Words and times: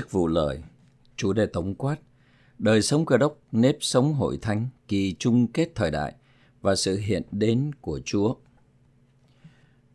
chức 0.00 0.12
vụ 0.12 0.26
lời, 0.26 0.62
chủ 1.16 1.32
đề 1.32 1.46
tổng 1.46 1.74
quát, 1.74 1.96
đời 2.58 2.82
sống 2.82 3.06
cơ 3.06 3.16
đốc, 3.16 3.38
nếp 3.52 3.76
sống 3.80 4.14
hội 4.14 4.38
thánh, 4.42 4.68
kỳ 4.88 5.14
chung 5.18 5.46
kết 5.46 5.74
thời 5.74 5.90
đại 5.90 6.14
và 6.60 6.76
sự 6.76 6.96
hiện 6.96 7.22
đến 7.32 7.70
của 7.80 8.00
Chúa. 8.04 8.34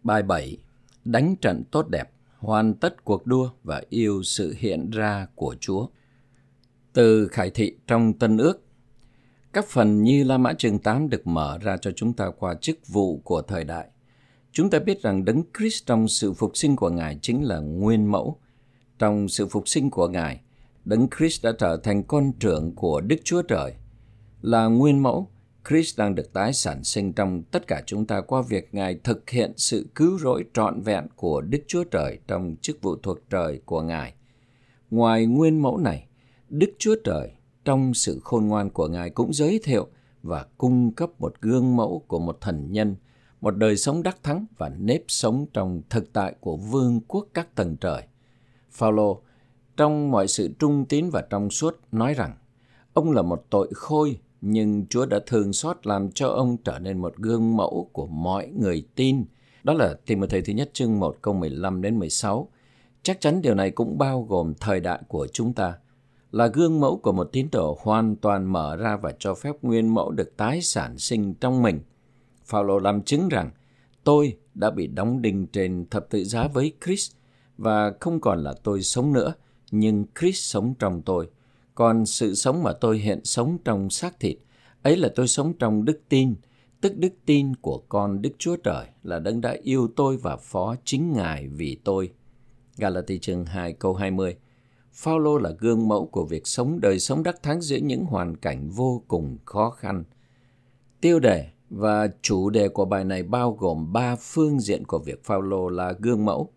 Bài 0.04 0.24
7. 0.24 0.58
Đánh 1.06 1.36
trận 1.36 1.64
tốt 1.72 1.90
đẹp, 1.90 2.12
hoàn 2.38 2.74
tất 2.74 3.04
cuộc 3.04 3.26
đua 3.28 3.50
và 3.64 3.82
yêu 3.90 4.24
sự 4.24 4.56
hiện 4.58 4.90
ra 4.90 5.28
của 5.36 5.56
Chúa. 5.60 5.88
Từ 6.94 7.28
khải 7.28 7.50
thị 7.50 7.76
trong 7.88 8.14
Tân 8.14 8.38
ước, 8.38 8.62
các 9.54 9.66
phần 9.68 10.04
như 10.04 10.24
La 10.24 10.38
Mã 10.38 10.54
chương 10.54 10.80
8 10.80 11.10
được 11.10 11.28
mở 11.28 11.58
ra 11.58 11.78
cho 11.78 11.92
chúng 11.92 12.14
ta 12.14 12.30
qua 12.40 12.56
chức 12.62 12.88
vụ 12.88 13.22
của 13.24 13.42
thời 13.42 13.64
đại. 13.64 13.88
Chúng 14.52 14.70
ta 14.70 14.80
biết 14.80 15.02
rằng 15.02 15.26
Đấng 15.26 15.44
Christ 15.58 15.86
trong 15.86 16.08
sự 16.08 16.34
phục 16.34 16.58
sinh 16.58 16.76
của 16.76 16.90
Ngài 16.90 17.20
chính 17.22 17.44
là 17.44 17.60
nguyên 17.60 18.12
mẫu. 18.12 18.40
Trong 19.00 19.28
sự 19.28 19.48
phục 19.48 19.68
sinh 19.68 19.90
của 19.90 20.08
Ngài, 20.08 20.42
Đấng 20.86 21.08
Christ 21.18 21.46
đã 21.46 21.52
trở 21.60 21.78
thành 21.78 22.04
con 22.04 22.32
trưởng 22.40 22.76
của 22.76 23.02
Đức 23.02 23.16
Chúa 23.24 23.42
Trời. 23.42 23.74
Là 24.42 24.66
nguyên 24.66 25.04
mẫu, 25.04 25.30
Christ 25.70 26.00
đang 26.00 26.16
được 26.16 26.34
tái 26.34 26.54
sản 26.54 26.84
sinh 26.84 27.14
trong 27.14 27.44
tất 27.44 27.68
cả 27.68 27.84
chúng 27.86 28.06
ta 28.06 28.22
qua 28.22 28.42
việc 28.42 28.70
Ngài 28.74 29.00
thực 29.04 29.30
hiện 29.30 29.54
sự 29.58 29.88
cứu 29.96 30.20
rỗi 30.20 30.46
trọn 30.54 30.82
vẹn 30.82 31.08
của 31.16 31.42
Đức 31.42 31.64
Chúa 31.68 31.84
Trời 31.84 32.20
trong 32.28 32.56
chức 32.62 32.82
vụ 32.82 32.96
thuộc 33.04 33.18
trời 33.30 33.62
của 33.66 33.82
Ngài. 33.82 34.14
Ngoài 34.92 35.26
nguyên 35.26 35.62
mẫu 35.62 35.78
này, 35.78 36.08
Đức 36.50 36.70
Chúa 36.78 36.96
Trời 37.04 37.32
trong 37.66 37.94
sự 37.94 38.20
khôn 38.24 38.48
ngoan 38.48 38.70
của 38.70 38.88
Ngài 38.88 39.10
cũng 39.10 39.34
giới 39.34 39.60
thiệu 39.64 39.88
và 40.24 40.46
cung 40.58 40.92
cấp 40.92 41.22
một 41.22 41.36
gương 41.42 41.76
mẫu 41.76 42.04
của 42.08 42.20
một 42.20 42.38
thần 42.42 42.72
nhân, 42.72 42.96
một 43.42 43.58
đời 43.58 43.78
sống 43.78 44.04
đắc 44.04 44.18
thắng 44.24 44.46
và 44.58 44.70
nếp 44.70 45.04
sống 45.08 45.46
trong 45.54 45.82
thực 45.90 46.14
tại 46.14 46.36
của 46.40 46.58
vương 46.58 47.02
quốc 47.08 47.28
các 47.34 47.56
tầng 47.56 47.78
trời. 47.82 48.04
Phaolô, 48.76 49.22
trong 49.78 50.12
mọi 50.12 50.28
sự 50.28 50.50
trung 50.60 50.86
tín 50.86 51.10
và 51.10 51.22
trong 51.30 51.50
suốt, 51.50 51.80
nói 51.92 52.14
rằng, 52.14 52.34
ông 52.94 53.12
là 53.12 53.22
một 53.22 53.46
tội 53.50 53.70
khôi, 53.74 54.20
nhưng 54.42 54.86
Chúa 54.90 55.06
đã 55.06 55.20
thương 55.26 55.54
xót 55.54 55.88
làm 55.88 56.12
cho 56.12 56.28
ông 56.28 56.58
trở 56.58 56.80
nên 56.80 56.98
một 56.98 57.16
gương 57.18 57.58
mẫu 57.58 57.90
của 57.94 58.08
mọi 58.08 58.48
người 58.48 58.88
tin. 58.96 59.26
Đó 59.64 59.74
là 59.74 59.96
Timothy 60.06 60.42
thứ 60.42 60.54
nhất 60.54 60.70
chương 60.74 61.00
1 61.00 61.18
câu 61.22 61.34
15 61.34 61.82
đến 61.82 62.00
16. 62.00 62.50
Chắc 63.04 63.22
chắn 63.22 63.42
điều 63.42 63.56
này 63.56 63.72
cũng 63.72 63.98
bao 63.98 64.24
gồm 64.30 64.54
thời 64.60 64.80
đại 64.80 65.00
của 65.08 65.28
chúng 65.34 65.54
ta 65.54 65.74
là 66.32 66.48
gương 66.48 66.80
mẫu 66.80 66.98
của 66.98 67.12
một 67.12 67.30
tín 67.32 67.48
đồ 67.52 67.78
hoàn 67.82 68.16
toàn 68.16 68.52
mở 68.52 68.76
ra 68.76 68.98
và 68.98 69.14
cho 69.20 69.36
phép 69.36 69.56
nguyên 69.62 69.94
mẫu 69.94 70.12
được 70.12 70.38
tái 70.38 70.62
sản 70.62 70.98
sinh 70.98 71.34
trong 71.34 71.64
mình. 71.64 71.80
Phaolô 72.46 72.80
làm 72.80 73.02
chứng 73.02 73.30
rằng, 73.30 73.52
tôi 74.04 74.38
đã 74.54 74.72
bị 74.72 74.88
đóng 74.88 75.22
đinh 75.22 75.48
trên 75.48 75.86
thập 75.90 76.10
tự 76.10 76.24
giá 76.24 76.48
với 76.48 76.74
Christ 76.86 77.15
và 77.58 77.94
không 78.00 78.20
còn 78.20 78.44
là 78.44 78.54
tôi 78.64 78.82
sống 78.84 79.14
nữa, 79.14 79.34
nhưng 79.72 80.06
Christ 80.20 80.44
sống 80.44 80.74
trong 80.80 81.02
tôi. 81.02 81.30
Còn 81.76 82.06
sự 82.06 82.36
sống 82.36 82.64
mà 82.64 82.74
tôi 82.74 82.98
hiện 82.98 83.20
sống 83.24 83.58
trong 83.66 83.90
xác 83.90 84.20
thịt, 84.20 84.38
ấy 84.82 84.98
là 84.98 85.10
tôi 85.16 85.28
sống 85.28 85.54
trong 85.54 85.86
đức 85.86 86.00
tin, 86.10 86.36
tức 86.82 86.98
đức 86.98 87.14
tin 87.26 87.56
của 87.56 87.84
con 87.90 88.22
Đức 88.22 88.32
Chúa 88.38 88.56
Trời 88.56 88.86
là 89.04 89.20
đấng 89.20 89.42
đã 89.42 89.58
yêu 89.64 89.88
tôi 89.96 90.18
và 90.18 90.38
phó 90.38 90.76
chính 90.84 91.14
Ngài 91.14 91.48
vì 91.48 91.78
tôi. 91.84 92.12
Galati 92.78 93.20
chương 93.20 93.46
2 93.46 93.74
câu 93.74 93.94
20 93.94 94.36
Phaolô 94.94 95.38
là 95.38 95.50
gương 95.60 95.88
mẫu 95.88 96.06
của 96.06 96.26
việc 96.26 96.48
sống 96.48 96.80
đời 96.82 97.00
sống 97.00 97.24
đắc 97.24 97.44
thắng 97.44 97.62
giữa 97.62 97.78
những 97.78 98.06
hoàn 98.06 98.38
cảnh 98.38 98.70
vô 98.70 99.04
cùng 99.08 99.38
khó 99.46 99.70
khăn. 99.70 100.04
Tiêu 101.02 101.20
đề 101.20 101.50
và 101.70 102.08
chủ 102.22 102.50
đề 102.50 102.70
của 102.70 102.86
bài 102.86 103.04
này 103.04 103.24
bao 103.24 103.52
gồm 103.52 103.94
ba 103.94 104.16
phương 104.16 104.60
diện 104.60 104.86
của 104.86 105.00
việc 105.00 105.24
Phaolô 105.24 105.70
là 105.70 105.94
gương 106.00 106.26
mẫu. 106.26 106.50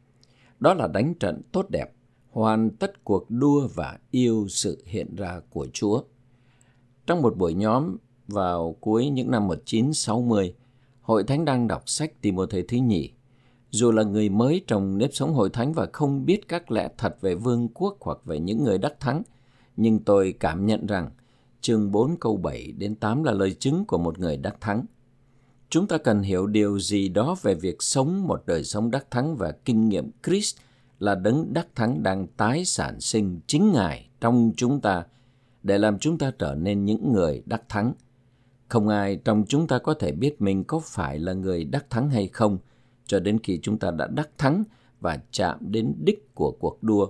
Đó 0.61 0.75
là 0.75 0.87
đánh 0.87 1.15
trận 1.15 1.43
tốt 1.53 1.67
đẹp, 1.71 1.93
hoàn 2.31 2.71
tất 2.71 3.05
cuộc 3.05 3.31
đua 3.31 3.69
và 3.75 3.99
yêu 4.11 4.47
sự 4.49 4.83
hiện 4.87 5.17
ra 5.17 5.41
của 5.51 5.67
Chúa. 5.73 6.03
Trong 7.07 7.23
một 7.23 7.37
buổi 7.37 7.55
nhóm 7.55 7.97
vào 8.29 8.77
cuối 8.81 9.09
những 9.09 9.31
năm 9.31 9.49
1960, 9.49 10.55
Hội 11.01 11.25
Thánh 11.25 11.45
đang 11.45 11.69
đọc 11.69 11.83
sách 11.87 12.23
Timothée 12.23 12.63
thứ 12.69 12.77
nhì 12.77 13.11
dù 13.71 13.93
là 13.93 14.03
người 14.03 14.29
mới 14.29 14.65
trong 14.67 14.99
nếp 14.99 15.11
sống 15.13 15.35
hội 15.35 15.51
thánh 15.51 15.73
và 15.73 15.87
không 15.93 16.25
biết 16.25 16.49
các 16.49 16.71
lẽ 16.71 16.89
thật 16.99 17.17
về 17.21 17.35
vương 17.35 17.69
quốc 17.69 17.97
hoặc 18.01 18.19
về 18.25 18.41
những 18.41 18.65
người 18.65 18.79
đắc 18.79 19.01
thắng, 19.01 19.23
nhưng 19.77 19.99
tôi 19.99 20.35
cảm 20.41 20.67
nhận 20.67 20.87
rằng 20.87 21.11
chương 21.61 21.93
4 21.93 22.17
câu 22.21 22.37
7 22.37 22.73
đến 22.73 22.95
8 22.95 23.25
là 23.25 23.33
lời 23.33 23.55
chứng 23.55 23.85
của 23.85 23.99
một 23.99 24.19
người 24.19 24.37
đắc 24.37 24.57
thắng. 24.61 24.85
Chúng 25.71 25.87
ta 25.87 25.99
cần 25.99 26.23
hiểu 26.23 26.47
điều 26.47 26.79
gì 26.79 27.09
đó 27.09 27.37
về 27.43 27.55
việc 27.55 27.83
sống 27.83 28.27
một 28.27 28.43
đời 28.47 28.65
sống 28.65 28.91
đắc 28.91 29.11
thắng 29.11 29.37
và 29.37 29.53
kinh 29.65 29.89
nghiệm 29.89 30.11
Christ 30.27 30.57
là 30.99 31.15
đấng 31.15 31.53
đắc 31.53 31.67
thắng 31.75 32.03
đang 32.03 32.27
tái 32.27 32.65
sản 32.65 33.01
sinh 33.01 33.41
chính 33.47 33.73
Ngài 33.73 34.09
trong 34.21 34.53
chúng 34.57 34.81
ta 34.81 35.05
để 35.63 35.79
làm 35.79 35.99
chúng 35.99 36.19
ta 36.19 36.33
trở 36.39 36.55
nên 36.55 36.85
những 36.85 37.13
người 37.13 37.43
đắc 37.47 37.63
thắng. 37.69 37.93
Không 38.69 38.89
ai 38.89 39.17
trong 39.17 39.45
chúng 39.49 39.67
ta 39.67 39.79
có 39.79 39.95
thể 39.95 40.13
biết 40.13 40.43
mình 40.43 40.65
có 40.65 40.81
phải 40.85 41.19
là 41.19 41.33
người 41.33 41.65
đắc 41.65 41.91
thắng 41.91 42.11
hay 42.11 42.29
không– 42.29 42.59
cho 43.09 43.21
đến 43.21 43.39
khi 43.43 43.59
chúng 43.63 43.79
ta 43.79 43.91
đã 43.91 44.07
đắc 44.07 44.29
thắng 44.39 44.65
và 45.01 45.19
chạm 45.31 45.59
đến 45.61 45.95
đích 46.05 46.35
của 46.35 46.57
cuộc 46.61 46.83
đua. 46.83 47.09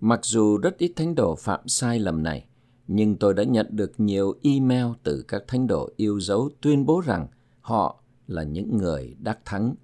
Mặc 0.00 0.20
dù 0.22 0.56
rất 0.56 0.78
ít 0.78 0.92
thánh 0.96 1.14
đồ 1.14 1.34
phạm 1.34 1.68
sai 1.68 1.98
lầm 1.98 2.22
này, 2.22 2.46
nhưng 2.88 3.16
tôi 3.16 3.34
đã 3.34 3.44
nhận 3.44 3.66
được 3.70 3.92
nhiều 3.98 4.34
email 4.42 4.86
từ 5.02 5.24
các 5.28 5.42
thánh 5.48 5.66
đồ 5.66 5.90
yêu 5.96 6.20
dấu 6.20 6.50
tuyên 6.60 6.86
bố 6.86 7.00
rằng 7.00 7.26
họ 7.62 8.02
là 8.26 8.42
những 8.42 8.76
người 8.76 9.16
đắc 9.18 9.38
thắng. 9.44 9.74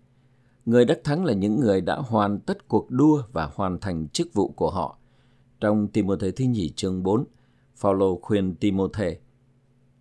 Người 0.66 0.84
đắc 0.84 0.98
thắng 1.04 1.24
là 1.24 1.32
những 1.32 1.60
người 1.60 1.80
đã 1.80 1.96
hoàn 1.96 2.40
tất 2.40 2.68
cuộc 2.68 2.90
đua 2.90 3.22
và 3.32 3.50
hoàn 3.54 3.78
thành 3.78 4.08
chức 4.08 4.34
vụ 4.34 4.48
của 4.48 4.70
họ. 4.70 4.98
Trong 5.60 5.88
Timothée 5.88 6.30
thứ 6.30 6.44
nhì 6.44 6.70
chương 6.76 7.02
4, 7.02 7.24
Phaolô 7.76 8.18
khuyên 8.22 8.54
Timothée 8.54 9.18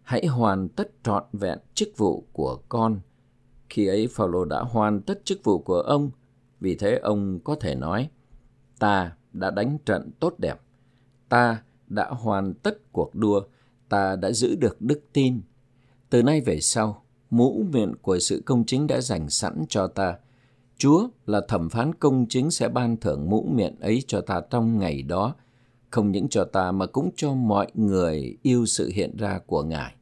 hãy 0.01 0.25
hoàn 0.25 0.69
tất 0.69 0.91
trọn 1.03 1.23
vẹn 1.33 1.59
chức 1.73 1.89
vụ 1.97 2.27
của 2.33 2.61
con 2.69 2.99
khi 3.69 3.88
ấy 3.88 4.07
Phaolô 4.11 4.45
đã 4.45 4.59
hoàn 4.59 5.01
tất 5.01 5.25
chức 5.25 5.44
vụ 5.44 5.59
của 5.59 5.79
ông, 5.79 6.11
vì 6.59 6.75
thế 6.75 6.97
ông 6.97 7.39
có 7.39 7.55
thể 7.55 7.75
nói: 7.75 8.09
Ta 8.79 9.15
đã 9.33 9.51
đánh 9.51 9.77
trận 9.85 10.11
tốt 10.19 10.33
đẹp, 10.38 10.61
ta 11.29 11.63
đã 11.88 12.09
hoàn 12.09 12.53
tất 12.53 12.91
cuộc 12.91 13.15
đua, 13.15 13.41
ta 13.89 14.15
đã 14.15 14.31
giữ 14.31 14.55
được 14.55 14.81
đức 14.81 15.01
tin. 15.13 15.41
Từ 16.09 16.23
nay 16.23 16.41
về 16.41 16.59
sau, 16.61 17.03
mũ 17.29 17.63
miệng 17.71 17.93
của 18.01 18.19
sự 18.19 18.41
công 18.45 18.65
chính 18.65 18.88
đã 18.88 19.01
dành 19.01 19.29
sẵn 19.29 19.65
cho 19.69 19.88
ta. 19.88 20.17
Chúa 20.77 21.07
là 21.25 21.41
thẩm 21.47 21.69
phán 21.69 21.95
công 21.95 22.25
chính 22.29 22.51
sẽ 22.51 22.69
ban 22.69 22.97
thưởng 22.97 23.29
mũ 23.29 23.49
miệng 23.53 23.79
ấy 23.79 24.03
cho 24.07 24.21
ta 24.21 24.41
trong 24.49 24.79
ngày 24.79 25.01
đó, 25.01 25.35
không 25.89 26.11
những 26.11 26.27
cho 26.29 26.43
ta 26.43 26.71
mà 26.71 26.85
cũng 26.85 27.09
cho 27.15 27.33
mọi 27.33 27.67
người 27.73 28.38
yêu 28.41 28.65
sự 28.65 28.91
hiện 28.93 29.17
ra 29.17 29.39
của 29.45 29.63
Ngài. 29.63 29.93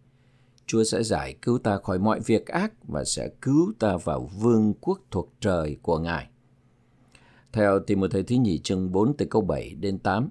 Chúa 0.65 0.83
sẽ 0.83 1.03
giải 1.03 1.35
cứu 1.41 1.57
ta 1.57 1.77
khỏi 1.77 1.99
mọi 1.99 2.19
việc 2.19 2.47
ác 2.47 2.73
và 2.87 3.03
sẽ 3.03 3.29
cứu 3.41 3.73
ta 3.79 3.97
vào 3.97 4.29
vương 4.41 4.73
quốc 4.81 4.99
thuộc 5.11 5.33
trời 5.39 5.77
của 5.81 5.99
Ngài. 5.99 6.27
Theo 7.53 7.79
Timothée 7.79 8.23
thứ 8.23 8.35
nhì 8.35 8.59
chương 8.59 8.91
4 8.91 9.17
từ 9.17 9.25
câu 9.25 9.41
7 9.41 9.75
đến 9.79 9.99
8, 9.99 10.29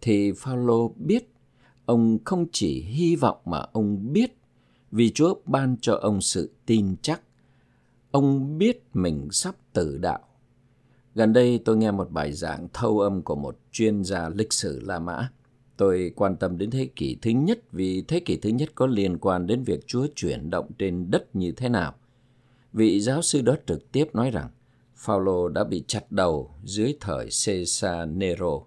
thì 0.00 0.32
Phaolô 0.32 0.92
biết 0.96 1.32
ông 1.86 2.18
không 2.24 2.46
chỉ 2.52 2.82
hy 2.82 3.16
vọng 3.16 3.38
mà 3.44 3.58
ông 3.72 4.12
biết 4.12 4.36
vì 4.90 5.10
Chúa 5.10 5.34
ban 5.44 5.76
cho 5.80 5.94
ông 5.94 6.20
sự 6.20 6.50
tin 6.66 6.96
chắc. 7.02 7.22
Ông 8.10 8.58
biết 8.58 8.82
mình 8.94 9.28
sắp 9.30 9.54
tử 9.72 9.98
đạo. 9.98 10.20
Gần 11.14 11.32
đây 11.32 11.60
tôi 11.64 11.76
nghe 11.76 11.90
một 11.90 12.10
bài 12.10 12.32
giảng 12.32 12.68
thâu 12.72 13.00
âm 13.00 13.22
của 13.22 13.36
một 13.36 13.58
chuyên 13.72 14.04
gia 14.04 14.28
lịch 14.28 14.52
sử 14.52 14.80
La 14.80 14.98
Mã. 14.98 15.30
Tôi 15.76 16.12
quan 16.16 16.36
tâm 16.36 16.58
đến 16.58 16.70
thế 16.70 16.88
kỷ 16.96 17.16
thứ 17.22 17.30
nhất 17.30 17.72
vì 17.72 18.02
thế 18.02 18.20
kỷ 18.20 18.36
thứ 18.36 18.48
nhất 18.48 18.68
có 18.74 18.86
liên 18.86 19.18
quan 19.18 19.46
đến 19.46 19.62
việc 19.62 19.86
Chúa 19.86 20.06
chuyển 20.14 20.50
động 20.50 20.70
trên 20.78 21.10
đất 21.10 21.36
như 21.36 21.52
thế 21.52 21.68
nào. 21.68 21.94
Vị 22.72 23.00
giáo 23.00 23.22
sư 23.22 23.42
đó 23.42 23.54
trực 23.66 23.92
tiếp 23.92 24.14
nói 24.14 24.30
rằng, 24.30 24.48
Phaolô 24.96 25.48
đã 25.48 25.64
bị 25.64 25.84
chặt 25.86 26.12
đầu 26.12 26.50
dưới 26.64 26.96
thời 27.00 27.28
Caesar 27.46 28.08
Nero. 28.08 28.60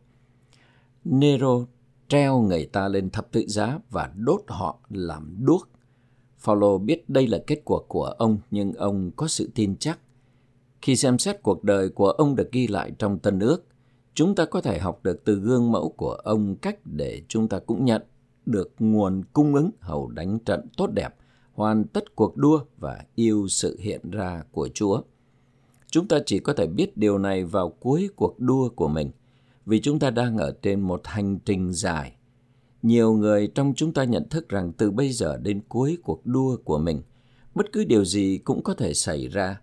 Nero 1.05 1.65
treo 2.07 2.41
người 2.41 2.65
ta 2.65 2.87
lên 2.87 3.09
thập 3.09 3.31
tự 3.31 3.45
giá 3.47 3.79
và 3.89 4.11
đốt 4.15 4.41
họ 4.47 4.79
làm 4.89 5.35
đuốc. 5.39 5.69
Phaolô 6.39 6.77
biết 6.77 7.09
đây 7.09 7.27
là 7.27 7.39
kết 7.47 7.61
quả 7.65 7.79
của 7.87 8.05
ông 8.05 8.37
nhưng 8.51 8.73
ông 8.73 9.11
có 9.15 9.27
sự 9.27 9.49
tin 9.55 9.75
chắc. 9.75 9.99
Khi 10.81 10.95
xem 10.95 11.17
xét 11.17 11.43
cuộc 11.43 11.63
đời 11.63 11.89
của 11.89 12.09
ông 12.09 12.35
được 12.35 12.51
ghi 12.51 12.67
lại 12.67 12.91
trong 12.99 13.19
Tân 13.19 13.39
ước, 13.39 13.69
Chúng 14.19 14.35
ta 14.35 14.45
có 14.45 14.61
thể 14.61 14.79
học 14.79 14.99
được 15.03 15.23
từ 15.25 15.35
gương 15.35 15.71
mẫu 15.71 15.89
của 15.89 16.11
ông 16.13 16.55
cách 16.55 16.79
để 16.85 17.21
chúng 17.27 17.47
ta 17.47 17.59
cũng 17.59 17.85
nhận 17.85 18.01
được 18.45 18.73
nguồn 18.79 19.23
cung 19.33 19.55
ứng 19.55 19.71
hầu 19.79 20.07
đánh 20.07 20.39
trận 20.39 20.67
tốt 20.77 20.87
đẹp, 20.93 21.09
hoàn 21.53 21.83
tất 21.83 22.15
cuộc 22.15 22.37
đua 22.37 22.59
và 22.77 23.05
yêu 23.15 23.47
sự 23.49 23.77
hiện 23.79 24.11
ra 24.11 24.43
của 24.51 24.69
Chúa. 24.73 25.01
Chúng 25.87 26.07
ta 26.07 26.19
chỉ 26.25 26.39
có 26.39 26.53
thể 26.53 26.67
biết 26.67 26.97
điều 26.97 27.17
này 27.17 27.43
vào 27.43 27.69
cuối 27.69 28.09
cuộc 28.15 28.39
đua 28.39 28.69
của 28.69 28.87
mình, 28.87 29.11
vì 29.65 29.81
chúng 29.81 29.99
ta 29.99 30.09
đang 30.09 30.37
ở 30.37 30.51
trên 30.61 30.81
một 30.81 31.01
hành 31.03 31.39
trình 31.39 31.73
dài. 31.73 32.15
Nhiều 32.81 33.13
người 33.13 33.47
trong 33.55 33.73
chúng 33.75 33.93
ta 33.93 34.03
nhận 34.03 34.29
thức 34.29 34.49
rằng 34.49 34.71
từ 34.73 34.91
bây 34.91 35.11
giờ 35.11 35.37
đến 35.37 35.61
cuối 35.69 35.97
cuộc 36.03 36.25
đua 36.25 36.57
của 36.63 36.77
mình, 36.77 37.01
bất 37.55 37.71
cứ 37.71 37.83
điều 37.83 38.05
gì 38.05 38.37
cũng 38.37 38.63
có 38.63 38.73
thể 38.73 38.93
xảy 38.93 39.27
ra. 39.27 39.61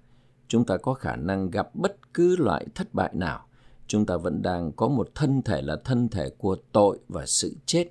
Chúng 0.49 0.65
ta 0.65 0.77
có 0.77 0.95
khả 0.95 1.17
năng 1.17 1.51
gặp 1.51 1.75
bất 1.75 2.15
cứ 2.15 2.37
loại 2.37 2.67
thất 2.75 2.95
bại 2.95 3.11
nào 3.15 3.47
chúng 3.87 4.07
ta 4.07 4.17
vẫn 4.17 4.43
đang 4.43 4.73
có 4.73 4.89
một 4.89 5.09
thân 5.15 5.43
thể 5.43 5.63
là 5.63 5.77
thân 5.85 6.09
thể 6.09 6.31
của 6.39 6.57
tội 6.73 6.99
và 7.09 7.27
sự 7.27 7.57
chết. 7.67 7.85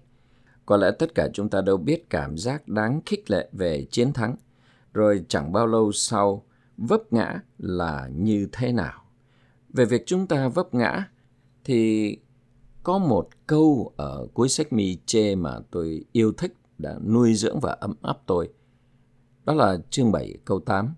Có 0.66 0.78
lẽ 0.78 0.92
tất 1.00 1.16
cả 1.16 1.28
chúng 1.34 1.50
ta 1.50 1.62
đều 1.62 1.78
biết 1.78 2.10
cảm 2.10 2.38
giác 2.38 2.68
đáng 2.68 3.02
khích 3.06 3.32
lệ 3.32 3.50
về 3.52 3.86
chiến 3.92 4.14
thắng, 4.14 4.36
rồi 4.94 5.26
chẳng 5.28 5.52
bao 5.52 5.68
lâu 5.68 5.92
sau 5.92 6.44
vấp 6.78 7.14
ngã 7.14 7.40
là 7.58 8.10
như 8.16 8.48
thế 8.52 8.72
nào. 8.72 9.02
Về 9.70 9.86
việc 9.86 10.04
chúng 10.06 10.28
ta 10.28 10.48
vấp 10.48 10.74
ngã 10.74 11.10
thì 11.64 12.18
có 12.86 12.98
một 12.98 13.30
câu 13.48 13.94
ở 13.98 14.28
cuối 14.34 14.50
sách 14.50 14.74
mi 14.74 14.98
chê 15.06 15.36
mà 15.36 15.60
tôi 15.72 16.06
yêu 16.12 16.34
thích 16.38 16.54
đã 16.78 17.00
nuôi 17.08 17.34
dưỡng 17.34 17.60
và 17.60 17.72
ấm 17.72 17.94
áp 18.02 18.18
tôi. 18.26 18.50
Đó 19.46 19.54
là 19.54 19.78
chương 19.90 20.12
7 20.12 20.34
câu 20.46 20.60
8. 20.60 20.94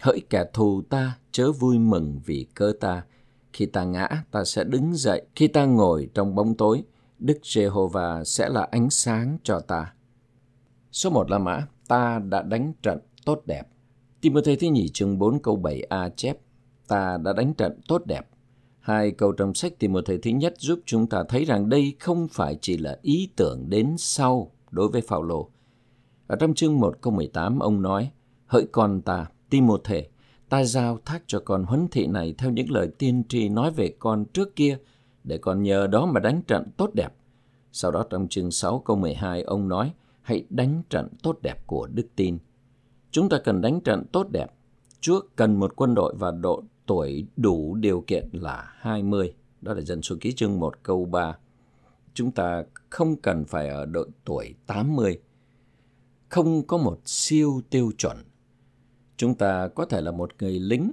Hỡi 0.00 0.20
kẻ 0.30 0.44
thù 0.52 0.82
ta 0.82 1.18
chớ 1.32 1.52
vui 1.52 1.78
mừng 1.78 2.20
vì 2.24 2.46
cơ 2.54 2.72
ta. 2.80 3.04
Khi 3.52 3.66
ta 3.66 3.84
ngã, 3.84 4.08
ta 4.30 4.44
sẽ 4.44 4.64
đứng 4.64 4.94
dậy. 4.94 5.22
Khi 5.36 5.48
ta 5.48 5.64
ngồi 5.64 6.10
trong 6.14 6.34
bóng 6.34 6.54
tối, 6.54 6.82
Đức 7.18 7.38
Giê-hô-va 7.42 8.24
sẽ 8.24 8.48
là 8.48 8.68
ánh 8.70 8.90
sáng 8.90 9.38
cho 9.42 9.60
ta. 9.60 9.94
Số 10.92 11.10
1 11.10 11.30
là 11.30 11.38
mã, 11.38 11.66
ta 11.88 12.18
đã 12.18 12.42
đánh 12.42 12.72
trận 12.82 12.98
tốt 13.24 13.42
đẹp. 13.46 13.68
Timothée 14.20 14.56
thứ 14.56 14.66
nhì 14.66 14.88
chương 14.88 15.18
4 15.18 15.42
câu 15.42 15.60
7a 15.62 16.10
chép, 16.16 16.38
ta 16.88 17.18
đã 17.18 17.32
đánh 17.32 17.54
trận 17.54 17.80
tốt 17.88 18.06
đẹp. 18.06 18.28
Hai 18.88 19.10
câu 19.10 19.32
trong 19.32 19.54
sách 19.54 19.72
thì 19.80 19.88
một 19.88 20.06
thể 20.06 20.18
thứ 20.18 20.30
nhất 20.30 20.54
giúp 20.58 20.80
chúng 20.86 21.06
ta 21.06 21.24
thấy 21.28 21.44
rằng 21.44 21.68
đây 21.68 21.96
không 22.00 22.28
phải 22.28 22.58
chỉ 22.60 22.76
là 22.76 22.98
ý 23.02 23.28
tưởng 23.36 23.64
đến 23.68 23.94
sau 23.98 24.52
đối 24.70 24.88
với 24.88 25.00
Phaolô. 25.00 25.50
Ở 26.26 26.36
trong 26.36 26.54
chương 26.54 26.80
1 26.80 26.98
câu 27.00 27.12
18 27.12 27.58
ông 27.58 27.82
nói, 27.82 28.10
hỡi 28.46 28.66
con 28.72 29.00
ta, 29.00 29.26
Timothy, 29.50 30.02
ta 30.48 30.64
giao 30.64 30.98
thác 31.04 31.22
cho 31.26 31.40
con 31.44 31.64
huấn 31.64 31.88
thị 31.90 32.06
này 32.06 32.34
theo 32.38 32.50
những 32.50 32.70
lời 32.70 32.88
tiên 32.98 33.22
tri 33.28 33.48
nói 33.48 33.70
về 33.70 33.94
con 33.98 34.24
trước 34.24 34.56
kia, 34.56 34.78
để 35.24 35.38
con 35.38 35.62
nhờ 35.62 35.86
đó 35.86 36.06
mà 36.06 36.20
đánh 36.20 36.42
trận 36.42 36.70
tốt 36.76 36.90
đẹp. 36.94 37.14
Sau 37.72 37.90
đó 37.90 38.04
trong 38.10 38.28
chương 38.28 38.50
6 38.50 38.78
câu 38.78 38.96
12 38.96 39.42
ông 39.42 39.68
nói, 39.68 39.92
hãy 40.22 40.44
đánh 40.50 40.82
trận 40.90 41.08
tốt 41.22 41.38
đẹp 41.42 41.66
của 41.66 41.86
đức 41.86 42.06
tin. 42.16 42.38
Chúng 43.10 43.28
ta 43.28 43.38
cần 43.44 43.60
đánh 43.60 43.80
trận 43.80 44.04
tốt 44.12 44.26
đẹp. 44.30 44.46
Chúa 45.00 45.20
cần 45.36 45.56
một 45.56 45.76
quân 45.76 45.94
đội 45.94 46.14
và 46.18 46.30
độ 46.30 46.62
tuổi 46.88 47.26
đủ 47.36 47.74
điều 47.74 48.04
kiện 48.06 48.28
là 48.32 48.72
20. 48.76 49.34
Đó 49.60 49.74
là 49.74 49.80
dân 49.80 50.02
số 50.02 50.16
ký 50.20 50.32
chương 50.32 50.60
1 50.60 50.82
câu 50.82 51.04
3. 51.04 51.36
Chúng 52.14 52.30
ta 52.30 52.64
không 52.90 53.16
cần 53.16 53.44
phải 53.44 53.68
ở 53.68 53.86
độ 53.86 54.04
tuổi 54.24 54.54
80. 54.66 55.20
Không 56.28 56.66
có 56.66 56.76
một 56.76 57.00
siêu 57.04 57.60
tiêu 57.70 57.90
chuẩn. 57.98 58.16
Chúng 59.16 59.34
ta 59.34 59.68
có 59.68 59.84
thể 59.84 60.00
là 60.00 60.10
một 60.10 60.30
người 60.40 60.60
lính 60.60 60.92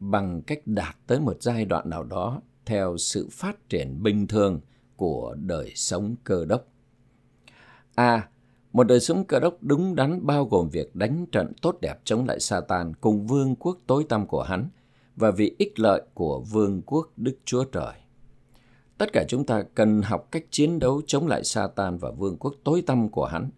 bằng 0.00 0.42
cách 0.42 0.62
đạt 0.66 0.96
tới 1.06 1.20
một 1.20 1.36
giai 1.40 1.64
đoạn 1.64 1.90
nào 1.90 2.04
đó 2.04 2.40
theo 2.66 2.96
sự 2.96 3.28
phát 3.32 3.68
triển 3.68 4.02
bình 4.02 4.26
thường 4.26 4.60
của 4.96 5.34
đời 5.38 5.72
sống 5.74 6.16
cơ 6.24 6.44
đốc. 6.44 6.66
A. 7.94 8.28
Một 8.72 8.84
đời 8.84 9.00
sống 9.00 9.24
cơ 9.24 9.40
đốc 9.40 9.56
đúng 9.60 9.94
đắn 9.94 10.26
bao 10.26 10.44
gồm 10.44 10.68
việc 10.68 10.96
đánh 10.96 11.26
trận 11.32 11.52
tốt 11.62 11.78
đẹp 11.80 12.00
chống 12.04 12.26
lại 12.26 12.40
Satan 12.40 12.94
cùng 12.94 13.26
vương 13.26 13.56
quốc 13.56 13.78
tối 13.86 14.04
tăm 14.08 14.26
của 14.26 14.42
hắn 14.42 14.68
và 15.16 15.30
vì 15.30 15.54
ích 15.58 15.78
lợi 15.78 16.02
của 16.14 16.40
vương 16.40 16.82
quốc 16.82 17.10
Đức 17.16 17.38
Chúa 17.44 17.64
Trời. 17.64 17.94
Tất 18.98 19.12
cả 19.12 19.24
chúng 19.28 19.44
ta 19.44 19.62
cần 19.74 20.02
học 20.02 20.28
cách 20.30 20.44
chiến 20.50 20.78
đấu 20.78 21.02
chống 21.06 21.26
lại 21.26 21.44
Satan 21.44 21.98
và 21.98 22.10
vương 22.10 22.36
quốc 22.36 22.54
tối 22.64 22.82
tăm 22.86 23.08
của 23.08 23.24
hắn. 23.24 23.50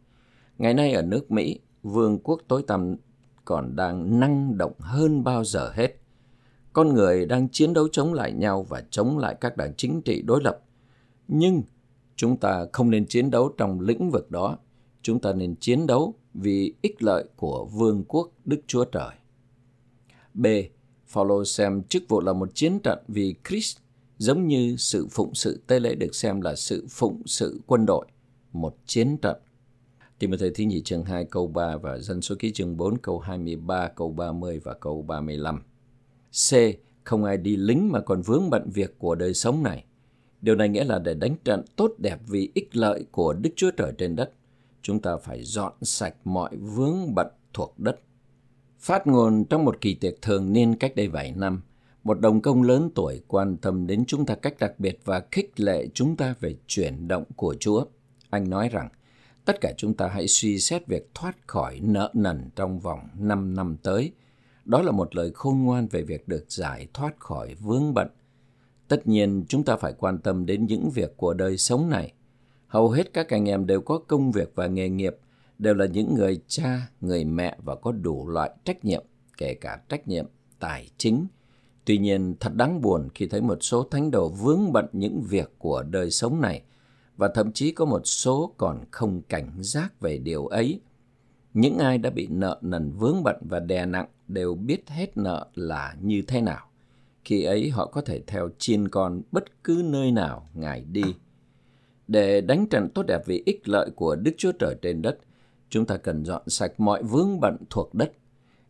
Ngày 0.58 0.74
nay 0.74 0.92
ở 0.92 1.02
nước 1.02 1.30
Mỹ, 1.30 1.60
vương 1.82 2.18
quốc 2.18 2.40
tối 2.48 2.64
tăm 2.66 2.96
còn 3.44 3.76
đang 3.76 4.20
năng 4.20 4.58
động 4.58 4.72
hơn 4.78 5.24
bao 5.24 5.44
giờ 5.44 5.70
hết. 5.74 5.96
Con 6.72 6.94
người 6.94 7.26
đang 7.26 7.48
chiến 7.48 7.74
đấu 7.74 7.88
chống 7.92 8.14
lại 8.14 8.32
nhau 8.32 8.62
và 8.62 8.82
chống 8.90 9.18
lại 9.18 9.36
các 9.40 9.56
đảng 9.56 9.74
chính 9.76 10.02
trị 10.02 10.22
đối 10.22 10.42
lập. 10.42 10.60
Nhưng 11.28 11.62
chúng 12.16 12.36
ta 12.36 12.66
không 12.72 12.90
nên 12.90 13.06
chiến 13.06 13.30
đấu 13.30 13.54
trong 13.56 13.80
lĩnh 13.80 14.10
vực 14.10 14.30
đó. 14.30 14.58
Chúng 15.02 15.20
ta 15.20 15.32
nên 15.32 15.56
chiến 15.56 15.86
đấu 15.86 16.14
vì 16.34 16.74
ích 16.82 17.02
lợi 17.02 17.24
của 17.36 17.64
vương 17.64 18.04
quốc 18.08 18.30
Đức 18.44 18.60
Chúa 18.66 18.84
Trời. 18.84 19.10
B. 20.34 20.46
Paulo 21.14 21.44
xem 21.44 21.82
chức 21.82 22.02
vụ 22.08 22.20
là 22.20 22.32
một 22.32 22.54
chiến 22.54 22.78
trận 22.78 22.98
vì 23.08 23.34
Christ 23.48 23.76
giống 24.18 24.48
như 24.48 24.76
sự 24.78 25.06
phụng 25.10 25.34
sự 25.34 25.60
tế 25.66 25.80
lễ 25.80 25.94
được 25.94 26.14
xem 26.14 26.40
là 26.40 26.56
sự 26.56 26.86
phụng 26.90 27.22
sự 27.26 27.60
quân 27.66 27.86
đội, 27.86 28.06
một 28.52 28.76
chiến 28.86 29.16
trận. 29.16 29.36
Timothy 30.18 30.50
thứ 30.54 30.64
nhì 30.64 30.82
chương 30.82 31.04
2 31.04 31.24
câu 31.24 31.46
3 31.46 31.76
và 31.76 31.98
dân 31.98 32.22
số 32.22 32.34
ký 32.38 32.52
chương 32.52 32.76
4 32.76 32.98
câu 32.98 33.18
23, 33.18 33.88
câu 33.88 34.10
30 34.10 34.60
và 34.64 34.74
câu 34.74 35.02
35. 35.02 35.62
C. 36.50 36.54
Không 37.04 37.24
ai 37.24 37.36
đi 37.36 37.56
lính 37.56 37.92
mà 37.92 38.00
còn 38.00 38.22
vướng 38.22 38.50
bận 38.50 38.70
việc 38.74 38.98
của 38.98 39.14
đời 39.14 39.34
sống 39.34 39.62
này. 39.62 39.84
Điều 40.42 40.54
này 40.54 40.68
nghĩa 40.68 40.84
là 40.84 40.98
để 40.98 41.14
đánh 41.14 41.36
trận 41.44 41.64
tốt 41.76 41.94
đẹp 41.98 42.18
vì 42.26 42.50
ích 42.54 42.76
lợi 42.76 43.04
của 43.10 43.32
Đức 43.32 43.50
Chúa 43.56 43.70
Trời 43.70 43.92
trên 43.98 44.16
đất, 44.16 44.32
chúng 44.82 45.00
ta 45.00 45.16
phải 45.16 45.42
dọn 45.42 45.72
sạch 45.82 46.14
mọi 46.24 46.56
vướng 46.56 47.14
bận 47.14 47.26
thuộc 47.52 47.74
đất. 47.78 48.00
Phát 48.82 49.06
ngôn 49.06 49.44
trong 49.44 49.64
một 49.64 49.80
kỳ 49.80 49.94
tiệc 49.94 50.22
thường 50.22 50.52
niên 50.52 50.74
cách 50.74 50.96
đây 50.96 51.08
vài 51.08 51.32
năm, 51.36 51.62
một 52.04 52.20
đồng 52.20 52.40
công 52.40 52.62
lớn 52.62 52.90
tuổi 52.94 53.20
quan 53.28 53.56
tâm 53.56 53.86
đến 53.86 54.04
chúng 54.06 54.26
ta 54.26 54.34
cách 54.34 54.54
đặc 54.58 54.74
biệt 54.78 54.98
và 55.04 55.22
khích 55.30 55.60
lệ 55.60 55.86
chúng 55.94 56.16
ta 56.16 56.34
về 56.40 56.54
chuyển 56.66 57.08
động 57.08 57.24
của 57.36 57.54
Chúa. 57.60 57.84
Anh 58.30 58.50
nói 58.50 58.68
rằng, 58.68 58.88
tất 59.44 59.60
cả 59.60 59.72
chúng 59.76 59.94
ta 59.94 60.08
hãy 60.08 60.28
suy 60.28 60.58
xét 60.58 60.86
việc 60.86 61.10
thoát 61.14 61.36
khỏi 61.46 61.80
nợ 61.82 62.10
nần 62.14 62.50
trong 62.56 62.78
vòng 62.78 63.00
5 63.18 63.54
năm 63.54 63.76
tới. 63.82 64.12
Đó 64.64 64.82
là 64.82 64.92
một 64.92 65.16
lời 65.16 65.30
khôn 65.34 65.58
ngoan 65.58 65.86
về 65.86 66.02
việc 66.02 66.28
được 66.28 66.44
giải 66.48 66.88
thoát 66.94 67.20
khỏi 67.20 67.54
vướng 67.54 67.94
bận. 67.94 68.08
Tất 68.88 69.06
nhiên, 69.06 69.44
chúng 69.48 69.64
ta 69.64 69.76
phải 69.76 69.92
quan 69.98 70.18
tâm 70.18 70.46
đến 70.46 70.66
những 70.66 70.90
việc 70.90 71.16
của 71.16 71.34
đời 71.34 71.58
sống 71.58 71.90
này. 71.90 72.12
Hầu 72.66 72.90
hết 72.90 73.12
các 73.12 73.28
anh 73.28 73.48
em 73.48 73.66
đều 73.66 73.80
có 73.80 73.98
công 73.98 74.32
việc 74.32 74.52
và 74.54 74.66
nghề 74.66 74.88
nghiệp, 74.88 75.16
đều 75.58 75.74
là 75.74 75.86
những 75.86 76.14
người 76.14 76.40
cha, 76.48 76.90
người 77.00 77.24
mẹ 77.24 77.56
và 77.62 77.74
có 77.74 77.92
đủ 77.92 78.28
loại 78.28 78.50
trách 78.64 78.84
nhiệm, 78.84 79.04
kể 79.38 79.54
cả 79.54 79.80
trách 79.88 80.08
nhiệm 80.08 80.26
tài 80.58 80.88
chính, 80.98 81.26
Tuy 81.84 81.98
nhiên, 81.98 82.34
thật 82.40 82.54
đáng 82.54 82.80
buồn 82.80 83.08
khi 83.14 83.26
thấy 83.26 83.40
một 83.40 83.58
số 83.60 83.82
thánh 83.90 84.10
đồ 84.10 84.28
vướng 84.28 84.72
bận 84.72 84.86
những 84.92 85.22
việc 85.22 85.52
của 85.58 85.82
đời 85.82 86.10
sống 86.10 86.40
này 86.40 86.62
và 87.16 87.28
thậm 87.28 87.52
chí 87.52 87.72
có 87.72 87.84
một 87.84 88.02
số 88.04 88.54
còn 88.56 88.84
không 88.90 89.22
cảnh 89.22 89.50
giác 89.60 90.00
về 90.00 90.18
điều 90.18 90.46
ấy. 90.46 90.80
Những 91.54 91.78
ai 91.78 91.98
đã 91.98 92.10
bị 92.10 92.26
nợ 92.26 92.58
nần 92.62 92.92
vướng 92.92 93.22
bận 93.22 93.36
và 93.40 93.60
đè 93.60 93.86
nặng 93.86 94.06
đều 94.28 94.54
biết 94.54 94.88
hết 94.88 95.16
nợ 95.16 95.46
là 95.54 95.96
như 96.00 96.22
thế 96.22 96.40
nào. 96.40 96.66
Khi 97.24 97.42
ấy 97.42 97.70
họ 97.70 97.86
có 97.86 98.00
thể 98.00 98.22
theo 98.26 98.48
chiên 98.58 98.88
con 98.88 99.22
bất 99.32 99.64
cứ 99.64 99.82
nơi 99.84 100.12
nào 100.12 100.48
Ngài 100.54 100.84
đi. 100.84 101.02
Để 102.08 102.40
đánh 102.40 102.66
trận 102.66 102.88
tốt 102.88 103.02
đẹp 103.02 103.22
vì 103.26 103.42
ích 103.46 103.68
lợi 103.68 103.90
của 103.96 104.16
Đức 104.16 104.32
Chúa 104.36 104.52
Trời 104.52 104.76
trên 104.82 105.02
đất, 105.02 105.18
chúng 105.72 105.86
ta 105.86 105.96
cần 105.96 106.24
dọn 106.24 106.42
sạch 106.46 106.80
mọi 106.80 107.02
vướng 107.02 107.40
bận 107.40 107.56
thuộc 107.70 107.94
đất. 107.94 108.12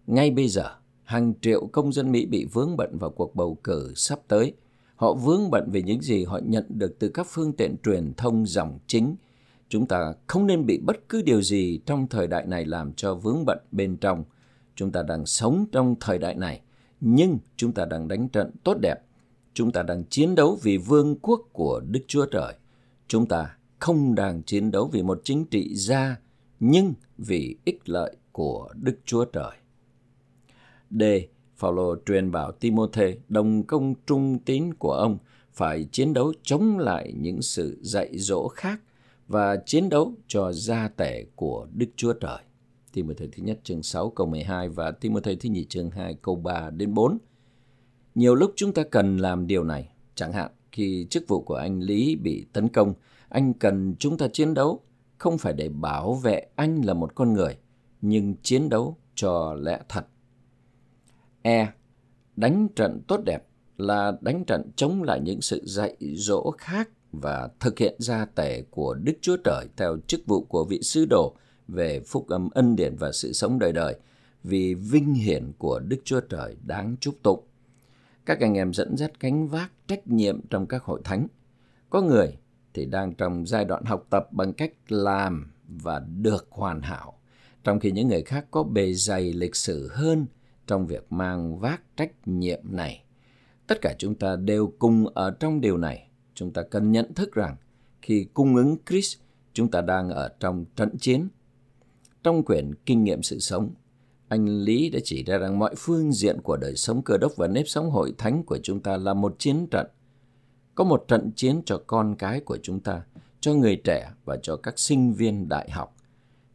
Ngay 0.07 0.31
bây 0.31 0.49
giờ, 0.49 0.71
hàng 1.05 1.33
triệu 1.41 1.67
công 1.67 1.93
dân 1.93 2.13
Mỹ 2.13 2.27
bị 2.27 2.45
vướng 2.45 2.77
bận 2.77 2.99
vào 2.99 3.11
cuộc 3.11 3.35
bầu 3.37 3.59
cử 3.65 3.93
sắp 3.97 4.19
tới. 4.29 4.53
Họ 4.97 5.15
vướng 5.15 5.51
bận 5.51 5.71
về 5.71 5.83
những 5.83 6.01
gì 6.01 6.25
họ 6.25 6.41
nhận 6.45 6.65
được 6.69 6.99
từ 6.99 7.09
các 7.09 7.27
phương 7.31 7.53
tiện 7.53 7.77
truyền 7.85 8.13
thông 8.17 8.47
dòng 8.47 8.79
chính. 8.87 9.17
Chúng 9.69 9.87
ta 9.87 10.15
không 10.27 10.47
nên 10.47 10.67
bị 10.67 10.79
bất 10.79 11.09
cứ 11.09 11.23
điều 11.23 11.43
gì 11.43 11.81
trong 11.87 12.07
thời 12.07 12.27
đại 12.27 12.47
này 12.47 12.65
làm 12.65 12.93
cho 12.93 13.15
vướng 13.15 13.45
bận 13.47 13.59
bên 13.73 13.97
trong. 13.97 14.25
Chúng 14.77 14.93
ta 14.93 15.03
đang 15.03 15.27
sống 15.27 15.67
trong 15.73 15.95
thời 16.01 16.19
đại 16.19 16.35
này, 16.35 16.61
nhưng 17.01 17.39
chúng 17.57 17.73
ta 17.73 17.85
đang 17.85 18.09
đánh 18.09 18.29
trận 18.29 18.51
tốt 18.65 18.79
đẹp. 18.81 19.01
Chúng 19.55 19.73
ta 19.73 19.83
đang 19.83 20.05
chiến 20.05 20.35
đấu 20.35 20.59
vì 20.63 20.77
vương 20.77 21.17
quốc 21.19 21.41
của 21.53 21.81
Đức 21.81 22.01
Chúa 22.07 22.27
Trời. 22.27 22.55
Chúng 23.09 23.27
ta 23.27 23.57
không 23.79 24.15
đang 24.15 24.43
chiến 24.43 24.71
đấu 24.71 24.89
vì 24.93 25.03
một 25.03 25.21
chính 25.25 25.45
trị 25.45 25.75
gia, 25.75 26.17
nhưng 26.64 26.95
vì 27.19 27.57
ích 27.64 27.88
lợi 27.88 28.16
của 28.33 28.69
Đức 28.75 28.99
Chúa 29.04 29.25
Trời. 29.25 29.57
D. 30.90 31.02
Phaolô 31.57 31.97
truyền 32.07 32.31
bảo 32.31 32.52
Timôthê, 32.52 33.16
đồng 33.28 33.62
công 33.62 33.95
trung 34.07 34.38
tín 34.38 34.75
của 34.75 34.92
ông, 34.92 35.19
phải 35.52 35.85
chiến 35.92 36.12
đấu 36.12 36.33
chống 36.42 36.78
lại 36.78 37.14
những 37.16 37.42
sự 37.42 37.78
dạy 37.83 38.19
dỗ 38.19 38.49
khác 38.49 38.81
và 39.28 39.57
chiến 39.66 39.88
đấu 39.88 40.14
cho 40.26 40.52
gia 40.52 40.88
tể 40.88 41.25
của 41.37 41.66
Đức 41.73 41.87
Chúa 41.97 42.12
Trời. 42.12 42.38
Timôthê 42.92 43.28
thứ 43.33 43.42
nhất 43.42 43.61
chương 43.64 43.83
6 43.83 44.11
câu 44.11 44.26
12 44.26 44.69
và 44.69 44.90
Timôthê 44.90 45.35
thứ 45.35 45.49
nhì 45.49 45.64
chương 45.64 45.90
2 45.90 46.16
câu 46.23 46.37
3 46.37 46.71
đến 46.71 46.95
4. 46.95 47.19
Nhiều 48.14 48.35
lúc 48.35 48.52
chúng 48.57 48.73
ta 48.73 48.83
cần 48.90 49.16
làm 49.16 49.47
điều 49.47 49.64
này, 49.64 49.88
chẳng 50.14 50.33
hạn 50.33 50.50
khi 50.73 51.07
chức 51.11 51.28
vụ 51.28 51.42
của 51.42 51.54
anh 51.54 51.81
Lý 51.81 52.16
bị 52.16 52.47
tấn 52.52 52.69
công, 52.69 52.95
anh 53.28 53.54
cần 53.54 53.95
chúng 53.99 54.19
ta 54.19 54.28
chiến 54.28 54.54
đấu 54.54 54.81
không 55.23 55.38
phải 55.38 55.52
để 55.52 55.69
bảo 55.69 56.14
vệ 56.14 56.47
anh 56.57 56.85
là 56.85 56.95
một 56.95 57.14
con 57.14 57.33
người, 57.33 57.57
nhưng 58.00 58.35
chiến 58.43 58.69
đấu 58.69 58.97
cho 59.14 59.55
lẽ 59.55 59.81
thật 59.88 60.07
E. 61.43 61.73
Đánh 62.37 62.69
trận 62.76 63.00
tốt 63.09 63.21
đẹp 63.25 63.47
là 63.76 64.12
đánh 64.21 64.45
trận 64.45 64.71
chống 64.76 65.02
lại 65.02 65.21
những 65.21 65.41
sự 65.41 65.62
dạy 65.64 65.97
dỗ 66.00 66.50
khác 66.59 66.88
và 67.12 67.49
thực 67.61 67.79
hiện 67.79 67.95
gia 67.99 68.25
tể 68.25 68.62
của 68.71 68.95
Đức 68.95 69.12
Chúa 69.21 69.37
Trời 69.45 69.67
theo 69.76 69.97
chức 70.07 70.21
vụ 70.26 70.45
của 70.45 70.64
vị 70.64 70.81
sứ 70.83 71.05
đồ 71.11 71.37
về 71.69 72.00
phúc 72.00 72.29
âm 72.29 72.49
ân 72.50 72.76
điển 72.76 72.97
và 72.97 73.12
sự 73.12 73.33
sống 73.33 73.59
đời 73.59 73.73
đời 73.73 73.99
vì 74.45 74.75
vinh 74.75 75.14
hiển 75.14 75.52
của 75.59 75.79
Đức 75.79 75.99
Chúa 76.05 76.21
Trời 76.21 76.57
đáng 76.67 76.97
chúc 77.00 77.14
tụng. 77.23 77.45
Các 78.26 78.41
anh 78.41 78.55
em 78.55 78.73
dẫn 78.73 78.97
dắt 78.97 79.21
cánh 79.21 79.49
vác 79.49 79.73
trách 79.87 80.09
nhiệm 80.09 80.41
trong 80.50 80.67
các 80.67 80.83
hội 80.83 81.00
thánh. 81.05 81.26
Có 81.91 82.00
người 82.00 82.37
thì 82.75 82.85
đang 82.87 83.14
trong 83.14 83.47
giai 83.47 83.64
đoạn 83.64 83.85
học 83.85 84.07
tập 84.11 84.33
bằng 84.33 84.52
cách 84.52 84.73
làm 84.88 85.52
và 85.67 85.99
được 85.99 86.49
hoàn 86.50 86.83
hảo, 86.83 87.19
trong 87.64 87.81
khi 87.81 87.91
những 87.91 88.09
người 88.09 88.23
khác 88.23 88.47
có 88.50 88.62
bề 88.62 88.93
dày 88.93 89.33
lịch 89.33 89.57
sử 89.57 89.88
hơn 89.93 90.26
trong 90.67 90.87
việc 90.87 91.07
mang 91.11 91.59
vác 91.59 91.83
trách 91.97 92.12
nhiệm 92.26 92.61
này. 92.64 93.05
Tất 93.67 93.79
cả 93.81 93.95
chúng 93.99 94.14
ta 94.14 94.37
đều 94.37 94.73
cùng 94.79 95.07
ở 95.09 95.31
trong 95.31 95.61
điều 95.61 95.76
này. 95.76 96.09
Chúng 96.35 96.52
ta 96.52 96.62
cần 96.62 96.93
nhận 96.93 97.14
thức 97.14 97.35
rằng 97.35 97.57
khi 98.02 98.26
cung 98.35 98.57
ứng 98.57 98.76
Chris, 98.88 99.17
chúng 99.52 99.71
ta 99.71 99.81
đang 99.81 100.11
ở 100.11 100.29
trong 100.41 100.64
trận 100.76 100.99
chiến. 100.99 101.29
Trong 102.23 102.43
quyển 102.43 102.75
Kinh 102.87 103.05
nghiệm 103.05 103.23
sự 103.23 103.38
sống, 103.38 103.71
anh 104.29 104.47
Lý 104.47 104.91
đã 104.91 104.99
chỉ 105.05 105.25
ra 105.25 105.38
rằng 105.38 105.59
mọi 105.59 105.75
phương 105.79 106.12
diện 106.12 106.41
của 106.41 106.57
đời 106.57 106.76
sống 106.76 107.02
cơ 107.02 107.19
đốc 107.19 107.33
và 107.37 107.47
nếp 107.47 107.69
sống 107.69 107.91
hội 107.91 108.14
thánh 108.19 108.43
của 108.45 108.59
chúng 108.62 108.81
ta 108.81 108.97
là 108.97 109.14
một 109.14 109.37
chiến 109.38 109.67
trận. 109.71 109.87
Có 110.83 110.89
một 110.89 111.05
trận 111.09 111.31
chiến 111.37 111.62
cho 111.65 111.83
con 111.87 112.15
cái 112.15 112.41
của 112.41 112.59
chúng 112.62 112.81
ta, 112.81 113.03
cho 113.41 113.55
người 113.55 113.77
trẻ 113.85 114.11
và 114.25 114.37
cho 114.43 114.57
các 114.57 114.79
sinh 114.79 115.12
viên 115.12 115.49
đại 115.49 115.71
học. 115.71 115.97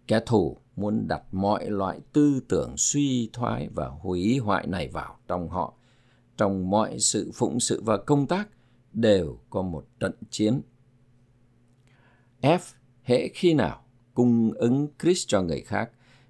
Kẻ 0.07 0.19
thù 0.25 0.57
muốn 0.75 1.07
đặt 1.07 1.21
mọi 1.31 1.69
loại 1.69 1.99
tư 2.13 2.39
tưởng 2.47 2.73
suy 2.77 3.29
thoái 3.33 3.69
và 3.73 3.87
hủy 3.87 4.37
hoại 4.37 4.67
này 4.67 4.87
vào 4.87 5.17
trong 5.27 5.49
họ. 5.49 5.73
Trong 6.37 6.69
mọi 6.69 6.99
sự 6.99 7.31
phụng 7.33 7.59
sự 7.59 7.81
và 7.85 7.97
công 7.97 8.27
tác 8.27 8.49
đều 8.93 9.37
có 9.49 9.61
một 9.61 9.85
trận 9.99 10.11
chiến. 10.29 10.61
F. 12.41 12.59
Hễ 13.03 13.27
khi 13.27 13.53
nào 13.53 13.83
cung 14.13 14.51
ứng 14.51 14.87
Christ 15.01 15.27
cho 15.27 15.41
người 15.41 15.61
khác, 15.61 15.89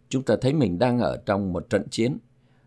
chúng 0.10 0.24
ta 0.24 0.36
thấy 0.42 0.54
mình 0.54 0.80
đang 0.80 1.00
ở 1.00 1.18
trong 1.26 1.54
một 1.54 1.70
trận 1.70 1.90
chiến. 1.90 2.18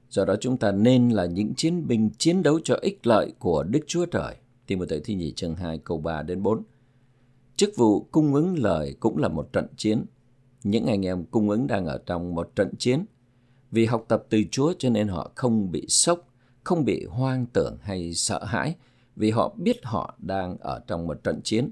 Do 0.09 0.25
đó 0.25 0.35
chúng 0.41 0.57
ta 0.57 0.73
nên 0.73 1.11
là 1.11 1.27
những 1.27 1.55
chiến 1.55 1.87
binh 1.87 2.11
chiến 2.19 2.43
đấu 2.43 2.61
cho 2.65 2.79
ích 2.83 3.07
lợi 3.07 3.33
của 3.39 3.63
Đức 3.63 3.81
Chúa 3.87 4.07
Trời. 4.07 4.37
Tìm 4.71 4.79
một 4.79 4.85
Timothée 4.89 5.05
Thi 5.05 5.15
Nhì 5.15 5.33
chương 5.33 5.55
2 5.55 5.79
câu 5.79 5.99
3 5.99 6.23
đến 6.23 6.43
4. 6.43 6.63
Chức 7.57 7.71
vụ 7.77 8.01
cung 8.01 8.35
ứng 8.35 8.59
lời 8.59 8.97
cũng 9.01 9.19
là 9.19 9.29
một 9.29 9.53
trận 9.53 9.67
chiến. 9.77 10.05
Những 10.63 10.87
anh 10.87 11.07
em 11.07 11.25
cung 11.25 11.51
ứng 11.51 11.67
đang 11.67 11.87
ở 11.87 11.99
trong 12.07 12.35
một 12.35 12.53
trận 12.57 12.75
chiến. 12.79 13.05
Vì 13.71 13.87
học 13.87 14.05
tập 14.09 14.25
từ 14.29 14.43
Chúa 14.51 14.73
cho 14.79 14.91
nên 14.91 15.09
họ 15.09 15.31
không 15.35 15.71
bị 15.71 15.87
sốc, 15.89 16.29
không 16.65 16.85
bị 16.85 17.05
hoang 17.05 17.47
tưởng 17.47 17.77
hay 17.81 18.15
sợ 18.15 18.45
hãi, 18.45 18.77
vì 19.17 19.31
họ 19.31 19.55
biết 19.57 19.77
họ 19.83 20.15
đang 20.19 20.57
ở 20.59 20.81
trong 20.87 21.07
một 21.07 21.25
trận 21.25 21.41
chiến. 21.45 21.71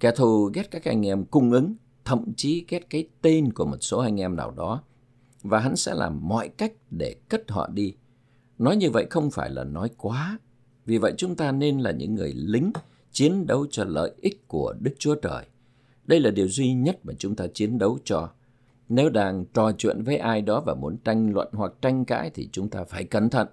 Kẻ 0.00 0.12
thù 0.16 0.50
ghét 0.54 0.70
các 0.70 0.84
anh 0.84 1.06
em 1.06 1.24
cung 1.24 1.52
ứng, 1.52 1.74
thậm 2.04 2.32
chí 2.36 2.64
ghét 2.68 2.90
cái 2.90 3.08
tên 3.22 3.52
của 3.52 3.64
một 3.64 3.78
số 3.80 3.98
anh 3.98 4.20
em 4.20 4.36
nào 4.36 4.50
đó, 4.50 4.82
và 5.42 5.58
hắn 5.58 5.76
sẽ 5.76 5.94
làm 5.94 6.28
mọi 6.28 6.48
cách 6.48 6.72
để 6.90 7.16
cất 7.28 7.50
họ 7.50 7.68
đi. 7.68 7.94
Nói 8.58 8.76
như 8.76 8.90
vậy 8.90 9.06
không 9.10 9.30
phải 9.30 9.50
là 9.50 9.64
nói 9.64 9.90
quá, 9.96 10.38
vì 10.86 10.98
vậy 10.98 11.14
chúng 11.16 11.36
ta 11.36 11.52
nên 11.52 11.80
là 11.80 11.90
những 11.90 12.14
người 12.14 12.32
lính 12.36 12.72
chiến 13.12 13.46
đấu 13.46 13.66
cho 13.70 13.84
lợi 13.84 14.12
ích 14.20 14.48
của 14.48 14.74
Đức 14.80 14.94
Chúa 14.98 15.14
Trời. 15.14 15.44
Đây 16.06 16.20
là 16.20 16.30
điều 16.30 16.48
duy 16.48 16.72
nhất 16.72 16.98
mà 17.02 17.12
chúng 17.18 17.36
ta 17.36 17.46
chiến 17.54 17.78
đấu 17.78 17.98
cho. 18.04 18.30
Nếu 18.88 19.10
đang 19.10 19.44
trò 19.54 19.72
chuyện 19.78 20.02
với 20.02 20.16
ai 20.16 20.42
đó 20.42 20.62
và 20.66 20.74
muốn 20.74 20.96
tranh 21.04 21.32
luận 21.34 21.48
hoặc 21.52 21.72
tranh 21.82 22.04
cãi 22.04 22.30
thì 22.34 22.48
chúng 22.52 22.68
ta 22.68 22.84
phải 22.84 23.04
cẩn 23.04 23.30
thận, 23.30 23.48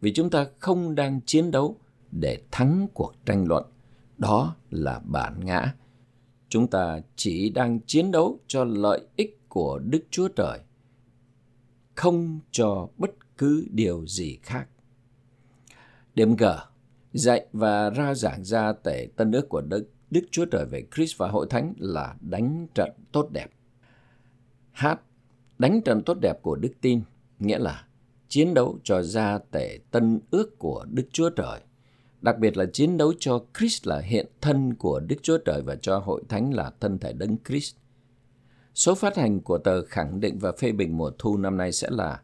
vì 0.00 0.12
chúng 0.12 0.30
ta 0.30 0.46
không 0.58 0.94
đang 0.94 1.20
chiến 1.26 1.50
đấu 1.50 1.76
để 2.10 2.42
thắng 2.50 2.86
cuộc 2.94 3.12
tranh 3.24 3.44
luận. 3.48 3.64
Đó 4.18 4.56
là 4.70 5.00
bản 5.04 5.40
ngã. 5.44 5.74
Chúng 6.48 6.66
ta 6.66 7.00
chỉ 7.16 7.50
đang 7.50 7.80
chiến 7.86 8.10
đấu 8.10 8.38
cho 8.46 8.64
lợi 8.64 9.00
ích 9.16 9.48
của 9.48 9.78
Đức 9.78 10.04
Chúa 10.10 10.28
Trời, 10.28 10.58
không 11.94 12.40
cho 12.50 12.88
bất 12.98 13.10
cứ 13.38 13.66
điều 13.70 14.06
gì 14.06 14.38
khác. 14.42 14.68
Điểm 16.16 16.36
G. 16.36 16.44
Dạy 17.12 17.46
và 17.52 17.90
ra 17.90 18.14
giảng 18.14 18.44
ra 18.44 18.72
tể 18.72 19.08
tân 19.16 19.32
ước 19.32 19.48
của 19.48 19.60
Đức, 19.60 19.88
Đức 20.10 20.20
Chúa 20.30 20.44
Trời 20.44 20.66
về 20.66 20.86
Christ 20.94 21.18
và 21.18 21.28
hội 21.28 21.46
thánh 21.50 21.74
là 21.78 22.16
đánh 22.20 22.66
trận 22.74 22.90
tốt 23.12 23.28
đẹp. 23.30 23.50
H. 24.72 24.86
Đánh 25.58 25.82
trận 25.82 26.02
tốt 26.02 26.18
đẹp 26.20 26.42
của 26.42 26.56
đức 26.56 26.72
tin, 26.80 27.00
nghĩa 27.38 27.58
là 27.58 27.86
chiến 28.28 28.54
đấu 28.54 28.78
cho 28.84 29.02
ra 29.02 29.38
tể 29.50 29.78
tân 29.90 30.20
ước 30.30 30.58
của 30.58 30.84
Đức 30.90 31.08
Chúa 31.12 31.30
Trời 31.30 31.60
đặc 32.26 32.38
biệt 32.38 32.56
là 32.56 32.66
chiến 32.72 32.96
đấu 32.96 33.12
cho 33.18 33.44
Christ 33.58 33.86
là 33.86 33.98
hiện 33.98 34.26
thân 34.40 34.74
của 34.74 35.00
Đức 35.00 35.16
Chúa 35.22 35.38
Trời 35.38 35.62
và 35.62 35.76
cho 35.76 35.98
hội 35.98 36.22
thánh 36.28 36.54
là 36.54 36.70
thân 36.80 36.98
thể 36.98 37.12
đấng 37.12 37.36
Christ. 37.48 37.76
Số 38.74 38.94
phát 38.94 39.16
hành 39.16 39.40
của 39.40 39.58
tờ 39.58 39.84
khẳng 39.84 40.20
định 40.20 40.38
và 40.38 40.52
phê 40.52 40.72
bình 40.72 40.96
mùa 40.96 41.10
thu 41.18 41.36
năm 41.36 41.56
nay 41.56 41.72
sẽ 41.72 41.88
là 41.90 42.20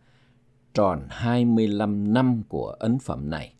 tròn 0.75 1.07
25 1.11 2.13
năm 2.13 2.43
của 2.49 2.77
ấn 2.79 2.99
phẩm 2.99 3.31
này. 3.31 3.55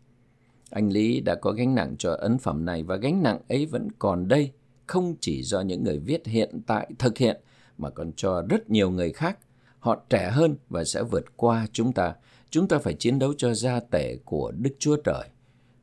Anh 0.73 0.89
Lý 0.89 1.21
đã 1.21 1.35
có 1.35 1.51
gánh 1.51 1.75
nặng 1.75 1.95
cho 1.99 2.13
ấn 2.13 2.37
phẩm 2.37 2.65
này 2.65 2.83
và 2.83 2.95
gánh 2.95 3.23
nặng 3.23 3.39
ấy 3.49 3.65
vẫn 3.65 3.87
còn 3.99 4.27
đây, 4.27 4.51
không 4.87 5.15
chỉ 5.19 5.43
do 5.43 5.61
những 5.61 5.83
người 5.83 5.99
viết 5.99 6.27
hiện 6.27 6.61
tại 6.67 6.91
thực 6.99 7.17
hiện 7.17 7.41
mà 7.77 7.89
còn 7.89 8.11
cho 8.15 8.41
rất 8.49 8.69
nhiều 8.69 8.89
người 8.89 9.13
khác. 9.13 9.39
Họ 9.79 10.01
trẻ 10.09 10.29
hơn 10.31 10.55
và 10.69 10.83
sẽ 10.83 11.03
vượt 11.03 11.37
qua 11.37 11.67
chúng 11.71 11.93
ta. 11.93 12.15
Chúng 12.49 12.67
ta 12.67 12.79
phải 12.79 12.93
chiến 12.93 13.19
đấu 13.19 13.33
cho 13.37 13.53
gia 13.53 13.79
tể 13.79 14.17
của 14.25 14.51
Đức 14.51 14.75
Chúa 14.79 14.95
Trời. 14.95 15.29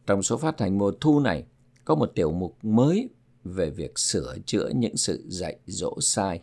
Trong 0.07 0.23
số 0.23 0.37
phát 0.37 0.61
hành 0.61 0.79
mùa 0.79 0.93
thu 1.01 1.21
này 1.21 1.45
có 1.85 1.95
một 1.95 2.13
tiểu 2.15 2.33
mục 2.33 2.57
mới 2.63 3.09
về 3.45 3.71
việc 3.71 3.99
sửa 3.99 4.37
chữa 4.47 4.69
những 4.75 4.97
sự 4.97 5.25
dạy 5.29 5.57
dỗ 5.67 6.01
sai. 6.01 6.41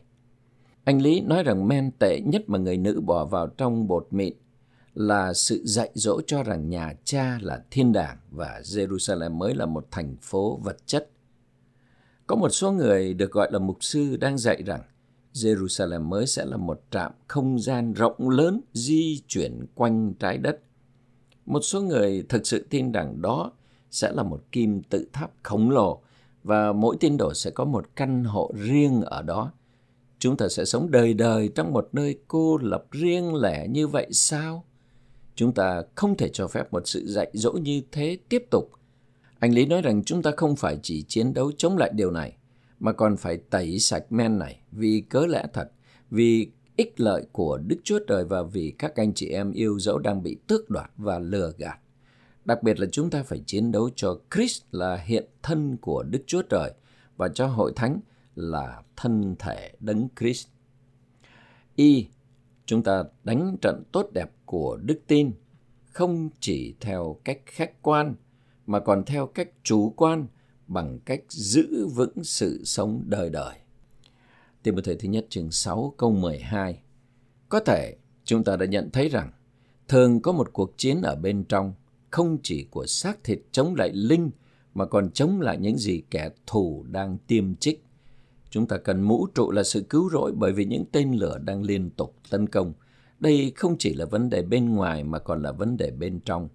Anh 0.83 1.01
Lý 1.01 1.21
nói 1.21 1.43
rằng 1.43 1.67
men 1.67 1.91
tệ 1.99 2.19
nhất 2.25 2.43
mà 2.47 2.57
người 2.57 2.77
nữ 2.77 3.01
bỏ 3.01 3.25
vào 3.25 3.47
trong 3.47 3.87
bột 3.87 4.07
mịn 4.11 4.33
là 4.97 5.33
sự 5.33 5.61
dạy 5.65 5.89
dỗ 5.93 6.21
cho 6.27 6.43
rằng 6.43 6.69
nhà 6.69 6.93
cha 7.03 7.39
là 7.41 7.63
thiên 7.71 7.93
đàng 7.93 8.17
và 8.31 8.61
Jerusalem 8.63 9.31
mới 9.31 9.55
là 9.55 9.65
một 9.65 9.87
thành 9.91 10.15
phố 10.21 10.59
vật 10.63 10.77
chất. 10.85 11.09
Có 12.27 12.35
một 12.35 12.49
số 12.49 12.71
người 12.71 13.13
được 13.13 13.31
gọi 13.31 13.51
là 13.51 13.59
mục 13.59 13.77
sư 13.83 14.17
đang 14.17 14.37
dạy 14.37 14.63
rằng 14.63 14.81
Jerusalem 15.33 16.01
mới 16.01 16.27
sẽ 16.27 16.45
là 16.45 16.57
một 16.57 16.81
trạm 16.91 17.11
không 17.27 17.59
gian 17.59 17.93
rộng 17.93 18.29
lớn 18.29 18.61
di 18.73 19.21
chuyển 19.27 19.65
quanh 19.75 20.13
trái 20.13 20.37
đất. 20.37 20.59
Một 21.45 21.61
số 21.61 21.81
người 21.81 22.25
thực 22.29 22.47
sự 22.47 22.67
tin 22.69 22.91
rằng 22.91 23.21
đó 23.21 23.51
sẽ 23.91 24.11
là 24.11 24.23
một 24.23 24.43
kim 24.51 24.83
tự 24.83 25.07
tháp 25.13 25.31
khổng 25.43 25.69
lồ 25.69 26.01
và 26.43 26.73
mỗi 26.73 26.97
tín 26.99 27.17
đồ 27.17 27.33
sẽ 27.33 27.51
có 27.51 27.65
một 27.65 27.85
căn 27.95 28.23
hộ 28.23 28.51
riêng 28.55 29.01
ở 29.01 29.21
đó. 29.21 29.51
Chúng 30.19 30.37
ta 30.37 30.47
sẽ 30.49 30.65
sống 30.65 30.91
đời 30.91 31.13
đời 31.13 31.49
trong 31.55 31.73
một 31.73 31.89
nơi 31.91 32.19
cô 32.27 32.57
lập 32.57 32.85
riêng 32.91 33.35
lẻ 33.35 33.67
như 33.67 33.87
vậy 33.87 34.07
sao? 34.11 34.63
Chúng 35.37 35.53
ta 35.53 35.83
không 35.95 36.17
thể 36.17 36.29
cho 36.29 36.47
phép 36.47 36.73
một 36.73 36.87
sự 36.87 37.07
dạy 37.07 37.29
dỗ 37.33 37.51
như 37.51 37.81
thế 37.91 38.17
tiếp 38.29 38.43
tục. 38.51 38.71
Anh 39.39 39.53
Lý 39.53 39.65
nói 39.65 39.81
rằng 39.81 40.03
chúng 40.03 40.21
ta 40.21 40.31
không 40.37 40.55
phải 40.55 40.79
chỉ 40.83 41.03
chiến 41.07 41.33
đấu 41.33 41.51
chống 41.57 41.77
lại 41.77 41.91
điều 41.93 42.11
này, 42.11 42.37
mà 42.79 42.91
còn 42.91 43.17
phải 43.17 43.37
tẩy 43.37 43.79
sạch 43.79 44.11
men 44.11 44.39
này 44.39 44.59
vì 44.71 45.03
cớ 45.09 45.25
lẽ 45.25 45.45
thật, 45.53 45.71
vì 46.09 46.51
ích 46.77 46.99
lợi 46.99 47.25
của 47.31 47.57
Đức 47.57 47.77
Chúa 47.83 47.99
Trời 48.07 48.25
và 48.25 48.43
vì 48.43 48.73
các 48.79 48.95
anh 48.95 49.13
chị 49.13 49.29
em 49.29 49.51
yêu 49.51 49.79
dấu 49.79 49.99
đang 49.99 50.23
bị 50.23 50.37
tước 50.47 50.69
đoạt 50.69 50.91
và 50.97 51.19
lừa 51.19 51.53
gạt. 51.57 51.79
Đặc 52.45 52.63
biệt 52.63 52.79
là 52.79 52.87
chúng 52.91 53.09
ta 53.09 53.23
phải 53.23 53.43
chiến 53.45 53.71
đấu 53.71 53.89
cho 53.95 54.19
Christ 54.35 54.63
là 54.71 54.95
hiện 54.95 55.25
thân 55.43 55.77
của 55.81 56.03
Đức 56.03 56.23
Chúa 56.27 56.41
Trời 56.41 56.71
và 57.17 57.27
cho 57.27 57.47
hội 57.47 57.73
thánh 57.75 57.99
là 58.35 58.81
thân 58.95 59.35
thể 59.39 59.71
đấng 59.79 60.07
Christ. 60.19 60.47
Y, 61.75 62.07
chúng 62.65 62.83
ta 62.83 63.03
đánh 63.23 63.57
trận 63.61 63.83
tốt 63.91 64.09
đẹp 64.13 64.31
của 64.47 64.77
đức 64.83 64.99
tin 65.07 65.31
không 65.85 66.29
chỉ 66.39 66.75
theo 66.79 67.19
cách 67.23 67.41
khách 67.45 67.81
quan, 67.81 68.15
mà 68.65 68.79
còn 68.79 69.03
theo 69.05 69.27
cách 69.27 69.49
chủ 69.63 69.93
quan 69.97 70.27
bằng 70.67 70.99
cách 71.05 71.23
giữ 71.29 71.87
vững 71.87 72.23
sự 72.23 72.63
sống 72.65 73.03
đời 73.05 73.29
đời. 73.29 73.55
Tìm 74.63 74.75
một 74.75 74.81
thời 74.83 74.95
thứ 74.95 75.09
nhất 75.09 75.25
chương 75.29 75.51
6 75.51 75.93
câu 75.97 76.11
12. 76.11 76.79
Có 77.49 77.59
thể 77.59 77.95
chúng 78.25 78.43
ta 78.43 78.55
đã 78.55 78.65
nhận 78.65 78.89
thấy 78.91 79.09
rằng 79.09 79.31
thường 79.87 80.21
có 80.21 80.31
một 80.31 80.53
cuộc 80.53 80.73
chiến 80.77 81.01
ở 81.01 81.15
bên 81.15 81.43
trong 81.43 81.73
không 82.09 82.37
chỉ 82.43 82.67
của 82.71 82.85
xác 82.85 83.23
thịt 83.23 83.39
chống 83.51 83.75
lại 83.75 83.91
linh, 83.93 84.31
mà 84.73 84.85
còn 84.85 85.09
chống 85.09 85.41
lại 85.41 85.57
những 85.57 85.77
gì 85.77 86.03
kẻ 86.11 86.29
thù 86.47 86.85
đang 86.89 87.17
tiêm 87.27 87.55
chích. 87.55 87.83
Chúng 88.49 88.67
ta 88.67 88.77
cần 88.77 89.01
mũ 89.01 89.27
trụ 89.35 89.51
là 89.51 89.63
sự 89.63 89.85
cứu 89.89 90.09
rỗi 90.09 90.31
bởi 90.35 90.51
vì 90.51 90.65
những 90.65 90.85
tên 90.91 91.13
lửa 91.13 91.37
đang 91.37 91.63
liên 91.63 91.89
tục 91.89 92.15
tấn 92.29 92.49
công. 92.49 92.73
Đây 93.19 93.53
không 93.55 93.75
chỉ 93.79 93.93
là 93.93 94.05
vấn 94.05 94.29
đề 94.29 94.41
bên 94.41 94.75
ngoài 94.75 95.03
mà 95.03 95.19
còn 95.19 95.43
là 95.43 95.51
vấn 95.51 95.77
đề 95.77 95.91
bên 95.91 96.19
trong. 96.19 96.49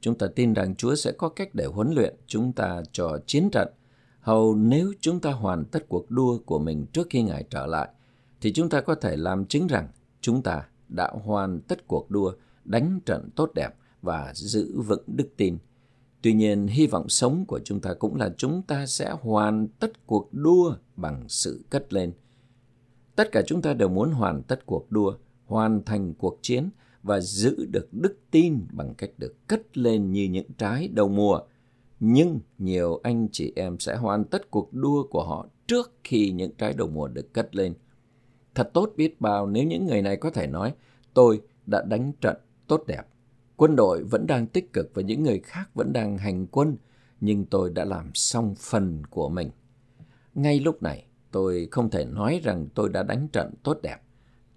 Chúng 0.00 0.18
ta 0.18 0.26
tin 0.34 0.52
rằng 0.52 0.74
Chúa 0.74 0.94
sẽ 0.94 1.12
có 1.12 1.28
cách 1.28 1.54
để 1.54 1.66
huấn 1.66 1.92
luyện 1.92 2.14
chúng 2.26 2.52
ta 2.52 2.82
cho 2.92 3.18
chiến 3.26 3.48
trận. 3.52 3.68
Hầu 4.20 4.54
nếu 4.54 4.92
chúng 5.00 5.20
ta 5.20 5.32
hoàn 5.32 5.64
tất 5.64 5.88
cuộc 5.88 6.10
đua 6.10 6.38
của 6.38 6.58
mình 6.58 6.86
trước 6.92 7.06
khi 7.10 7.22
Ngài 7.22 7.44
trở 7.50 7.66
lại, 7.66 7.88
thì 8.40 8.52
chúng 8.52 8.68
ta 8.68 8.80
có 8.80 8.94
thể 8.94 9.16
làm 9.16 9.46
chứng 9.46 9.66
rằng 9.66 9.88
chúng 10.20 10.42
ta 10.42 10.68
đã 10.88 11.12
hoàn 11.24 11.60
tất 11.60 11.88
cuộc 11.88 12.10
đua, 12.10 12.32
đánh 12.64 13.00
trận 13.06 13.30
tốt 13.36 13.50
đẹp 13.54 13.74
và 14.02 14.32
giữ 14.34 14.80
vững 14.80 15.02
đức 15.06 15.28
tin. 15.36 15.58
Tuy 16.22 16.32
nhiên, 16.32 16.66
hy 16.66 16.86
vọng 16.86 17.08
sống 17.08 17.44
của 17.46 17.60
chúng 17.64 17.80
ta 17.80 17.94
cũng 17.94 18.16
là 18.16 18.34
chúng 18.36 18.62
ta 18.62 18.86
sẽ 18.86 19.14
hoàn 19.20 19.68
tất 19.68 20.06
cuộc 20.06 20.28
đua 20.32 20.74
bằng 20.96 21.24
sự 21.28 21.64
cất 21.70 21.92
lên. 21.92 22.12
Tất 23.16 23.32
cả 23.32 23.42
chúng 23.46 23.62
ta 23.62 23.74
đều 23.74 23.88
muốn 23.88 24.10
hoàn 24.10 24.42
tất 24.42 24.66
cuộc 24.66 24.92
đua, 24.92 25.14
hoàn 25.46 25.82
thành 25.82 26.14
cuộc 26.14 26.38
chiến 26.42 26.70
và 27.02 27.20
giữ 27.20 27.66
được 27.70 27.88
đức 27.92 28.18
tin 28.30 28.66
bằng 28.70 28.94
cách 28.94 29.10
được 29.18 29.48
cất 29.48 29.78
lên 29.78 30.12
như 30.12 30.24
những 30.24 30.46
trái 30.58 30.88
đầu 30.88 31.08
mùa. 31.08 31.40
Nhưng 32.00 32.40
nhiều 32.58 33.00
anh 33.02 33.28
chị 33.32 33.52
em 33.56 33.78
sẽ 33.78 33.96
hoàn 33.96 34.24
tất 34.24 34.50
cuộc 34.50 34.74
đua 34.74 35.06
của 35.10 35.24
họ 35.24 35.46
trước 35.66 35.92
khi 36.04 36.30
những 36.30 36.52
trái 36.58 36.72
đầu 36.72 36.88
mùa 36.88 37.08
được 37.08 37.32
cất 37.34 37.56
lên. 37.56 37.74
Thật 38.54 38.70
tốt 38.74 38.92
biết 38.96 39.20
bao 39.20 39.46
nếu 39.46 39.64
những 39.64 39.86
người 39.86 40.02
này 40.02 40.16
có 40.16 40.30
thể 40.30 40.46
nói, 40.46 40.74
tôi 41.14 41.42
đã 41.66 41.82
đánh 41.82 42.12
trận 42.20 42.36
tốt 42.66 42.84
đẹp. 42.86 43.02
Quân 43.56 43.76
đội 43.76 44.02
vẫn 44.02 44.26
đang 44.26 44.46
tích 44.46 44.72
cực 44.72 44.90
và 44.94 45.02
những 45.02 45.22
người 45.22 45.40
khác 45.40 45.70
vẫn 45.74 45.92
đang 45.92 46.18
hành 46.18 46.46
quân, 46.46 46.76
nhưng 47.20 47.44
tôi 47.44 47.70
đã 47.70 47.84
làm 47.84 48.10
xong 48.14 48.54
phần 48.58 49.02
của 49.10 49.28
mình. 49.28 49.50
Ngay 50.34 50.60
lúc 50.60 50.82
này, 50.82 51.06
tôi 51.30 51.68
không 51.70 51.90
thể 51.90 52.04
nói 52.04 52.40
rằng 52.44 52.68
tôi 52.74 52.88
đã 52.88 53.02
đánh 53.02 53.28
trận 53.32 53.54
tốt 53.62 53.78
đẹp. 53.82 53.96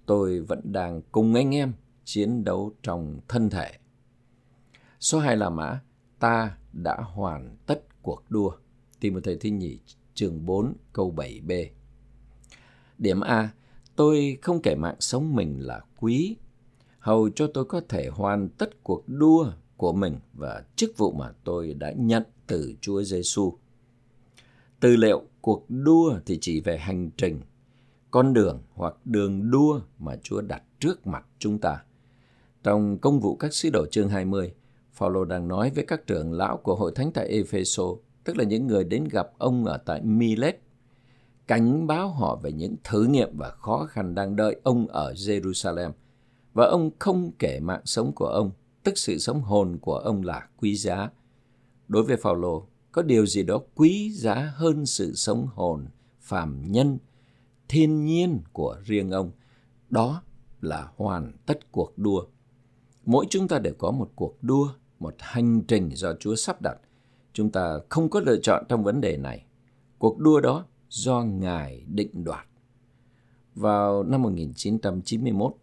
Tôi 0.09 0.39
vẫn 0.39 0.61
đang 0.63 1.01
cùng 1.11 1.33
anh 1.33 1.55
em 1.55 1.73
chiến 2.05 2.43
đấu 2.43 2.75
trong 2.83 3.19
thân 3.27 3.49
thể. 3.49 3.71
Số 4.99 5.19
2 5.19 5.37
là 5.37 5.49
mã, 5.49 5.81
ta 6.19 6.57
đã 6.73 6.97
hoàn 7.01 7.57
tất 7.65 8.01
cuộc 8.01 8.23
đua. 8.29 8.51
tìm 8.99 9.13
một 9.13 9.19
thầy 9.23 9.37
thi 9.37 9.49
nhì, 9.49 9.79
chương 10.13 10.45
4, 10.45 10.73
câu 10.93 11.13
7b. 11.17 11.67
Điểm 12.97 13.21
A, 13.21 13.49
tôi 13.95 14.37
không 14.41 14.61
kể 14.61 14.75
mạng 14.75 14.95
sống 14.99 15.35
mình 15.35 15.59
là 15.59 15.81
quý, 15.99 16.35
hầu 16.99 17.29
cho 17.29 17.47
tôi 17.53 17.65
có 17.65 17.81
thể 17.89 18.07
hoàn 18.07 18.49
tất 18.49 18.83
cuộc 18.83 19.03
đua 19.07 19.51
của 19.77 19.93
mình 19.93 20.15
và 20.33 20.63
chức 20.75 20.97
vụ 20.97 21.11
mà 21.11 21.31
tôi 21.43 21.73
đã 21.73 21.91
nhận 21.91 22.23
từ 22.47 22.73
Chúa 22.81 23.03
Giêsu. 23.03 23.53
Tư 24.79 24.95
liệu 24.95 25.23
cuộc 25.41 25.65
đua 25.69 26.19
thì 26.25 26.37
chỉ 26.41 26.61
về 26.61 26.77
hành 26.77 27.09
trình, 27.17 27.41
con 28.11 28.33
đường 28.33 28.61
hoặc 28.73 28.95
đường 29.05 29.51
đua 29.51 29.81
mà 29.99 30.15
Chúa 30.23 30.41
đặt 30.41 30.63
trước 30.79 31.07
mặt 31.07 31.25
chúng 31.39 31.59
ta. 31.59 31.83
Trong 32.63 32.97
công 32.97 33.19
vụ 33.19 33.35
các 33.35 33.53
sứ 33.53 33.69
đồ 33.69 33.85
chương 33.91 34.09
20, 34.09 34.53
Phaolô 34.93 35.25
đang 35.25 35.47
nói 35.47 35.71
với 35.75 35.85
các 35.85 36.07
trưởng 36.07 36.33
lão 36.33 36.57
của 36.57 36.75
hội 36.75 36.91
thánh 36.95 37.11
tại 37.11 37.27
Epheso, 37.27 37.83
tức 38.23 38.37
là 38.37 38.43
những 38.43 38.67
người 38.67 38.83
đến 38.83 39.07
gặp 39.11 39.31
ông 39.37 39.65
ở 39.65 39.77
tại 39.77 40.01
Milet, 40.01 40.59
cảnh 41.47 41.87
báo 41.87 42.09
họ 42.09 42.35
về 42.35 42.51
những 42.51 42.75
thử 42.83 43.03
nghiệm 43.03 43.37
và 43.37 43.49
khó 43.49 43.85
khăn 43.89 44.15
đang 44.15 44.35
đợi 44.35 44.59
ông 44.63 44.87
ở 44.87 45.13
Jerusalem. 45.13 45.91
Và 46.53 46.65
ông 46.65 46.91
không 46.99 47.31
kể 47.39 47.59
mạng 47.59 47.81
sống 47.85 48.11
của 48.11 48.27
ông, 48.27 48.51
tức 48.83 48.97
sự 48.97 49.17
sống 49.17 49.41
hồn 49.41 49.77
của 49.81 49.95
ông 49.95 50.23
là 50.23 50.47
quý 50.57 50.75
giá. 50.75 51.09
Đối 51.87 52.03
với 52.03 52.17
Phaolô, 52.17 52.67
có 52.91 53.01
điều 53.01 53.25
gì 53.25 53.43
đó 53.43 53.59
quý 53.75 54.11
giá 54.11 54.53
hơn 54.55 54.85
sự 54.85 55.15
sống 55.15 55.47
hồn, 55.55 55.85
phàm 56.21 56.71
nhân, 56.71 56.97
thiên 57.69 58.05
nhiên 58.05 58.41
của 58.53 58.77
riêng 58.83 59.11
ông. 59.11 59.31
Đó 59.89 60.23
là 60.61 60.87
hoàn 60.95 61.31
tất 61.45 61.71
cuộc 61.71 61.97
đua. 61.97 62.25
Mỗi 63.05 63.25
chúng 63.29 63.47
ta 63.47 63.59
đều 63.59 63.73
có 63.77 63.91
một 63.91 64.11
cuộc 64.15 64.37
đua, 64.41 64.69
một 64.99 65.15
hành 65.19 65.61
trình 65.67 65.89
do 65.93 66.13
Chúa 66.19 66.35
sắp 66.35 66.61
đặt. 66.61 66.77
Chúng 67.33 67.51
ta 67.51 67.79
không 67.89 68.09
có 68.09 68.19
lựa 68.19 68.37
chọn 68.43 68.63
trong 68.69 68.83
vấn 68.83 69.01
đề 69.01 69.17
này. 69.17 69.45
Cuộc 69.97 70.19
đua 70.19 70.39
đó 70.39 70.65
do 70.89 71.21
Ngài 71.21 71.83
định 71.87 72.23
đoạt. 72.23 72.45
Vào 73.55 74.03
năm 74.03 74.21
1991, 74.21 75.53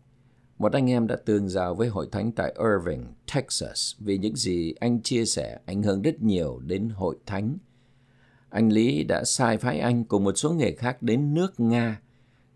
một 0.59 0.73
anh 0.73 0.91
em 0.91 1.07
đã 1.07 1.17
tương 1.17 1.49
giao 1.49 1.75
với 1.75 1.89
hội 1.89 2.09
thánh 2.13 2.33
tại 2.33 2.55
Irving, 2.59 3.07
Texas 3.35 3.95
vì 3.99 4.19
những 4.19 4.37
gì 4.37 4.75
anh 4.81 5.03
chia 5.03 5.25
sẻ 5.25 5.59
ảnh 5.67 5.83
hưởng 5.83 6.03
rất 6.03 6.23
nhiều 6.23 6.59
đến 6.59 6.89
hội 6.89 7.17
thánh. 7.27 7.59
Anh 8.57 8.73
Lý 8.73 9.05
đã 9.05 9.25
sai 9.25 9.59
phái 9.59 9.79
anh 9.79 10.05
cùng 10.05 10.25
một 10.25 10.33
số 10.39 10.53
người 10.53 10.73
khác 10.73 11.03
đến 11.03 11.35
nước 11.35 11.61
Nga. 11.61 12.01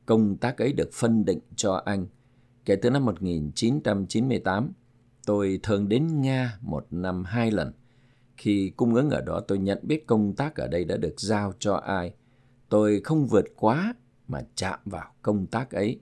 Công 0.07 0.37
tác 0.37 0.59
ấy 0.59 0.73
được 0.73 0.93
phân 0.93 1.25
định 1.25 1.39
cho 1.57 1.83
anh. 1.85 2.07
Kể 2.65 2.77
từ 2.77 2.91
năm 2.91 3.05
1998, 3.05 4.73
tôi 5.27 5.61
thường 5.63 5.89
đến 5.89 6.21
Nga 6.21 6.59
một 6.61 6.87
năm 6.91 7.25
hai 7.25 7.51
lần. 7.51 7.73
Khi 8.37 8.73
cung 8.77 8.95
ứng 8.95 9.11
ở 9.11 9.21
đó 9.21 9.41
tôi 9.41 9.59
nhận 9.59 9.79
biết 9.83 10.07
công 10.07 10.35
tác 10.35 10.57
ở 10.57 10.69
đây 10.69 10.85
đã 10.85 10.97
được 10.97 11.21
giao 11.21 11.53
cho 11.59 11.75
ai. 11.75 12.15
Tôi 12.69 13.01
không 13.05 13.27
vượt 13.27 13.45
quá 13.57 13.95
mà 14.29 14.41
chạm 14.55 14.79
vào 14.85 15.13
công 15.23 15.47
tác 15.47 15.71
ấy 15.71 16.01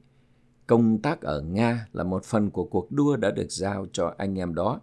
Công 0.66 1.02
tác 1.02 1.20
ở 1.20 1.40
Nga 1.40 1.86
là 1.92 2.04
một 2.04 2.24
phần 2.24 2.50
của 2.50 2.64
cuộc 2.64 2.92
đua 2.92 3.16
đã 3.16 3.30
được 3.30 3.52
giao 3.52 3.86
cho 3.92 4.14
anh 4.18 4.38
em 4.38 4.54
đó. 4.54 4.80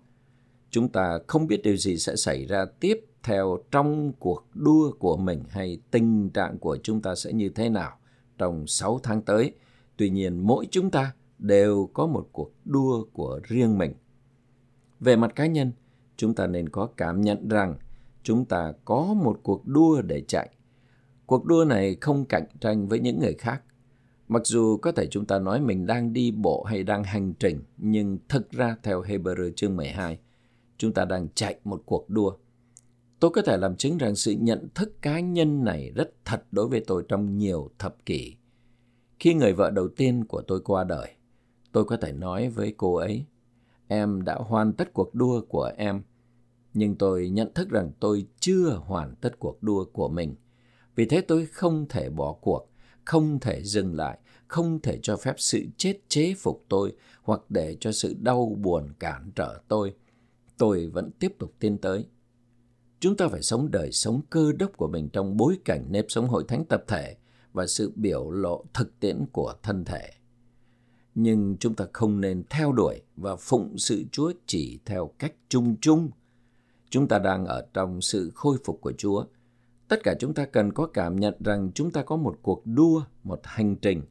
Chúng 0.69 0.89
ta 0.89 1.19
không 1.27 1.47
biết 1.47 1.61
điều 1.63 1.77
gì 1.77 1.97
sẽ 1.97 2.15
xảy 2.15 2.45
ra 2.45 2.65
tiếp 2.79 3.05
theo 3.25 3.57
trong 3.71 4.13
cuộc 4.19 4.45
đua 4.53 4.91
của 4.99 5.17
mình 5.17 5.43
hay 5.49 5.77
tình 5.91 6.29
trạng 6.29 6.57
của 6.57 6.77
chúng 6.83 7.01
ta 7.01 7.15
sẽ 7.15 7.33
như 7.33 7.49
thế 7.49 7.69
nào 7.69 7.97
trong 8.37 8.67
6 8.67 8.99
tháng 9.03 9.21
tới. 9.21 9.51
Tuy 9.97 10.09
nhiên, 10.09 10.47
mỗi 10.47 10.67
chúng 10.71 10.91
ta 10.91 11.13
đều 11.39 11.89
có 11.93 12.07
một 12.07 12.29
cuộc 12.31 12.51
đua 12.65 13.05
của 13.13 13.39
riêng 13.43 13.77
mình. 13.77 13.93
Về 14.99 15.15
mặt 15.15 15.35
cá 15.35 15.45
nhân, 15.45 15.71
chúng 16.17 16.33
ta 16.33 16.47
nên 16.47 16.69
có 16.69 16.89
cảm 16.97 17.21
nhận 17.21 17.49
rằng 17.49 17.75
chúng 18.23 18.45
ta 18.45 18.73
có 18.85 19.13
một 19.13 19.39
cuộc 19.43 19.67
đua 19.67 20.01
để 20.01 20.21
chạy. 20.27 20.49
Cuộc 21.25 21.45
đua 21.45 21.65
này 21.65 21.95
không 22.01 22.25
cạnh 22.25 22.47
tranh 22.59 22.87
với 22.87 22.99
những 22.99 23.19
người 23.19 23.33
khác 23.33 23.61
Mặc 24.27 24.41
dù 24.45 24.77
có 24.77 24.91
thể 24.91 25.07
chúng 25.07 25.25
ta 25.25 25.39
nói 25.39 25.61
mình 25.61 25.85
đang 25.85 26.13
đi 26.13 26.31
bộ 26.31 26.63
hay 26.63 26.83
đang 26.83 27.03
hành 27.03 27.33
trình, 27.33 27.59
nhưng 27.77 28.17
thực 28.29 28.51
ra 28.51 28.75
theo 28.83 29.01
Hebrew 29.01 29.51
chương 29.55 29.75
12, 29.75 30.19
chúng 30.77 30.93
ta 30.93 31.05
đang 31.05 31.27
chạy 31.35 31.55
một 31.63 31.81
cuộc 31.85 32.09
đua. 32.09 32.35
Tôi 33.19 33.31
có 33.31 33.41
thể 33.41 33.57
làm 33.57 33.75
chứng 33.75 33.97
rằng 33.97 34.15
sự 34.15 34.31
nhận 34.31 34.67
thức 34.75 35.01
cá 35.01 35.19
nhân 35.19 35.63
này 35.63 35.91
rất 35.95 36.25
thật 36.25 36.43
đối 36.51 36.67
với 36.67 36.83
tôi 36.87 37.05
trong 37.07 37.37
nhiều 37.37 37.69
thập 37.79 38.05
kỷ. 38.05 38.35
Khi 39.19 39.33
người 39.33 39.53
vợ 39.53 39.69
đầu 39.69 39.87
tiên 39.87 40.25
của 40.25 40.41
tôi 40.41 40.61
qua 40.61 40.83
đời, 40.83 41.11
tôi 41.71 41.85
có 41.85 41.97
thể 41.97 42.11
nói 42.11 42.49
với 42.49 42.73
cô 42.77 42.95
ấy, 42.95 43.25
em 43.87 44.21
đã 44.21 44.35
hoàn 44.35 44.73
tất 44.73 44.93
cuộc 44.93 45.15
đua 45.15 45.41
của 45.41 45.71
em, 45.77 46.01
nhưng 46.73 46.95
tôi 46.95 47.29
nhận 47.29 47.53
thức 47.53 47.69
rằng 47.69 47.91
tôi 47.99 48.27
chưa 48.39 48.81
hoàn 48.85 49.15
tất 49.15 49.39
cuộc 49.39 49.63
đua 49.63 49.85
của 49.85 50.07
mình. 50.07 50.35
Vì 50.95 51.05
thế 51.05 51.21
tôi 51.21 51.45
không 51.45 51.85
thể 51.89 52.09
bỏ 52.09 52.33
cuộc 52.33 52.69
không 53.05 53.39
thể 53.39 53.63
dừng 53.63 53.95
lại, 53.95 54.19
không 54.47 54.79
thể 54.81 54.99
cho 55.01 55.17
phép 55.17 55.35
sự 55.37 55.65
chết 55.77 55.99
chế 56.07 56.33
phục 56.37 56.65
tôi 56.69 56.93
hoặc 57.21 57.41
để 57.49 57.77
cho 57.79 57.91
sự 57.91 58.15
đau 58.21 58.57
buồn 58.61 58.89
cản 58.99 59.31
trở 59.35 59.59
tôi. 59.67 59.93
Tôi 60.57 60.87
vẫn 60.87 61.11
tiếp 61.19 61.35
tục 61.39 61.53
tiến 61.59 61.77
tới. 61.77 62.05
Chúng 63.05 63.17
ta 63.17 63.27
phải 63.27 63.41
sống 63.41 63.71
đời 63.71 63.91
sống 63.91 64.21
cơ 64.29 64.51
đốc 64.59 64.77
của 64.77 64.87
mình 64.87 65.09
trong 65.09 65.37
bối 65.37 65.57
cảnh 65.65 65.85
nếp 65.89 66.05
sống 66.09 66.27
hội 66.27 66.43
thánh 66.47 66.65
tập 66.65 66.83
thể 66.87 67.15
và 67.53 67.67
sự 67.67 67.91
biểu 67.95 68.31
lộ 68.31 68.65
thực 68.73 68.99
tiễn 68.99 69.25
của 69.31 69.53
thân 69.63 69.85
thể. 69.85 70.09
Nhưng 71.15 71.57
chúng 71.59 71.75
ta 71.75 71.85
không 71.93 72.21
nên 72.21 72.43
theo 72.49 72.71
đuổi 72.71 73.01
và 73.15 73.35
phụng 73.35 73.77
sự 73.77 74.03
Chúa 74.11 74.31
chỉ 74.45 74.79
theo 74.85 75.11
cách 75.19 75.33
chung 75.49 75.75
chung. 75.81 76.09
Chúng 76.89 77.07
ta 77.07 77.19
đang 77.19 77.45
ở 77.45 77.67
trong 77.73 78.01
sự 78.01 78.31
khôi 78.35 78.57
phục 78.65 78.81
của 78.81 78.93
Chúa 78.97 79.25
Tất 79.87 80.03
cả 80.03 80.15
chúng 80.19 80.33
ta 80.33 80.45
cần 80.45 80.73
có 80.73 80.87
cảm 80.87 81.15
nhận 81.15 81.33
rằng 81.39 81.71
chúng 81.75 81.91
ta 81.91 82.03
có 82.03 82.15
một 82.15 82.37
cuộc 82.41 82.61
đua, 82.65 83.01
một 83.23 83.39
hành 83.43 83.75
trình. 83.75 84.01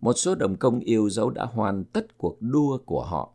Một 0.00 0.12
số 0.12 0.34
đồng 0.34 0.56
công 0.56 0.80
yêu 0.80 1.10
dấu 1.10 1.30
đã 1.30 1.44
hoàn 1.44 1.84
tất 1.84 2.18
cuộc 2.18 2.36
đua 2.40 2.78
của 2.78 3.04
họ. 3.04 3.32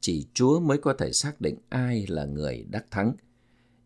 Chỉ 0.00 0.26
Chúa 0.34 0.60
mới 0.60 0.78
có 0.78 0.92
thể 0.98 1.12
xác 1.12 1.40
định 1.40 1.56
ai 1.68 2.06
là 2.08 2.24
người 2.24 2.66
đắc 2.70 2.90
thắng. 2.90 3.12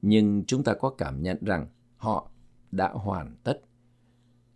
Nhưng 0.02 0.44
chúng 0.46 0.64
ta 0.64 0.74
có 0.74 0.90
cảm 0.90 1.22
nhận 1.22 1.37
rằng 1.40 1.66
họ 1.96 2.30
đã 2.72 2.90
hoàn 2.92 3.37
tất. 3.44 3.61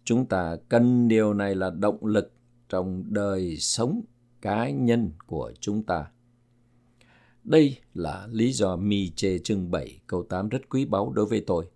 Chúng 0.04 0.26
ta 0.26 0.56
cần 0.68 1.08
điều 1.08 1.34
này 1.34 1.54
là 1.54 1.70
động 1.70 2.06
lực 2.06 2.32
trong 2.68 3.04
đời 3.08 3.56
sống 3.56 4.02
cá 4.40 4.70
nhân 4.70 5.10
của 5.26 5.52
chúng 5.60 5.82
ta. 5.82 6.06
Đây 7.44 7.76
là 7.94 8.28
lý 8.30 8.52
do 8.52 8.76
mi 8.76 9.10
chê 9.10 9.38
chương 9.38 9.70
7 9.70 10.00
câu 10.06 10.22
8 10.22 10.48
rất 10.48 10.68
quý 10.68 10.84
báu 10.84 11.12
đối 11.12 11.26
với 11.26 11.44
tôi. 11.46 11.66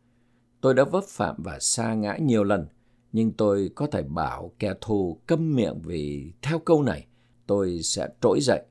Tôi 0.61 0.75
đã 0.75 0.85
vấp 0.85 1.05
phạm 1.05 1.37
và 1.39 1.59
sa 1.61 1.95
ngã 1.95 2.17
nhiều 2.17 2.45
lần, 2.45 2.67
nhưng 3.13 3.33
tôi 3.33 3.71
có 3.75 3.87
thể 3.87 4.03
bảo 4.03 4.53
kẻ 4.59 4.75
thù 4.81 5.21
câm 5.27 5.55
miệng 5.55 5.81
vì 5.85 6.33
theo 6.43 6.59
câu 6.59 6.83
này 6.83 7.07
tôi 7.47 7.83
sẽ 7.83 8.09
trỗi 8.21 8.41
dậy. 8.41 8.63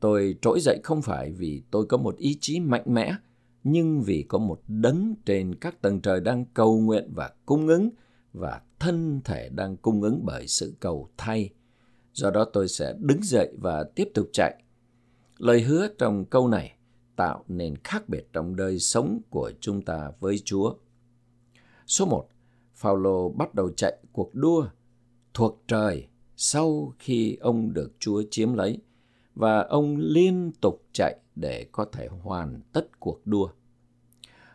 Tôi 0.00 0.38
trỗi 0.42 0.60
dậy 0.60 0.80
không 0.84 1.02
phải 1.02 1.32
vì 1.32 1.62
tôi 1.70 1.86
có 1.86 1.96
một 1.96 2.16
ý 2.16 2.38
chí 2.40 2.60
mạnh 2.60 2.84
mẽ, 2.86 3.14
nhưng 3.64 4.02
vì 4.02 4.24
có 4.28 4.38
một 4.38 4.60
đấng 4.68 5.14
trên 5.24 5.54
các 5.54 5.82
tầng 5.82 6.00
trời 6.00 6.20
đang 6.20 6.44
cầu 6.54 6.80
nguyện 6.80 7.10
và 7.14 7.30
cung 7.46 7.68
ứng, 7.68 7.90
và 8.32 8.60
thân 8.78 9.20
thể 9.24 9.48
đang 9.48 9.76
cung 9.76 10.02
ứng 10.02 10.20
bởi 10.24 10.46
sự 10.48 10.74
cầu 10.80 11.08
thay. 11.16 11.50
Do 12.12 12.30
đó 12.30 12.44
tôi 12.44 12.68
sẽ 12.68 12.94
đứng 12.98 13.22
dậy 13.22 13.52
và 13.60 13.84
tiếp 13.94 14.10
tục 14.14 14.28
chạy. 14.32 14.62
Lời 15.38 15.60
hứa 15.60 15.88
trong 15.98 16.24
câu 16.24 16.48
này 16.48 16.76
tạo 17.16 17.44
nên 17.48 17.76
khác 17.84 18.08
biệt 18.08 18.28
trong 18.32 18.56
đời 18.56 18.78
sống 18.78 19.20
của 19.30 19.52
chúng 19.60 19.82
ta 19.82 20.10
với 20.20 20.38
Chúa. 20.44 20.74
Số 21.86 22.06
1. 22.06 22.28
Phaolô 22.74 23.28
bắt 23.28 23.54
đầu 23.54 23.70
chạy 23.76 23.98
cuộc 24.12 24.34
đua 24.34 24.66
thuộc 25.34 25.62
trời 25.68 26.06
sau 26.36 26.94
khi 26.98 27.36
ông 27.40 27.72
được 27.74 27.92
Chúa 27.98 28.22
chiếm 28.30 28.54
lấy, 28.54 28.78
và 29.34 29.60
ông 29.60 29.96
liên 29.96 30.52
tục 30.60 30.82
chạy 30.92 31.18
để 31.36 31.66
có 31.72 31.84
thể 31.84 32.08
hoàn 32.22 32.60
tất 32.72 33.00
cuộc 33.00 33.20
đua. 33.24 33.48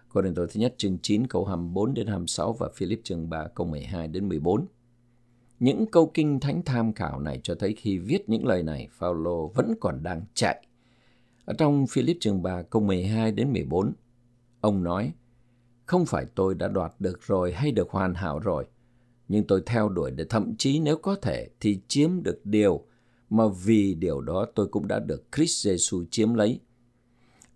Cô 0.10 0.22
tôi 0.36 0.48
thứ 0.48 0.60
nhất 0.60 0.76
chương 0.78 0.98
9 1.02 1.28
câu 1.28 1.46
24 1.46 1.94
đến 1.94 2.08
26 2.08 2.54
và 2.54 2.70
Philip 2.76 3.00
chương 3.04 3.30
3 3.30 3.48
câu 3.56 3.68
12 3.68 4.08
đến 4.08 4.30
14. 4.30 4.66
Những 5.60 5.86
câu 5.86 6.12
kinh 6.14 6.40
thánh 6.40 6.62
tham 6.66 6.94
khảo 6.94 7.20
này 7.20 7.40
cho 7.44 7.56
thấy 7.56 7.74
khi 7.78 7.98
viết 7.98 8.30
những 8.30 8.46
lời 8.46 8.64
này, 8.64 8.88
Phaolô 8.92 9.48
vẫn 9.48 9.74
còn 9.80 10.04
đang 10.04 10.22
chạy. 10.34 10.66
Ở 11.46 11.54
trong 11.58 11.88
Philip 11.88 12.18
chương 12.20 12.42
3 12.42 12.62
câu 12.62 12.82
12 12.82 13.32
đến 13.32 13.54
14, 13.54 13.94
ông 14.62 14.84
nói, 14.84 15.12
Không 15.86 16.06
phải 16.06 16.26
tôi 16.36 16.56
đã 16.56 16.68
đoạt 16.68 16.94
được 17.00 17.20
rồi 17.22 17.54
hay 17.54 17.72
được 17.72 17.90
hoàn 17.90 18.14
hảo 18.14 18.40
rồi, 18.40 18.66
nhưng 19.28 19.48
tôi 19.48 19.64
theo 19.66 19.90
đuổi 19.90 20.12
để 20.12 20.26
thậm 20.30 20.56
chí 20.58 20.80
nếu 20.80 20.98
có 20.98 21.16
thể 21.16 21.50
thì 21.60 21.80
chiếm 21.88 22.24
được 22.24 22.42
điều 22.44 22.86
mà 23.30 23.44
vì 23.66 23.94
điều 23.94 24.22
đó 24.22 24.46
tôi 24.56 24.68
cũng 24.68 24.88
đã 24.88 25.00
được 25.00 25.24
Christ 25.36 25.68
Jesus 25.68 26.06
chiếm 26.12 26.34
lấy. 26.34 26.60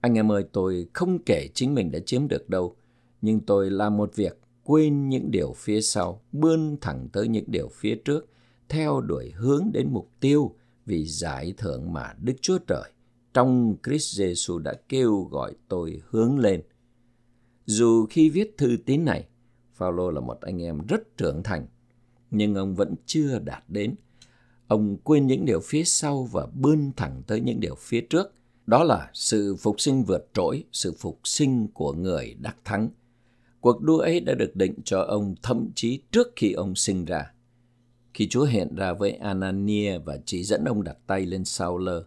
Anh 0.02 0.18
em 0.18 0.32
ơi, 0.32 0.46
tôi 0.52 0.88
không 0.94 1.20
kể 1.20 1.48
chính 1.54 1.76
mình 1.76 1.92
đã 1.92 2.00
chiếm 2.06 2.28
được 2.28 2.50
đâu, 2.50 2.76
nhưng 3.22 3.40
tôi 3.40 3.72
làm 3.72 3.98
một 3.98 4.16
việc 4.16 4.40
quên 4.64 5.10
những 5.10 5.32
điều 5.32 5.54
phía 5.58 5.82
sau, 5.82 6.22
bươn 6.32 6.78
thẳng 6.82 7.08
tới 7.14 7.28
những 7.28 7.46
điều 7.48 7.68
phía 7.68 7.96
trước, 7.96 8.30
theo 8.70 9.02
đuổi 9.02 9.32
hướng 9.36 9.70
đến 9.74 9.88
mục 9.92 10.10
tiêu 10.20 10.56
vì 10.86 11.06
giải 11.06 11.54
thưởng 11.58 11.94
mà 11.94 12.14
Đức 12.22 12.34
Chúa 12.42 12.58
Trời 12.68 12.92
trong 13.34 13.76
Christ 13.86 14.22
Jesus 14.22 14.58
đã 14.58 14.74
kêu 14.90 15.28
gọi 15.32 15.54
tôi 15.68 16.02
hướng 16.10 16.40
lên. 16.40 16.62
Dù 17.66 18.06
khi 18.10 18.30
viết 18.30 18.58
thư 18.58 18.78
tín 18.86 19.06
này, 19.06 19.26
Phaolô 19.74 20.12
là 20.12 20.22
một 20.22 20.42
anh 20.42 20.62
em 20.62 20.82
rất 20.88 21.18
trưởng 21.18 21.44
thành, 21.44 21.68
nhưng 22.32 22.56
ông 22.56 22.76
vẫn 22.76 22.96
chưa 23.06 23.40
đạt 23.40 23.64
đến. 23.68 23.96
Ông 24.68 24.98
quên 24.98 25.28
những 25.28 25.46
điều 25.46 25.60
phía 25.60 25.84
sau 25.84 26.24
và 26.24 26.48
bươn 26.54 26.92
thẳng 26.98 27.22
tới 27.28 27.42
những 27.42 27.60
điều 27.60 27.76
phía 27.76 28.02
trước. 28.02 28.34
Đó 28.68 28.84
là 28.84 29.10
sự 29.14 29.56
phục 29.56 29.82
sinh 29.82 30.04
vượt 30.04 30.30
trội, 30.34 30.64
sự 30.72 30.94
phục 31.00 31.20
sinh 31.24 31.68
của 31.74 31.94
người 31.94 32.36
đắc 32.40 32.58
thắng. 32.64 32.90
Cuộc 33.60 33.82
đua 33.82 33.98
ấy 33.98 34.20
đã 34.20 34.34
được 34.34 34.56
định 34.56 34.74
cho 34.86 35.02
ông 35.02 35.36
thậm 35.42 35.70
chí 35.76 36.02
trước 36.12 36.28
khi 36.36 36.52
ông 36.52 36.76
sinh 36.76 37.06
ra. 37.06 37.34
Khi 38.14 38.28
Chúa 38.30 38.46
hiện 38.46 38.76
ra 38.76 38.94
với 38.94 39.12
Anania 39.12 39.98
và 39.98 40.18
chỉ 40.26 40.44
dẫn 40.44 40.66
ông 40.66 40.84
đặt 40.84 40.98
tay 41.08 41.26
lên 41.26 41.46
sau 41.46 41.78
lơ, 41.78 42.04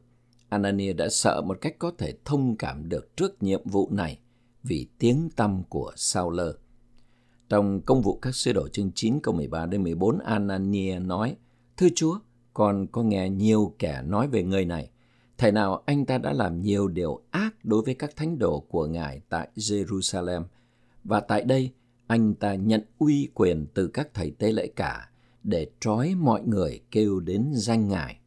Anania 0.48 0.92
đã 0.92 1.08
sợ 1.08 1.42
một 1.46 1.58
cách 1.60 1.74
có 1.78 1.92
thể 1.98 2.14
thông 2.24 2.56
cảm 2.56 2.88
được 2.88 3.16
trước 3.16 3.42
nhiệm 3.42 3.60
vụ 3.64 3.88
này 3.90 4.18
vì 4.62 4.86
tiếng 4.98 5.28
tâm 5.36 5.62
của 5.68 5.92
sao 5.96 6.30
lơ. 6.30 6.56
Trong 7.48 7.80
công 7.80 8.02
vụ 8.02 8.18
các 8.22 8.34
sứ 8.34 8.52
đồ 8.52 8.68
chương 8.68 8.92
9 8.94 9.20
câu 9.22 9.34
13 9.34 9.66
đến 9.66 9.82
14, 9.82 10.18
Anania 10.18 10.98
nói, 10.98 11.36
Thưa 11.76 11.88
Chúa, 11.94 12.18
con 12.54 12.86
có 12.92 13.02
nghe 13.02 13.30
nhiều 13.30 13.74
kẻ 13.78 14.02
nói 14.06 14.28
về 14.28 14.42
người 14.42 14.64
này. 14.64 14.90
Thể 15.38 15.53
nào 15.53 15.83
anh 15.87 16.07
ta 16.07 16.18
đã 16.18 16.33
làm 16.33 16.62
nhiều 16.62 16.88
điều 16.88 17.20
ác 17.31 17.64
đối 17.64 17.83
với 17.83 17.94
các 17.94 18.16
thánh 18.16 18.38
đồ 18.38 18.61
của 18.61 18.87
Ngài 18.87 19.20
tại 19.29 19.49
Jerusalem. 19.57 20.44
Và 21.05 21.20
tại 21.20 21.44
đây, 21.44 21.70
anh 22.07 22.35
ta 22.35 22.55
nhận 22.55 22.83
uy 22.99 23.29
quyền 23.35 23.66
từ 23.75 23.87
các 23.88 24.14
thầy 24.14 24.31
tế 24.31 24.53
lễ 24.53 24.66
cả 24.77 25.11
để 25.42 25.66
trói 25.81 26.14
mọi 26.14 26.42
người 26.42 26.81
kêu 26.90 27.20
đến 27.20 27.51
danh 27.55 27.88
Ngài. 27.88 28.18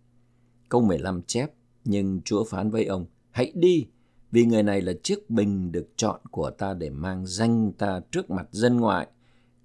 Câu 0.69 0.81
15 0.81 1.21
chép, 1.21 1.51
nhưng 1.85 2.21
Chúa 2.25 2.43
phán 2.43 2.69
với 2.71 2.85
ông, 2.85 3.05
hãy 3.31 3.51
đi, 3.55 3.85
vì 4.31 4.45
người 4.45 4.63
này 4.63 4.81
là 4.81 4.93
chiếc 5.03 5.29
bình 5.29 5.71
được 5.71 5.87
chọn 5.95 6.21
của 6.31 6.49
ta 6.49 6.73
để 6.73 6.89
mang 6.89 7.25
danh 7.25 7.71
ta 7.73 8.01
trước 8.11 8.29
mặt 8.29 8.47
dân 8.51 8.77
ngoại, 8.77 9.07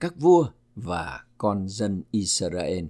các 0.01 0.15
vua 0.19 0.49
và 0.77 1.25
con 1.39 1.69
dân 1.69 2.03
Israel. 2.11 2.85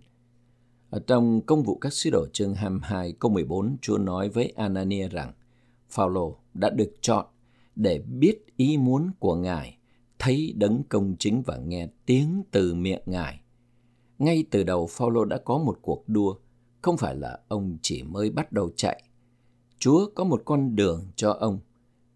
Ở 0.92 0.98
trong 1.06 1.40
công 1.40 1.62
vụ 1.62 1.78
các 1.78 1.92
sứ 1.92 2.10
đồ 2.10 2.26
chương 2.32 2.54
22 2.54 3.12
câu 3.12 3.30
14, 3.30 3.76
Chúa 3.80 3.98
nói 3.98 4.28
với 4.28 4.52
Anania 4.56 5.08
rằng, 5.08 5.32
Phaolô 5.90 6.36
đã 6.54 6.70
được 6.70 6.92
chọn 7.00 7.26
để 7.76 7.98
biết 7.98 8.56
ý 8.56 8.76
muốn 8.76 9.10
của 9.18 9.34
Ngài, 9.34 9.78
thấy 10.18 10.54
đấng 10.56 10.82
công 10.88 11.16
chính 11.18 11.42
và 11.42 11.56
nghe 11.56 11.88
tiếng 12.06 12.42
từ 12.50 12.74
miệng 12.74 13.02
Ngài. 13.06 13.40
Ngay 14.18 14.44
từ 14.50 14.62
đầu 14.62 14.86
Phaolô 14.86 15.24
đã 15.24 15.38
có 15.38 15.58
một 15.58 15.78
cuộc 15.82 16.04
đua, 16.06 16.34
không 16.82 16.96
phải 16.96 17.16
là 17.16 17.38
ông 17.48 17.78
chỉ 17.82 18.02
mới 18.02 18.30
bắt 18.30 18.52
đầu 18.52 18.70
chạy, 18.76 19.02
Chúa 19.78 20.10
có 20.14 20.24
một 20.24 20.42
con 20.44 20.76
đường 20.76 21.06
cho 21.16 21.32
ông. 21.32 21.58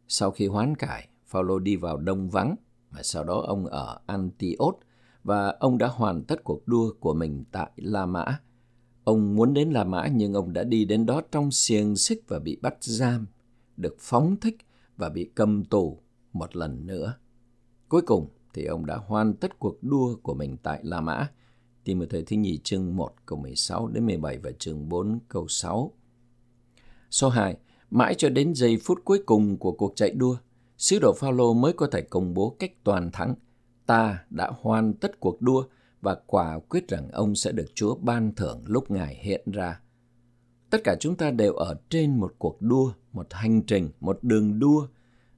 Sau 0.09 0.31
khi 0.31 0.47
hoán 0.47 0.75
cải, 0.75 1.09
Phaolô 1.27 1.59
đi 1.59 1.77
vào 1.77 1.97
đông 1.97 2.31
vắng, 2.31 2.57
và 2.91 3.03
sau 3.03 3.25
đó 3.25 3.45
ông 3.47 3.67
ở 3.67 4.01
Antioch 4.07 4.79
và 5.25 5.57
ông 5.61 5.79
đã 5.79 5.87
hoàn 5.87 6.25
tất 6.25 6.45
cuộc 6.45 6.69
đua 6.69 6.95
của 7.01 7.15
mình 7.15 7.45
tại 7.53 7.71
La 7.77 8.07
Mã. 8.07 8.41
Ông 9.07 9.35
muốn 9.35 9.55
đến 9.55 9.71
La 9.71 9.85
Mã 9.85 10.07
nhưng 10.07 10.35
ông 10.35 10.53
đã 10.53 10.65
đi 10.65 10.85
đến 10.85 11.07
đó 11.07 11.23
trong 11.31 11.51
xiềng 11.51 11.97
xích 11.97 12.23
và 12.29 12.39
bị 12.39 12.57
bắt 12.63 12.77
giam, 12.81 13.27
được 13.77 13.97
phóng 13.99 14.37
thích 14.41 14.57
và 14.97 15.09
bị 15.09 15.31
cầm 15.35 15.65
tù 15.65 15.99
một 16.33 16.57
lần 16.57 16.87
nữa. 16.87 17.15
Cuối 17.89 18.03
cùng 18.03 18.29
thì 18.55 18.65
ông 18.65 18.87
đã 18.87 18.97
hoàn 18.97 19.35
tất 19.35 19.59
cuộc 19.59 19.83
đua 19.83 20.17
của 20.23 20.35
mình 20.35 20.57
tại 20.63 20.81
La 20.83 21.01
Mã. 21.01 21.29
Tìm 21.85 21.99
một 21.99 22.05
thời 22.11 22.23
thứ 22.23 22.37
nhì 22.37 22.59
chương 22.59 22.97
1 22.97 23.13
câu 23.27 23.39
16 23.39 23.89
đến 23.89 24.07
17 24.07 24.39
và 24.39 24.51
chương 24.59 24.89
4 24.89 25.19
câu 25.29 25.49
6. 25.49 25.93
Số 27.11 27.29
2. 27.29 27.57
Mãi 27.91 28.15
cho 28.15 28.29
đến 28.29 28.55
giây 28.55 28.79
phút 28.85 29.01
cuối 29.05 29.23
cùng 29.27 29.57
của 29.57 29.73
cuộc 29.73 29.93
chạy 29.97 30.11
đua, 30.11 30.37
sứ 30.79 30.99
đồ 30.99 31.13
Phaolô 31.13 31.55
mới 31.55 31.73
có 31.73 31.87
thể 31.93 32.03
công 32.03 32.35
bố 32.35 32.57
cách 32.59 32.73
toàn 32.85 33.11
thắng. 33.11 33.35
Ta 33.87 34.25
đã 34.31 34.53
hoàn 34.61 34.95
tất 34.95 35.21
cuộc 35.21 35.43
đua 35.43 35.65
và 36.01 36.17
quả 36.27 36.59
quyết 36.69 36.89
rằng 36.89 37.09
ông 37.13 37.35
sẽ 37.35 37.53
được 37.53 37.67
Chúa 37.75 37.95
ban 37.95 38.35
thưởng 38.35 38.63
lúc 38.67 38.91
Ngài 38.91 39.15
hiện 39.15 39.43
ra. 39.53 39.81
Tất 40.71 40.79
cả 40.85 40.97
chúng 41.01 41.17
ta 41.17 41.31
đều 41.31 41.53
ở 41.53 41.77
trên 41.91 42.17
một 42.17 42.35
cuộc 42.39 42.63
đua, 42.63 42.93
một 43.13 43.27
hành 43.31 43.63
trình, 43.63 43.91
một 44.01 44.19
đường 44.23 44.59
đua. 44.59 44.87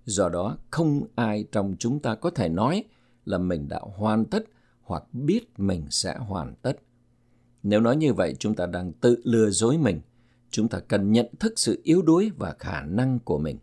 Do 0.04 0.28
đó, 0.28 0.56
không 0.70 1.02
ai 1.14 1.44
trong 1.52 1.76
chúng 1.78 1.98
ta 1.98 2.14
có 2.14 2.30
thể 2.30 2.48
nói 2.48 2.84
là 3.24 3.38
mình 3.38 3.68
đã 3.68 3.80
hoàn 3.96 4.24
tất 4.24 4.44
hoặc 4.82 5.14
biết 5.14 5.58
mình 5.58 5.86
sẽ 5.90 6.16
hoàn 6.18 6.54
tất. 6.62 6.76
Nếu 7.62 7.80
nói 7.80 7.96
như 7.96 8.12
vậy, 8.12 8.34
chúng 8.38 8.54
ta 8.54 8.66
đang 8.66 8.92
tự 8.92 9.20
lừa 9.24 9.50
dối 9.50 9.78
mình 9.78 10.00
chúng 10.50 10.68
ta 10.68 10.80
cần 10.80 11.12
nhận 11.12 11.26
thức 11.38 11.52
sự 11.56 11.80
yếu 11.84 12.02
đuối 12.02 12.30
và 12.36 12.56
khả 12.58 12.82
năng 12.82 13.18
của 13.18 13.38
mình 13.38 13.58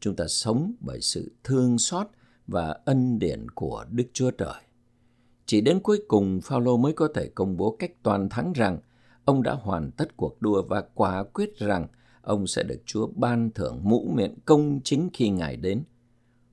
chúng 0.00 0.16
ta 0.16 0.24
sống 0.28 0.72
bởi 0.80 1.00
sự 1.00 1.32
thương 1.44 1.78
xót 1.78 2.06
và 2.46 2.76
ân 2.84 3.18
điển 3.18 3.48
của 3.50 3.84
đức 3.90 4.04
chúa 4.12 4.30
trời 4.30 4.62
chỉ 5.50 5.60
đến 5.60 5.80
cuối 5.80 6.02
cùng 6.08 6.40
Phaolô 6.40 6.76
mới 6.76 6.92
có 6.92 7.08
thể 7.14 7.28
công 7.34 7.56
bố 7.56 7.76
cách 7.78 7.92
toàn 8.02 8.28
thắng 8.28 8.52
rằng 8.52 8.78
ông 9.24 9.42
đã 9.42 9.52
hoàn 9.52 9.90
tất 9.90 10.16
cuộc 10.16 10.42
đua 10.42 10.62
và 10.62 10.82
quả 10.94 11.24
quyết 11.24 11.58
rằng 11.58 11.86
ông 12.22 12.46
sẽ 12.46 12.62
được 12.62 12.82
Chúa 12.86 13.06
ban 13.06 13.50
thưởng 13.50 13.80
mũ 13.82 14.12
miệng 14.14 14.34
công 14.44 14.80
chính 14.84 15.08
khi 15.12 15.28
Ngài 15.28 15.56
đến. 15.56 15.82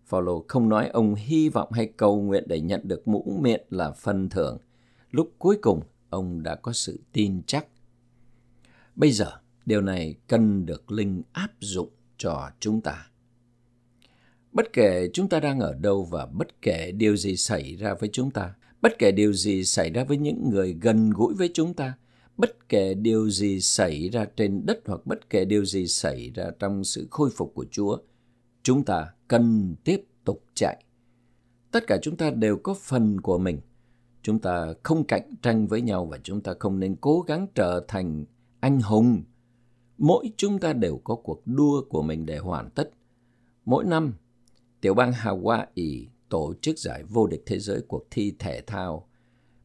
Phaolô 0.06 0.46
không 0.48 0.70
nói 0.70 0.88
ông 0.88 1.16
hy 1.16 1.50
vọng 1.50 1.72
hay 1.72 1.86
cầu 1.98 2.22
nguyện 2.22 2.44
để 2.48 2.62
nhận 2.62 2.82
được 2.88 3.08
mũ 3.08 3.38
miệng 3.42 3.62
là 3.70 3.92
phần 3.92 4.30
thưởng. 4.30 4.58
Lúc 5.12 5.32
cuối 5.38 5.58
cùng, 5.62 5.82
ông 6.10 6.44
đã 6.44 6.56
có 6.56 6.74
sự 6.74 7.00
tin 7.14 7.42
chắc. 7.48 7.68
Bây 8.96 9.12
giờ, 9.12 9.32
Điều 9.68 9.82
này 9.82 10.16
cần 10.28 10.66
được 10.66 10.92
linh 10.92 11.24
áp 11.32 11.52
dụng 11.60 11.90
cho 12.18 12.50
chúng 12.60 12.82
ta. 12.82 13.08
Bất 14.52 14.74
kể 14.74 15.10
chúng 15.14 15.30
ta 15.30 15.40
đang 15.40 15.60
ở 15.60 15.74
đâu 15.74 16.08
và 16.12 16.26
bất 16.26 16.62
kể 16.62 16.92
điều 16.92 17.18
gì 17.18 17.36
xảy 17.36 17.76
ra 17.76 17.94
với 17.94 18.10
chúng 18.14 18.32
ta, 18.32 18.54
bất 18.82 19.00
kể 19.00 19.12
điều 19.12 19.34
gì 19.34 19.64
xảy 19.64 19.90
ra 19.90 20.04
với 20.04 20.18
những 20.18 20.50
người 20.50 20.78
gần 20.82 21.10
gũi 21.10 21.34
với 21.34 21.50
chúng 21.54 21.74
ta, 21.74 21.94
bất 22.38 22.70
kể 22.70 22.94
điều 22.94 23.30
gì 23.30 23.62
xảy 23.62 24.10
ra 24.10 24.26
trên 24.36 24.66
đất 24.66 24.80
hoặc 24.86 25.02
bất 25.06 25.30
kể 25.30 25.46
điều 25.46 25.66
gì 25.66 25.88
xảy 25.88 26.32
ra 26.36 26.52
trong 26.60 26.84
sự 26.84 27.08
khôi 27.12 27.30
phục 27.30 27.52
của 27.56 27.66
Chúa, 27.72 27.98
chúng 28.64 28.86
ta 28.86 29.08
cần 29.28 29.76
tiếp 29.84 30.04
tục 30.24 30.44
chạy. 30.54 30.84
Tất 31.72 31.88
cả 31.88 31.98
chúng 32.02 32.18
ta 32.18 32.30
đều 32.30 32.58
có 32.58 32.74
phần 32.74 33.22
của 33.22 33.38
mình. 33.38 33.60
Chúng 34.22 34.40
ta 34.40 34.74
không 34.84 35.04
cạnh 35.04 35.34
tranh 35.42 35.68
với 35.68 35.82
nhau 35.82 36.06
và 36.06 36.20
chúng 36.24 36.42
ta 36.42 36.54
không 36.60 36.80
nên 36.80 36.96
cố 37.02 37.22
gắng 37.22 37.48
trở 37.56 37.86
thành 37.88 38.26
anh 38.60 38.82
hùng 38.82 39.24
mỗi 39.98 40.32
chúng 40.38 40.60
ta 40.60 40.74
đều 40.74 41.02
có 41.04 41.16
cuộc 41.16 41.42
đua 41.46 41.84
của 41.90 42.02
mình 42.02 42.26
để 42.26 42.38
hoàn 42.38 42.70
tất. 42.70 42.90
Mỗi 43.66 43.86
năm, 43.86 44.14
tiểu 44.82 44.94
bang 44.94 45.12
Hawaii 45.12 46.06
tổ 46.30 46.54
chức 46.62 46.80
giải 46.80 47.04
vô 47.04 47.28
địch 47.28 47.44
thế 47.46 47.60
giới 47.60 47.82
cuộc 47.88 48.08
thi 48.12 48.36
thể 48.40 48.62
thao 48.62 49.08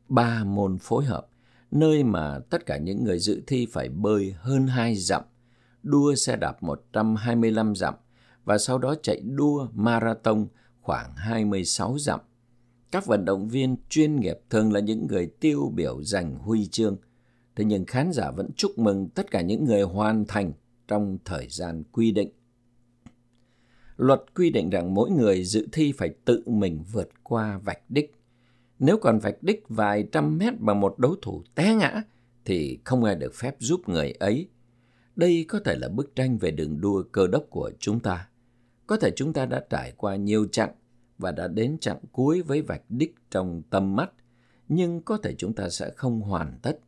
ba 0.09 0.45
môn 0.45 0.79
phối 0.79 1.05
hợp, 1.05 1.27
nơi 1.71 2.05
mà 2.05 2.39
tất 2.51 2.67
cả 2.67 2.77
những 2.77 3.05
người 3.05 3.19
dự 3.19 3.43
thi 3.47 3.67
phải 3.73 3.89
bơi 3.89 4.35
hơn 4.39 4.67
2 4.67 4.97
dặm, 4.97 5.23
đua 5.83 6.15
xe 6.15 6.37
đạp 6.37 6.63
125 6.63 7.75
dặm 7.75 7.95
và 8.45 8.59
sau 8.59 8.79
đó 8.79 8.95
chạy 9.03 9.21
đua 9.21 9.69
marathon 9.73 10.47
khoảng 10.81 11.17
26 11.17 11.99
dặm. 11.99 12.21
Các 12.91 13.07
vận 13.07 13.25
động 13.25 13.49
viên 13.49 13.77
chuyên 13.89 14.21
nghiệp 14.21 14.39
thường 14.51 14.73
là 14.73 14.81
những 14.81 15.07
người 15.07 15.27
tiêu 15.27 15.73
biểu 15.75 16.03
giành 16.03 16.37
huy 16.39 16.67
chương– 16.67 16.97
Thế 17.57 17.65
nhưng 17.65 17.85
khán 17.87 18.13
giả 18.13 18.31
vẫn 18.31 18.51
chúc 18.57 18.79
mừng 18.79 19.09
tất 19.09 19.31
cả 19.31 19.41
những 19.41 19.65
người 19.65 19.83
hoàn 19.83 20.25
thành 20.25 20.53
trong 20.89 21.19
thời 21.25 21.47
gian 21.49 21.83
quy 21.93 22.13
định. 22.13 22.31
Luật 24.03 24.35
quy 24.35 24.51
định 24.51 24.71
rằng 24.71 24.95
mỗi 24.95 25.11
người 25.11 25.45
dự 25.45 25.69
thi 25.73 25.93
phải 25.93 26.15
tự 26.25 26.43
mình 26.47 26.85
vượt 26.93 27.09
qua 27.23 27.59
vạch 27.59 27.83
đích. 27.89 28.15
Nếu 28.79 28.97
còn 28.99 29.19
vạch 29.19 29.43
đích 29.43 29.65
vài 29.69 30.09
trăm 30.13 30.39
mét 30.39 30.55
mà 30.59 30.75
một 30.75 30.99
đấu 30.99 31.17
thủ 31.23 31.43
té 31.55 31.75
ngã, 31.75 32.03
thì 32.45 32.79
không 32.85 33.05
ai 33.05 33.15
được 33.15 33.35
phép 33.35 33.57
giúp 33.59 33.89
người 33.89 34.13
ấy. 34.13 34.49
Đây 35.17 35.45
có 35.49 35.61
thể 35.65 35.75
là 35.75 35.89
bức 35.89 36.15
tranh 36.15 36.39
về 36.39 36.51
đường 36.51 36.81
đua 36.81 37.03
cơ 37.13 37.27
đốc 37.27 37.45
của 37.51 37.71
chúng 37.79 38.01
ta. 38.01 38.29
Có 38.87 38.97
thể 38.97 39.11
chúng 39.17 39.33
ta 39.33 39.47
đã 39.47 39.65
trải 39.71 39.93
qua 39.97 40.17
nhiều 40.17 40.47
chặng 40.53 40.75
và 41.19 41.33
đã 41.33 41.49
đến 41.49 41.79
chặng 41.81 42.01
cuối 42.13 42.43
với 42.43 42.63
vạch 42.63 42.83
đích 42.89 43.15
trong 43.31 43.63
tâm 43.71 43.97
mắt, 43.97 44.11
nhưng 44.69 45.03
có 45.03 45.17
thể 45.17 45.35
chúng 45.35 45.53
ta 45.53 45.69
sẽ 45.69 45.91
không 45.97 46.21
hoàn 46.21 46.59
tất 46.63 46.79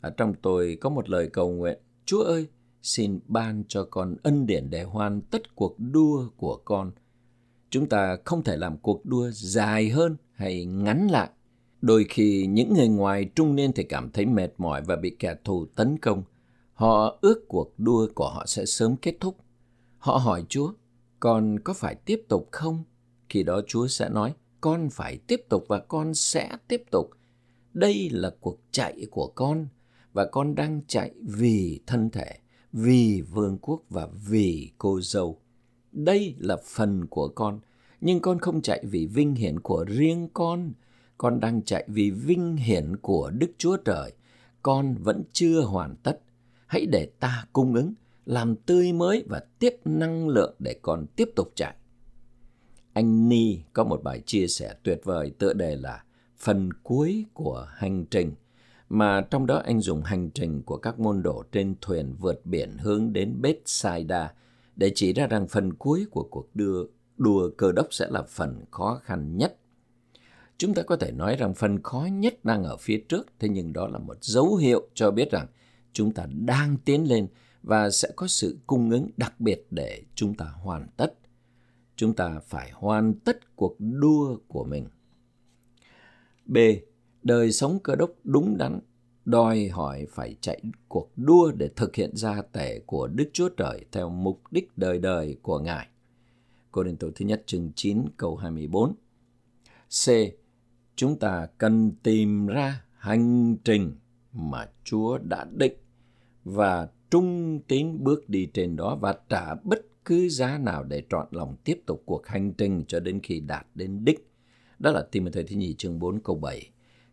Ở 0.00 0.10
trong 0.10 0.34
tôi 0.42 0.78
có 0.80 0.90
một 0.90 1.08
lời 1.08 1.30
cầu 1.32 1.52
nguyện, 1.52 1.78
Chúa 2.04 2.22
ơi, 2.22 2.46
xin 2.82 3.20
ban 3.26 3.64
cho 3.68 3.84
con 3.90 4.16
ân 4.22 4.46
điển 4.46 4.70
để 4.70 4.82
hoàn 4.82 5.20
tất 5.20 5.54
cuộc 5.54 5.76
đua 5.78 6.28
của 6.36 6.56
con. 6.64 6.92
Chúng 7.70 7.88
ta 7.88 8.16
không 8.24 8.42
thể 8.42 8.56
làm 8.56 8.78
cuộc 8.78 9.06
đua 9.06 9.30
dài 9.30 9.88
hơn 9.88 10.16
hay 10.32 10.64
ngắn 10.64 11.08
lại. 11.08 11.28
Đôi 11.80 12.06
khi 12.08 12.46
những 12.46 12.74
người 12.74 12.88
ngoài 12.88 13.30
trung 13.34 13.56
niên 13.56 13.72
thì 13.72 13.82
cảm 13.82 14.10
thấy 14.10 14.26
mệt 14.26 14.50
mỏi 14.58 14.82
và 14.82 14.96
bị 14.96 15.16
kẻ 15.18 15.34
thù 15.44 15.66
tấn 15.76 15.98
công. 15.98 16.22
Họ 16.74 17.18
ước 17.20 17.48
cuộc 17.48 17.74
đua 17.78 18.08
của 18.14 18.28
họ 18.28 18.46
sẽ 18.46 18.66
sớm 18.66 18.96
kết 18.96 19.14
thúc. 19.20 19.36
Họ 19.98 20.16
hỏi 20.16 20.44
Chúa, 20.48 20.72
con 21.20 21.58
có 21.64 21.72
phải 21.72 21.94
tiếp 21.94 22.22
tục 22.28 22.48
không? 22.52 22.84
Khi 23.28 23.42
đó 23.42 23.60
Chúa 23.66 23.86
sẽ 23.86 24.08
nói, 24.08 24.34
con 24.60 24.88
phải 24.90 25.18
tiếp 25.26 25.40
tục 25.48 25.64
và 25.68 25.78
con 25.78 26.14
sẽ 26.14 26.56
tiếp 26.68 26.82
tục. 26.90 27.10
Đây 27.74 28.10
là 28.12 28.30
cuộc 28.40 28.58
chạy 28.70 29.06
của 29.10 29.26
con 29.34 29.66
và 30.12 30.24
con 30.24 30.54
đang 30.54 30.80
chạy 30.86 31.10
vì 31.22 31.80
thân 31.86 32.10
thể, 32.10 32.38
vì 32.72 33.22
vương 33.30 33.58
quốc 33.58 33.82
và 33.90 34.08
vì 34.28 34.70
cô 34.78 35.00
dâu. 35.00 35.38
Đây 35.92 36.34
là 36.38 36.56
phần 36.64 37.06
của 37.06 37.28
con, 37.28 37.60
nhưng 38.00 38.20
con 38.20 38.38
không 38.38 38.62
chạy 38.62 38.84
vì 38.84 39.06
vinh 39.06 39.34
hiển 39.34 39.60
của 39.60 39.84
riêng 39.88 40.28
con. 40.32 40.72
Con 41.18 41.40
đang 41.40 41.62
chạy 41.62 41.84
vì 41.88 42.10
vinh 42.10 42.56
hiển 42.56 42.96
của 42.96 43.30
Đức 43.30 43.50
Chúa 43.58 43.76
Trời. 43.76 44.12
Con 44.62 44.94
vẫn 44.94 45.22
chưa 45.32 45.60
hoàn 45.60 45.96
tất. 45.96 46.20
Hãy 46.66 46.86
để 46.86 47.06
ta 47.20 47.46
cung 47.52 47.74
ứng, 47.74 47.94
làm 48.26 48.56
tươi 48.56 48.92
mới 48.92 49.24
và 49.28 49.40
tiếp 49.58 49.76
năng 49.84 50.28
lượng 50.28 50.54
để 50.58 50.76
con 50.82 51.06
tiếp 51.16 51.30
tục 51.36 51.52
chạy. 51.54 51.74
Anh 52.92 53.28
Ni 53.28 53.58
có 53.72 53.84
một 53.84 54.02
bài 54.02 54.22
chia 54.26 54.46
sẻ 54.46 54.74
tuyệt 54.82 55.00
vời 55.04 55.32
tựa 55.38 55.52
đề 55.52 55.76
là 55.76 56.04
phần 56.38 56.72
cuối 56.72 57.24
của 57.34 57.66
hành 57.70 58.04
trình 58.10 58.32
mà 58.92 59.20
trong 59.20 59.46
đó 59.46 59.62
anh 59.64 59.80
dùng 59.80 60.02
hành 60.02 60.30
trình 60.30 60.62
của 60.62 60.76
các 60.76 61.00
môn 61.00 61.22
đồ 61.22 61.44
trên 61.52 61.74
thuyền 61.80 62.14
vượt 62.18 62.46
biển 62.46 62.78
hướng 62.78 63.12
đến 63.12 63.42
Bethsaida 63.42 64.32
để 64.76 64.92
chỉ 64.94 65.12
ra 65.12 65.26
rằng 65.26 65.48
phần 65.48 65.72
cuối 65.72 66.06
của 66.10 66.28
cuộc 66.30 66.56
đưa 66.56 66.84
đua 67.16 67.50
cơ 67.56 67.72
đốc 67.72 67.86
sẽ 67.90 68.06
là 68.10 68.22
phần 68.22 68.64
khó 68.70 69.00
khăn 69.04 69.36
nhất. 69.36 69.56
Chúng 70.58 70.74
ta 70.74 70.82
có 70.82 70.96
thể 70.96 71.12
nói 71.12 71.36
rằng 71.36 71.54
phần 71.54 71.82
khó 71.82 72.08
nhất 72.12 72.44
đang 72.44 72.64
ở 72.64 72.76
phía 72.76 72.98
trước, 73.08 73.26
thế 73.38 73.48
nhưng 73.48 73.72
đó 73.72 73.88
là 73.88 73.98
một 73.98 74.16
dấu 74.20 74.56
hiệu 74.56 74.88
cho 74.94 75.10
biết 75.10 75.30
rằng 75.30 75.46
chúng 75.92 76.12
ta 76.12 76.26
đang 76.46 76.76
tiến 76.84 77.08
lên 77.08 77.26
và 77.62 77.90
sẽ 77.90 78.10
có 78.16 78.26
sự 78.26 78.58
cung 78.66 78.90
ứng 78.90 79.08
đặc 79.16 79.40
biệt 79.40 79.66
để 79.70 80.02
chúng 80.14 80.34
ta 80.34 80.44
hoàn 80.44 80.88
tất. 80.96 81.14
Chúng 81.96 82.14
ta 82.14 82.40
phải 82.46 82.70
hoàn 82.74 83.14
tất 83.14 83.56
cuộc 83.56 83.76
đua 83.78 84.36
của 84.48 84.64
mình. 84.64 84.86
B. 86.46 86.58
Đời 87.22 87.52
sống 87.52 87.78
cơ 87.82 87.96
đốc 87.96 88.10
đúng 88.24 88.56
đắn, 88.56 88.80
đòi 89.24 89.68
hỏi 89.68 90.06
phải 90.10 90.36
chạy 90.40 90.62
cuộc 90.88 91.10
đua 91.16 91.52
để 91.52 91.70
thực 91.76 91.96
hiện 91.96 92.16
gia 92.16 92.42
tể 92.42 92.80
của 92.86 93.06
Đức 93.06 93.30
Chúa 93.32 93.48
Trời 93.48 93.84
theo 93.92 94.10
mục 94.10 94.40
đích 94.50 94.78
đời 94.78 94.98
đời 94.98 95.36
của 95.42 95.58
Ngài. 95.58 95.86
Cô 96.70 96.82
Đinh 96.82 96.96
Tổ 96.96 97.10
thứ 97.14 97.24
nhất 97.24 97.42
chương 97.46 97.72
9 97.76 98.04
câu 98.16 98.36
24. 98.36 98.94
C. 99.88 100.08
Chúng 100.96 101.18
ta 101.18 101.46
cần 101.58 101.92
tìm 102.02 102.46
ra 102.46 102.84
hành 102.96 103.56
trình 103.64 103.96
mà 104.32 104.68
Chúa 104.84 105.18
đã 105.18 105.46
định 105.56 105.74
và 106.44 106.88
trung 107.10 107.60
tín 107.68 108.04
bước 108.04 108.28
đi 108.28 108.46
trên 108.54 108.76
đó 108.76 108.98
và 109.00 109.14
trả 109.28 109.54
bất 109.54 109.86
cứ 110.04 110.28
giá 110.28 110.58
nào 110.58 110.84
để 110.84 111.02
trọn 111.10 111.26
lòng 111.30 111.56
tiếp 111.64 111.82
tục 111.86 112.02
cuộc 112.06 112.26
hành 112.26 112.52
trình 112.52 112.84
cho 112.88 113.00
đến 113.00 113.20
khi 113.22 113.40
đạt 113.40 113.66
đến 113.74 114.04
đích. 114.04 114.28
Đó 114.78 114.90
là 114.90 115.02
Timothy 115.10 115.42
thứ 115.42 115.56
nhì 115.56 115.74
chương 115.74 115.98
4 115.98 116.20
câu 116.20 116.36
7. 116.36 116.70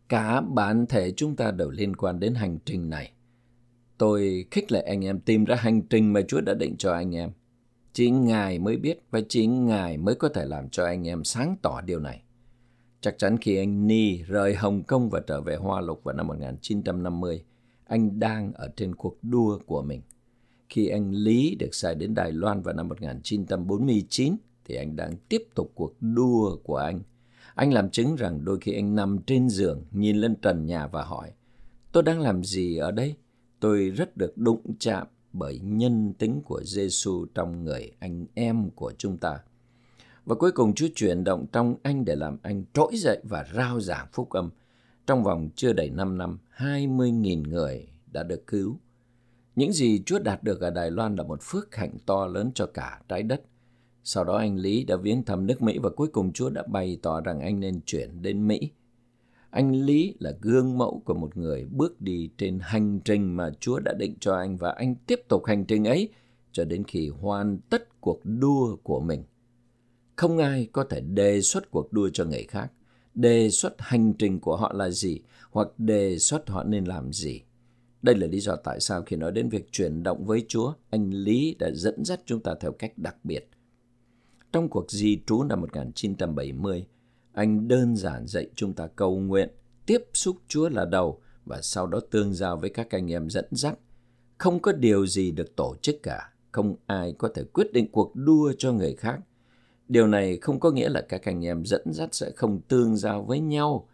Cả 0.09 0.41
bản 0.41 0.85
thể 0.85 1.11
chúng 1.11 1.35
ta 1.35 1.51
đều 1.51 1.69
liên 1.69 1.95
quan 1.95 2.19
đến 2.19 2.33
hành 2.33 2.59
trình 2.65 2.89
này. 2.89 3.11
Tôi 3.97 4.45
khích 4.51 4.71
lệ 4.71 4.81
anh 4.81 5.05
em 5.05 5.19
tìm 5.19 5.45
ra 5.45 5.55
hành 5.55 5.81
trình 5.81 6.13
mà 6.13 6.21
Chúa 6.27 6.41
đã 6.41 6.53
định 6.53 6.75
cho 6.77 6.93
anh 6.93 7.15
em. 7.15 7.31
Chỉ 7.93 8.09
Ngài 8.09 8.59
mới 8.59 8.77
biết 8.77 8.99
và 9.11 9.19
chỉ 9.29 9.47
Ngài 9.47 9.97
mới 9.97 10.15
có 10.15 10.29
thể 10.29 10.45
làm 10.45 10.69
cho 10.69 10.85
anh 10.85 11.07
em 11.07 11.23
sáng 11.23 11.55
tỏ 11.61 11.81
điều 11.81 11.99
này. 11.99 12.23
Chắc 13.01 13.17
chắn 13.17 13.37
khi 13.37 13.57
anh 13.57 13.87
Ni 13.87 14.23
rời 14.23 14.55
Hồng 14.55 14.83
Kông 14.83 15.09
và 15.09 15.21
trở 15.27 15.41
về 15.41 15.55
Hoa 15.55 15.81
Lục 15.81 16.03
vào 16.03 16.15
năm 16.15 16.27
1950, 16.27 17.43
anh 17.85 18.19
đang 18.19 18.53
ở 18.53 18.69
trên 18.75 18.95
cuộc 18.95 19.17
đua 19.21 19.59
của 19.65 19.81
mình. 19.81 20.01
Khi 20.69 20.87
anh 20.87 21.11
Lý 21.11 21.55
được 21.59 21.75
sai 21.75 21.95
đến 21.95 22.15
Đài 22.15 22.31
Loan 22.31 22.61
vào 22.61 22.73
năm 22.73 22.87
1949, 22.87 24.35
thì 24.65 24.75
anh 24.75 24.95
đang 24.95 25.15
tiếp 25.29 25.47
tục 25.55 25.71
cuộc 25.75 25.93
đua 26.01 26.57
của 26.63 26.77
anh. 26.77 27.01
Anh 27.59 27.73
làm 27.73 27.89
chứng 27.89 28.15
rằng 28.15 28.45
đôi 28.45 28.57
khi 28.61 28.73
anh 28.73 28.95
nằm 28.95 29.19
trên 29.27 29.49
giường, 29.49 29.83
nhìn 29.91 30.17
lên 30.17 30.35
trần 30.35 30.65
nhà 30.65 30.87
và 30.87 31.03
hỏi, 31.03 31.31
tôi 31.91 32.03
đang 32.03 32.19
làm 32.19 32.43
gì 32.43 32.77
ở 32.77 32.91
đây? 32.91 33.15
Tôi 33.59 33.89
rất 33.89 34.17
được 34.17 34.37
đụng 34.37 34.61
chạm 34.79 35.07
bởi 35.33 35.59
nhân 35.59 36.13
tính 36.13 36.41
của 36.45 36.61
Giêsu 36.63 37.25
trong 37.33 37.63
người 37.63 37.91
anh 37.99 38.25
em 38.33 38.69
của 38.69 38.93
chúng 38.97 39.17
ta. 39.17 39.39
Và 40.25 40.35
cuối 40.35 40.51
cùng 40.51 40.73
Chúa 40.73 40.87
chuyển 40.95 41.23
động 41.23 41.45
trong 41.51 41.75
anh 41.83 42.05
để 42.05 42.15
làm 42.15 42.37
anh 42.41 42.63
trỗi 42.73 42.91
dậy 42.95 43.19
và 43.23 43.45
rao 43.55 43.79
giảng 43.79 44.07
phúc 44.13 44.29
âm. 44.29 44.49
Trong 45.07 45.23
vòng 45.23 45.49
chưa 45.55 45.73
đầy 45.73 45.89
5 45.89 46.17
năm, 46.17 46.39
20.000 46.57 47.43
người 47.49 47.87
đã 48.11 48.23
được 48.23 48.47
cứu. 48.47 48.77
Những 49.55 49.73
gì 49.73 50.03
Chúa 50.05 50.19
đạt 50.19 50.43
được 50.43 50.61
ở 50.61 50.69
Đài 50.69 50.91
Loan 50.91 51.15
là 51.15 51.23
một 51.23 51.39
phước 51.41 51.75
hạnh 51.75 51.97
to 52.05 52.27
lớn 52.27 52.51
cho 52.55 52.65
cả 52.65 53.01
trái 53.09 53.23
đất. 53.23 53.41
Sau 54.11 54.23
đó 54.23 54.37
anh 54.37 54.57
Lý 54.57 54.83
đã 54.83 54.95
viếng 54.95 55.23
thăm 55.23 55.47
nước 55.47 55.61
Mỹ 55.61 55.79
và 55.79 55.89
cuối 55.89 56.07
cùng 56.07 56.33
Chúa 56.33 56.49
đã 56.49 56.63
bày 56.67 56.97
tỏ 57.01 57.21
rằng 57.21 57.39
anh 57.39 57.59
nên 57.59 57.81
chuyển 57.85 58.21
đến 58.21 58.47
Mỹ. 58.47 58.71
Anh 59.49 59.71
Lý 59.71 60.15
là 60.19 60.31
gương 60.41 60.77
mẫu 60.77 61.01
của 61.05 61.13
một 61.13 61.37
người 61.37 61.65
bước 61.65 62.01
đi 62.01 62.29
trên 62.37 62.59
hành 62.61 62.99
trình 63.05 63.37
mà 63.37 63.51
Chúa 63.59 63.79
đã 63.79 63.93
định 63.93 64.15
cho 64.19 64.35
anh 64.35 64.57
và 64.57 64.71
anh 64.71 64.95
tiếp 64.95 65.21
tục 65.27 65.45
hành 65.45 65.65
trình 65.65 65.85
ấy 65.85 66.09
cho 66.51 66.65
đến 66.65 66.83
khi 66.83 67.09
hoàn 67.09 67.59
tất 67.69 68.01
cuộc 68.01 68.19
đua 68.23 68.75
của 68.83 68.99
mình. 68.99 69.23
Không 70.15 70.37
ai 70.37 70.67
có 70.71 70.83
thể 70.83 71.01
đề 71.01 71.41
xuất 71.41 71.71
cuộc 71.71 71.93
đua 71.93 72.09
cho 72.13 72.25
người 72.25 72.43
khác, 72.43 72.71
đề 73.15 73.49
xuất 73.49 73.73
hành 73.77 74.13
trình 74.13 74.39
của 74.39 74.55
họ 74.55 74.73
là 74.73 74.89
gì 74.89 75.19
hoặc 75.51 75.67
đề 75.77 76.17
xuất 76.19 76.49
họ 76.49 76.63
nên 76.63 76.85
làm 76.85 77.13
gì. 77.13 77.41
Đây 78.01 78.15
là 78.15 78.27
lý 78.27 78.39
do 78.39 78.55
tại 78.55 78.79
sao 78.79 79.01
khi 79.01 79.15
nói 79.15 79.31
đến 79.31 79.49
việc 79.49 79.71
chuyển 79.71 80.03
động 80.03 80.25
với 80.25 80.45
Chúa, 80.47 80.73
anh 80.89 81.09
Lý 81.09 81.55
đã 81.59 81.71
dẫn 81.73 82.05
dắt 82.05 82.21
chúng 82.25 82.39
ta 82.39 82.55
theo 82.59 82.71
cách 82.71 82.97
đặc 82.97 83.15
biệt. 83.23 83.49
Trong 84.51 84.69
cuộc 84.69 84.91
di 84.91 85.21
trú 85.27 85.43
năm 85.43 85.61
1970, 85.61 86.85
anh 87.33 87.67
đơn 87.67 87.95
giản 87.95 88.27
dạy 88.27 88.47
chúng 88.55 88.73
ta 88.73 88.87
cầu 88.87 89.19
nguyện, 89.19 89.49
tiếp 89.85 90.03
xúc 90.13 90.37
Chúa 90.47 90.69
là 90.69 90.85
đầu 90.85 91.21
và 91.45 91.61
sau 91.61 91.87
đó 91.87 91.99
tương 92.11 92.33
giao 92.33 92.57
với 92.57 92.69
các 92.69 92.91
anh 92.91 93.11
em 93.11 93.29
dẫn 93.29 93.45
dắt. 93.51 93.79
Không 94.37 94.59
có 94.59 94.71
điều 94.71 95.07
gì 95.07 95.31
được 95.31 95.55
tổ 95.55 95.75
chức 95.81 96.03
cả, 96.03 96.33
không 96.51 96.75
ai 96.85 97.15
có 97.17 97.29
thể 97.35 97.43
quyết 97.43 97.73
định 97.73 97.91
cuộc 97.91 98.15
đua 98.15 98.53
cho 98.57 98.71
người 98.71 98.93
khác. 98.93 99.19
Điều 99.87 100.07
này 100.07 100.37
không 100.37 100.59
có 100.59 100.71
nghĩa 100.71 100.89
là 100.89 101.01
các 101.01 101.25
anh 101.25 101.45
em 101.45 101.65
dẫn 101.65 101.81
dắt 101.93 102.09
sẽ 102.11 102.31
không 102.35 102.61
tương 102.67 102.95
giao 102.95 103.23
với 103.23 103.39
nhau 103.39 103.87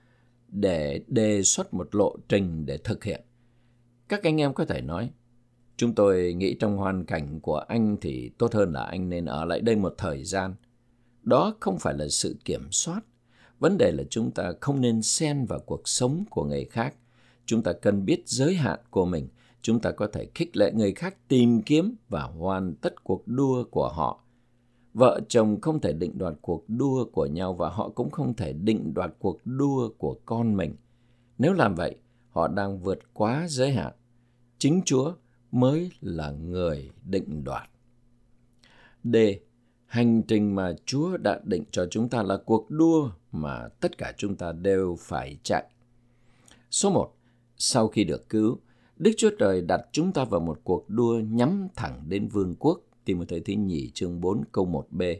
để 0.48 1.04
đề 1.08 1.44
xuất 1.44 1.74
một 1.74 1.96
lộ 1.96 2.16
trình 2.30 2.66
để 2.66 2.78
thực 2.78 3.04
hiện. 3.04 3.22
Các 4.08 4.24
anh 4.24 4.42
em 4.42 4.54
có 4.54 4.66
thể 4.66 4.82
nói, 4.82 5.12
chúng 5.78 5.96
tôi 5.96 6.34
nghĩ 6.34 6.56
trong 6.60 6.78
hoàn 6.78 7.06
cảnh 7.06 7.40
của 7.40 7.58
anh 7.58 7.98
thì 8.02 8.32
tốt 8.38 8.54
hơn 8.54 8.74
là 8.74 8.84
anh 8.84 9.10
nên 9.10 9.26
ở 9.26 9.46
lại 9.46 9.62
đây 9.62 9.76
một 9.76 9.96
thời 9.98 10.24
gian. 10.24 10.56
Đó 11.24 11.56
không 11.60 11.80
phải 11.80 11.94
là 11.94 12.08
sự 12.08 12.36
kiểm 12.46 12.72
soát. 12.72 13.02
Vấn 13.60 13.78
đề 13.78 13.92
là 13.92 14.04
chúng 14.10 14.32
ta 14.32 14.54
không 14.62 14.82
nên 14.82 15.02
xen 15.02 15.46
vào 15.46 15.60
cuộc 15.60 15.88
sống 15.88 16.24
của 16.30 16.44
người 16.44 16.66
khác. 16.66 16.96
Chúng 17.46 17.64
ta 17.64 17.74
cần 17.74 18.06
biết 18.06 18.22
giới 18.26 18.56
hạn 18.56 18.80
của 18.90 19.06
mình. 19.06 19.28
Chúng 19.62 19.80
ta 19.80 19.92
có 19.92 20.08
thể 20.08 20.28
khích 20.36 20.58
lệ 20.58 20.72
người 20.76 20.94
khác 20.94 21.16
tìm 21.28 21.62
kiếm 21.62 21.96
và 22.10 22.22
hoàn 22.24 22.76
tất 22.76 23.04
cuộc 23.04 23.28
đua 23.28 23.64
của 23.64 23.90
họ. 23.90 24.20
Vợ 24.94 25.22
chồng 25.28 25.62
không 25.62 25.82
thể 25.82 25.94
định 25.94 26.18
đoạt 26.18 26.34
cuộc 26.42 26.64
đua 26.68 27.06
của 27.06 27.26
nhau 27.26 27.54
và 27.54 27.70
họ 27.70 27.90
cũng 27.90 28.10
không 28.10 28.34
thể 28.34 28.54
định 28.54 28.94
đoạt 28.94 29.14
cuộc 29.20 29.40
đua 29.46 29.90
của 29.98 30.18
con 30.26 30.58
mình. 30.58 30.76
Nếu 31.38 31.54
làm 31.54 31.76
vậy, 31.76 31.96
họ 32.30 32.48
đang 32.48 32.80
vượt 32.80 33.00
quá 33.14 33.46
giới 33.50 33.72
hạn. 33.72 33.94
Chính 34.58 34.82
Chúa 34.86 35.14
mới 35.56 35.92
là 36.02 36.32
người 36.32 36.90
định 37.04 37.44
đoạt. 37.44 37.70
D. 39.04 39.16
Hành 39.86 40.22
trình 40.22 40.56
mà 40.56 40.76
Chúa 40.86 41.18
đã 41.18 41.40
định 41.44 41.64
cho 41.72 41.88
chúng 41.92 42.10
ta 42.10 42.24
là 42.24 42.38
cuộc 42.38 42.72
đua 42.72 43.10
mà 43.32 43.68
tất 43.68 43.98
cả 43.98 44.14
chúng 44.18 44.36
ta 44.36 44.52
đều 44.52 44.98
phải 45.00 45.38
chạy. 45.44 45.66
Số 46.72 46.90
1. 46.90 47.16
Sau 47.58 47.88
khi 47.88 48.04
được 48.04 48.30
cứu, 48.30 48.60
Đức 48.98 49.12
Chúa 49.18 49.30
Trời 49.40 49.62
đặt 49.62 49.82
chúng 49.92 50.12
ta 50.12 50.24
vào 50.24 50.42
một 50.42 50.62
cuộc 50.64 50.90
đua 50.90 51.20
nhắm 51.20 51.68
thẳng 51.76 52.04
đến 52.08 52.28
vương 52.28 52.56
quốc. 52.56 52.82
Timothée 53.06 53.40
thứ 53.40 53.54
nhì 53.54 53.92
chương 53.94 54.22
4 54.22 54.44
câu 54.52 54.66
1b. 54.66 55.18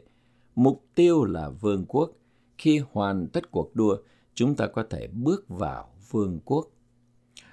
Mục 0.54 0.84
tiêu 0.94 1.24
là 1.24 1.48
vương 1.48 1.84
quốc. 1.88 2.12
Khi 2.58 2.80
hoàn 2.92 3.28
tất 3.28 3.50
cuộc 3.50 3.76
đua, 3.76 3.96
chúng 4.34 4.54
ta 4.54 4.66
có 4.66 4.84
thể 4.90 5.06
bước 5.06 5.48
vào 5.48 5.88
vương 6.10 6.40
quốc. 6.44 6.66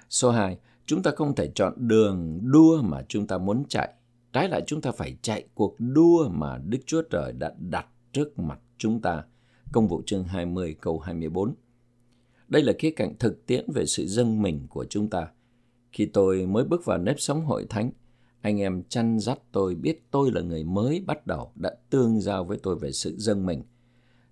Số 0.08 0.30
2. 0.30 0.58
Chúng 0.86 1.02
ta 1.02 1.10
không 1.10 1.34
thể 1.34 1.50
chọn 1.54 1.74
đường 1.76 2.40
đua 2.42 2.82
mà 2.82 3.02
chúng 3.08 3.26
ta 3.26 3.38
muốn 3.38 3.64
chạy. 3.68 3.92
Trái 4.32 4.48
lại 4.48 4.62
chúng 4.66 4.80
ta 4.80 4.92
phải 4.92 5.16
chạy 5.22 5.44
cuộc 5.54 5.76
đua 5.78 6.28
mà 6.28 6.58
Đức 6.58 6.78
Chúa 6.86 7.02
Trời 7.02 7.32
đã 7.32 7.54
đặt 7.58 7.86
trước 8.12 8.38
mặt 8.38 8.60
chúng 8.78 9.00
ta. 9.00 9.24
Công 9.72 9.88
vụ 9.88 10.02
chương 10.06 10.24
20 10.24 10.76
câu 10.80 10.98
24. 10.98 11.54
Đây 12.48 12.62
là 12.62 12.72
khía 12.78 12.90
cạnh 12.90 13.14
thực 13.18 13.46
tiễn 13.46 13.64
về 13.74 13.86
sự 13.86 14.06
dâng 14.06 14.42
mình 14.42 14.66
của 14.68 14.84
chúng 14.84 15.10
ta. 15.10 15.28
Khi 15.92 16.06
tôi 16.06 16.46
mới 16.46 16.64
bước 16.64 16.84
vào 16.84 16.98
nếp 16.98 17.20
sống 17.20 17.44
hội 17.44 17.66
thánh, 17.70 17.90
anh 18.40 18.60
em 18.60 18.82
chăn 18.88 19.18
dắt 19.18 19.38
tôi 19.52 19.74
biết 19.74 20.02
tôi 20.10 20.30
là 20.32 20.40
người 20.40 20.64
mới 20.64 21.00
bắt 21.06 21.26
đầu 21.26 21.52
đã 21.54 21.70
tương 21.90 22.20
giao 22.20 22.44
với 22.44 22.58
tôi 22.62 22.76
về 22.76 22.92
sự 22.92 23.14
dâng 23.18 23.46
mình. 23.46 23.62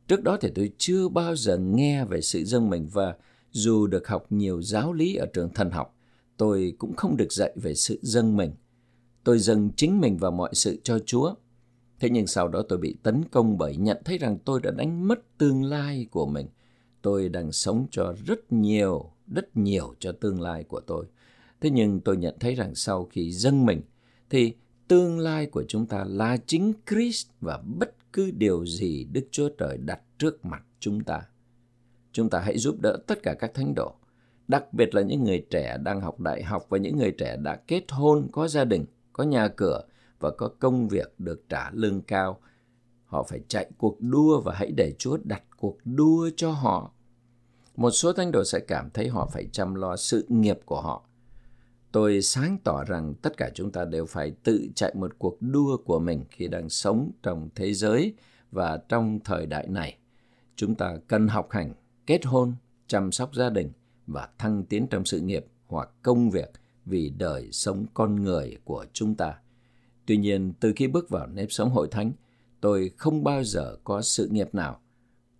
Trước 0.08 0.22
đó 0.22 0.38
thì 0.40 0.50
tôi 0.54 0.72
chưa 0.78 1.08
bao 1.08 1.36
giờ 1.36 1.58
nghe 1.58 2.04
về 2.04 2.20
sự 2.20 2.44
dâng 2.44 2.70
mình 2.70 2.88
và 2.92 3.16
dù 3.50 3.86
được 3.86 4.08
học 4.08 4.26
nhiều 4.30 4.62
giáo 4.62 4.92
lý 4.92 5.14
ở 5.14 5.26
trường 5.26 5.50
thần 5.50 5.70
học, 5.70 5.96
tôi 6.42 6.74
cũng 6.78 6.96
không 6.96 7.16
được 7.16 7.32
dạy 7.32 7.52
về 7.56 7.74
sự 7.74 7.98
dâng 8.02 8.36
mình. 8.36 8.52
Tôi 9.24 9.38
dâng 9.38 9.70
chính 9.76 10.00
mình 10.00 10.16
và 10.16 10.30
mọi 10.30 10.50
sự 10.54 10.80
cho 10.82 10.98
Chúa. 10.98 11.34
Thế 12.00 12.10
nhưng 12.10 12.26
sau 12.26 12.48
đó 12.48 12.62
tôi 12.68 12.78
bị 12.78 12.96
tấn 13.02 13.24
công 13.30 13.58
bởi 13.58 13.76
nhận 13.76 13.96
thấy 14.04 14.18
rằng 14.18 14.38
tôi 14.44 14.60
đã 14.60 14.70
đánh 14.70 15.08
mất 15.08 15.38
tương 15.38 15.64
lai 15.64 16.06
của 16.10 16.26
mình. 16.26 16.46
Tôi 17.02 17.28
đang 17.28 17.52
sống 17.52 17.86
cho 17.90 18.14
rất 18.26 18.52
nhiều, 18.52 19.10
rất 19.34 19.56
nhiều 19.56 19.94
cho 19.98 20.12
tương 20.12 20.40
lai 20.40 20.64
của 20.64 20.80
tôi. 20.80 21.06
Thế 21.60 21.70
nhưng 21.70 22.00
tôi 22.00 22.16
nhận 22.16 22.36
thấy 22.40 22.54
rằng 22.54 22.74
sau 22.74 23.04
khi 23.04 23.32
dâng 23.32 23.66
mình, 23.66 23.80
thì 24.30 24.52
tương 24.88 25.18
lai 25.18 25.46
của 25.46 25.64
chúng 25.68 25.86
ta 25.86 26.04
là 26.04 26.36
chính 26.46 26.72
Christ 26.90 27.26
và 27.40 27.62
bất 27.78 28.12
cứ 28.12 28.30
điều 28.30 28.66
gì 28.66 29.04
Đức 29.12 29.28
Chúa 29.30 29.48
Trời 29.58 29.76
đặt 29.76 30.00
trước 30.18 30.44
mặt 30.44 30.62
chúng 30.80 31.04
ta. 31.04 31.22
Chúng 32.12 32.30
ta 32.30 32.40
hãy 32.40 32.58
giúp 32.58 32.76
đỡ 32.82 32.98
tất 33.06 33.22
cả 33.22 33.34
các 33.34 33.54
thánh 33.54 33.74
đồ, 33.74 33.94
đặc 34.52 34.72
biệt 34.72 34.94
là 34.94 35.02
những 35.02 35.24
người 35.24 35.46
trẻ 35.50 35.76
đang 35.82 36.00
học 36.00 36.20
đại 36.20 36.42
học 36.42 36.66
và 36.68 36.78
những 36.78 36.98
người 36.98 37.14
trẻ 37.18 37.36
đã 37.36 37.56
kết 37.56 37.84
hôn, 37.90 38.28
có 38.32 38.48
gia 38.48 38.64
đình, 38.64 38.84
có 39.12 39.24
nhà 39.24 39.48
cửa 39.48 39.82
và 40.20 40.30
có 40.30 40.48
công 40.58 40.88
việc 40.88 41.14
được 41.18 41.48
trả 41.48 41.70
lương 41.70 42.02
cao. 42.02 42.40
Họ 43.06 43.22
phải 43.22 43.40
chạy 43.48 43.70
cuộc 43.78 44.00
đua 44.00 44.40
và 44.40 44.54
hãy 44.54 44.72
để 44.76 44.94
Chúa 44.98 45.18
đặt 45.24 45.42
cuộc 45.56 45.78
đua 45.84 46.30
cho 46.36 46.50
họ. 46.50 46.92
Một 47.76 47.90
số 47.90 48.12
thánh 48.12 48.32
đồ 48.32 48.44
sẽ 48.44 48.60
cảm 48.60 48.90
thấy 48.90 49.08
họ 49.08 49.26
phải 49.32 49.48
chăm 49.52 49.74
lo 49.74 49.96
sự 49.96 50.26
nghiệp 50.28 50.58
của 50.64 50.80
họ 50.80 51.04
Tôi 51.92 52.22
sáng 52.22 52.58
tỏ 52.64 52.84
rằng 52.84 53.14
tất 53.22 53.36
cả 53.36 53.50
chúng 53.54 53.72
ta 53.72 53.84
đều 53.84 54.06
phải 54.06 54.32
tự 54.44 54.68
chạy 54.74 54.94
một 54.94 55.18
cuộc 55.18 55.36
đua 55.40 55.76
của 55.76 55.98
mình 55.98 56.24
khi 56.30 56.48
đang 56.48 56.68
sống 56.68 57.10
trong 57.22 57.48
thế 57.54 57.74
giới 57.74 58.14
và 58.50 58.80
trong 58.88 59.18
thời 59.24 59.46
đại 59.46 59.66
này. 59.68 59.98
Chúng 60.56 60.74
ta 60.74 60.96
cần 61.08 61.28
học 61.28 61.50
hành, 61.50 61.72
kết 62.06 62.26
hôn, 62.26 62.54
chăm 62.86 63.12
sóc 63.12 63.34
gia 63.34 63.50
đình 63.50 63.72
và 64.12 64.28
thăng 64.38 64.64
tiến 64.64 64.86
trong 64.90 65.04
sự 65.04 65.20
nghiệp 65.20 65.46
hoặc 65.66 65.90
công 66.02 66.30
việc 66.30 66.50
vì 66.84 67.10
đời 67.10 67.48
sống 67.52 67.86
con 67.94 68.24
người 68.24 68.56
của 68.64 68.86
chúng 68.92 69.14
ta. 69.14 69.34
Tuy 70.06 70.16
nhiên, 70.16 70.52
từ 70.60 70.72
khi 70.76 70.86
bước 70.86 71.08
vào 71.08 71.26
nếp 71.26 71.52
sống 71.52 71.70
hội 71.70 71.88
thánh, 71.90 72.12
tôi 72.60 72.90
không 72.96 73.24
bao 73.24 73.44
giờ 73.44 73.76
có 73.84 74.02
sự 74.02 74.28
nghiệp 74.28 74.54
nào. 74.54 74.80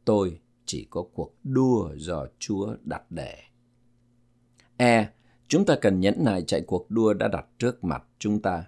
Tôi 0.05 0.41
chỉ 0.67 0.87
có 0.91 1.05
cuộc 1.15 1.35
đua 1.45 1.91
do 1.97 2.27
Chúa 2.39 2.77
đặt 2.85 3.03
để. 3.11 3.39
E 4.77 5.09
Chúng 5.53 5.65
ta 5.65 5.77
cần 5.77 6.01
nhẫn 6.01 6.15
nại 6.19 6.43
chạy 6.43 6.61
cuộc 6.61 6.91
đua 6.91 7.15
đã 7.15 7.29
đặt 7.29 7.47
trước 7.59 7.85
mặt 7.85 8.05
chúng 8.19 8.43
ta. 8.43 8.65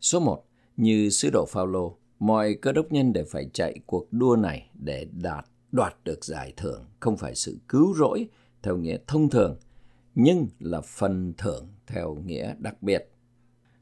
Số 0.00 0.20
1. 0.20 0.44
Như 0.76 1.10
sứ 1.10 1.30
đồ 1.32 1.46
Phaolô, 1.48 1.96
mọi 2.18 2.54
cơ 2.54 2.72
đốc 2.72 2.92
nhân 2.92 3.12
đều 3.12 3.24
phải 3.30 3.50
chạy 3.52 3.80
cuộc 3.86 4.12
đua 4.12 4.36
này 4.36 4.70
để 4.74 5.06
đạt 5.12 5.46
đoạt 5.72 5.96
được 6.04 6.24
giải 6.24 6.52
thưởng, 6.56 6.84
không 7.00 7.16
phải 7.16 7.34
sự 7.34 7.58
cứu 7.68 7.94
rỗi 7.94 8.28
theo 8.62 8.76
nghĩa 8.76 8.96
thông 9.06 9.30
thường, 9.30 9.56
nhưng 10.14 10.46
là 10.58 10.80
phần 10.80 11.34
thưởng 11.38 11.68
theo 11.86 12.14
nghĩa 12.14 12.54
đặc 12.58 12.82
biệt. 12.82 13.10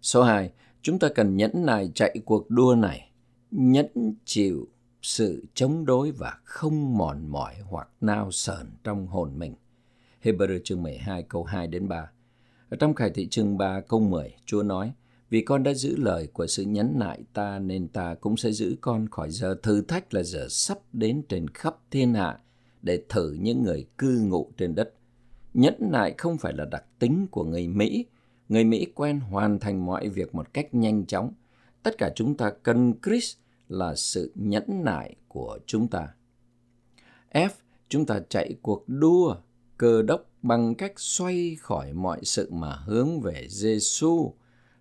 Số 0.03 0.23
2. 0.23 0.51
Chúng 0.83 0.99
ta 0.99 1.09
cần 1.15 1.37
nhẫn 1.37 1.67
nại 1.67 1.91
chạy 1.95 2.19
cuộc 2.25 2.51
đua 2.51 2.75
này, 2.75 3.11
nhẫn 3.51 4.15
chịu 4.25 4.69
sự 5.03 5.45
chống 5.55 5.85
đối 5.85 6.11
và 6.11 6.39
không 6.45 6.99
mòn 6.99 7.29
mỏi 7.29 7.55
hoặc 7.65 7.89
nao 8.01 8.31
sờn 8.31 8.67
trong 8.85 9.07
hồn 9.07 9.39
mình. 9.39 9.55
Hebrew 10.23 10.59
chương 10.65 10.83
12 10.83 11.23
câu 11.23 11.45
2 11.45 11.67
đến 11.67 11.89
3. 11.89 12.11
Ở 12.69 12.77
trong 12.77 12.95
Khải 12.95 13.11
thị 13.11 13.29
chương 13.29 13.59
3 13.59 13.81
câu 13.81 14.01
10, 14.01 14.35
Chúa 14.47 14.63
nói, 14.63 14.93
Vì 15.31 15.41
con 15.41 15.63
đã 15.63 15.75
giữ 15.75 15.97
lời 15.97 16.29
của 16.33 16.47
sự 16.47 16.63
nhẫn 16.63 16.99
nại 16.99 17.21
ta 17.33 17.59
nên 17.59 17.89
ta 17.89 18.15
cũng 18.15 18.37
sẽ 18.37 18.53
giữ 18.53 18.77
con 18.81 19.09
khỏi 19.09 19.31
giờ 19.31 19.57
thử 19.63 19.83
thách 19.83 20.15
là 20.15 20.23
giờ 20.23 20.47
sắp 20.51 20.79
đến 20.93 21.23
trên 21.29 21.49
khắp 21.49 21.77
thiên 21.91 22.15
hạ 22.15 22.39
để 22.83 23.03
thử 23.09 23.33
những 23.33 23.63
người 23.63 23.87
cư 23.99 24.19
ngụ 24.19 24.53
trên 24.57 24.75
đất. 24.75 24.95
Nhẫn 25.55 25.75
nại 25.81 26.15
không 26.19 26.39
phải 26.39 26.53
là 26.53 26.65
đặc 26.65 26.85
tính 26.99 27.27
của 27.31 27.45
người 27.45 27.69
Mỹ. 27.69 28.07
Người 28.49 28.65
Mỹ 28.65 28.87
quen 28.95 29.21
hoàn 29.21 29.59
thành 29.59 29.87
mọi 29.87 30.09
việc 30.09 30.35
một 30.35 30.53
cách 30.53 30.75
nhanh 30.75 31.07
chóng. 31.07 31.33
Tất 31.83 31.99
cả 31.99 32.13
chúng 32.17 32.37
ta 32.37 32.51
cần 32.63 32.95
Chris 33.03 33.35
là 33.69 33.95
sự 33.95 34.33
nhẫn 34.35 34.85
nại 34.85 35.15
của 35.29 35.59
chúng 35.67 35.89
ta. 35.89 36.09
F. 37.33 37.49
Chúng 37.89 38.07
ta 38.07 38.21
chạy 38.29 38.57
cuộc 38.63 38.85
đua 38.87 39.37
cơ 39.79 40.03
đốc 40.03 40.27
bằng 40.43 40.75
cách 40.75 40.93
xoay 40.97 41.57
khỏi 41.61 41.93
mọi 41.93 42.21
sự 42.25 42.51
mà 42.53 42.73
hướng 42.73 43.21
về 43.21 43.47
Giêsu 43.49 44.33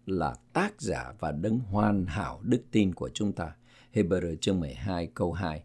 là 0.05 0.35
tác 0.53 0.81
giả 0.81 1.13
và 1.19 1.31
đấng 1.31 1.59
hoàn 1.59 2.05
hảo 2.05 2.39
đức 2.43 2.61
tin 2.71 2.93
của 2.93 3.09
chúng 3.13 3.33
ta. 3.33 3.55
Hebrew 3.93 4.35
chương 4.35 4.59
12 4.59 5.07
câu 5.13 5.33
2. 5.33 5.63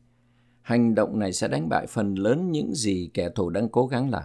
Hành 0.71 0.95
động 0.95 1.19
này 1.19 1.33
sẽ 1.33 1.49
đánh 1.49 1.69
bại 1.69 1.87
phần 1.87 2.15
lớn 2.15 2.53
những 2.53 2.75
gì 2.75 3.11
kẻ 3.15 3.29
thù 3.35 3.51
đang 3.51 3.69
cố 3.69 3.87
gắng 3.87 4.11
làm. 4.11 4.23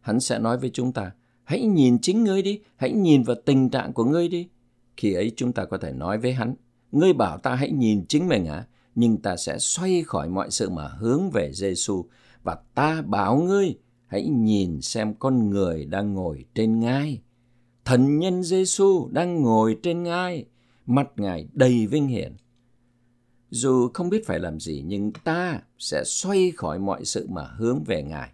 Hắn 0.00 0.20
sẽ 0.20 0.38
nói 0.38 0.58
với 0.58 0.70
chúng 0.72 0.92
ta, 0.92 1.10
hãy 1.44 1.62
nhìn 1.66 1.98
chính 2.02 2.24
ngươi 2.24 2.42
đi, 2.42 2.60
hãy 2.76 2.92
nhìn 2.92 3.22
vào 3.22 3.36
tình 3.44 3.70
trạng 3.70 3.92
của 3.92 4.04
ngươi 4.04 4.28
đi. 4.28 4.48
Khi 4.96 5.12
ấy 5.12 5.32
chúng 5.36 5.52
ta 5.52 5.64
có 5.64 5.78
thể 5.78 5.92
nói 5.92 6.18
với 6.18 6.32
hắn, 6.32 6.54
ngươi 6.92 7.12
bảo 7.12 7.38
ta 7.38 7.54
hãy 7.54 7.70
nhìn 7.70 8.06
chính 8.08 8.28
mình 8.28 8.46
à, 8.46 8.66
nhưng 8.94 9.16
ta 9.16 9.36
sẽ 9.36 9.58
xoay 9.58 10.02
khỏi 10.02 10.28
mọi 10.28 10.50
sự 10.50 10.70
mà 10.70 10.88
hướng 10.88 11.30
về 11.30 11.52
Giêsu 11.52 12.04
và 12.42 12.56
ta 12.74 13.02
bảo 13.02 13.36
ngươi 13.36 13.74
hãy 14.06 14.28
nhìn 14.28 14.80
xem 14.80 15.14
con 15.14 15.50
người 15.50 15.84
đang 15.84 16.14
ngồi 16.14 16.44
trên 16.54 16.80
ngai. 16.80 17.20
Thần 17.84 18.18
nhân 18.18 18.42
Giêsu 18.42 19.08
đang 19.10 19.42
ngồi 19.42 19.78
trên 19.82 20.02
ngai, 20.02 20.44
mặt 20.86 21.08
Ngài 21.16 21.48
đầy 21.52 21.86
vinh 21.86 22.06
hiển. 22.06 22.36
Dù 23.50 23.88
không 23.94 24.08
biết 24.10 24.26
phải 24.26 24.38
làm 24.38 24.60
gì 24.60 24.82
nhưng 24.86 25.12
ta 25.12 25.60
sẽ 25.78 26.02
xoay 26.04 26.52
khỏi 26.56 26.78
mọi 26.78 27.04
sự 27.04 27.26
mà 27.30 27.42
hướng 27.42 27.84
về 27.84 28.02
Ngài. 28.02 28.30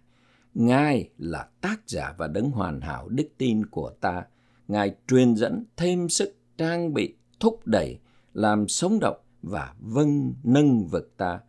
Ngài 0.53 1.09
là 1.17 1.49
tác 1.61 1.81
giả 1.87 2.15
và 2.17 2.27
đấng 2.27 2.51
hoàn 2.51 2.81
hảo 2.81 3.09
đức 3.09 3.27
tin 3.37 3.65
của 3.65 3.89
ta. 3.89 4.25
Ngài 4.67 4.95
truyền 5.07 5.35
dẫn 5.35 5.65
thêm 5.77 6.09
sức 6.09 6.35
trang 6.57 6.93
bị, 6.93 7.15
thúc 7.39 7.59
đẩy, 7.65 7.99
làm 8.33 8.67
sống 8.67 8.99
động 8.99 9.17
và 9.41 9.73
vâng 9.79 10.33
nâng 10.43 10.87
vực 10.87 11.13
ta. 11.17 11.39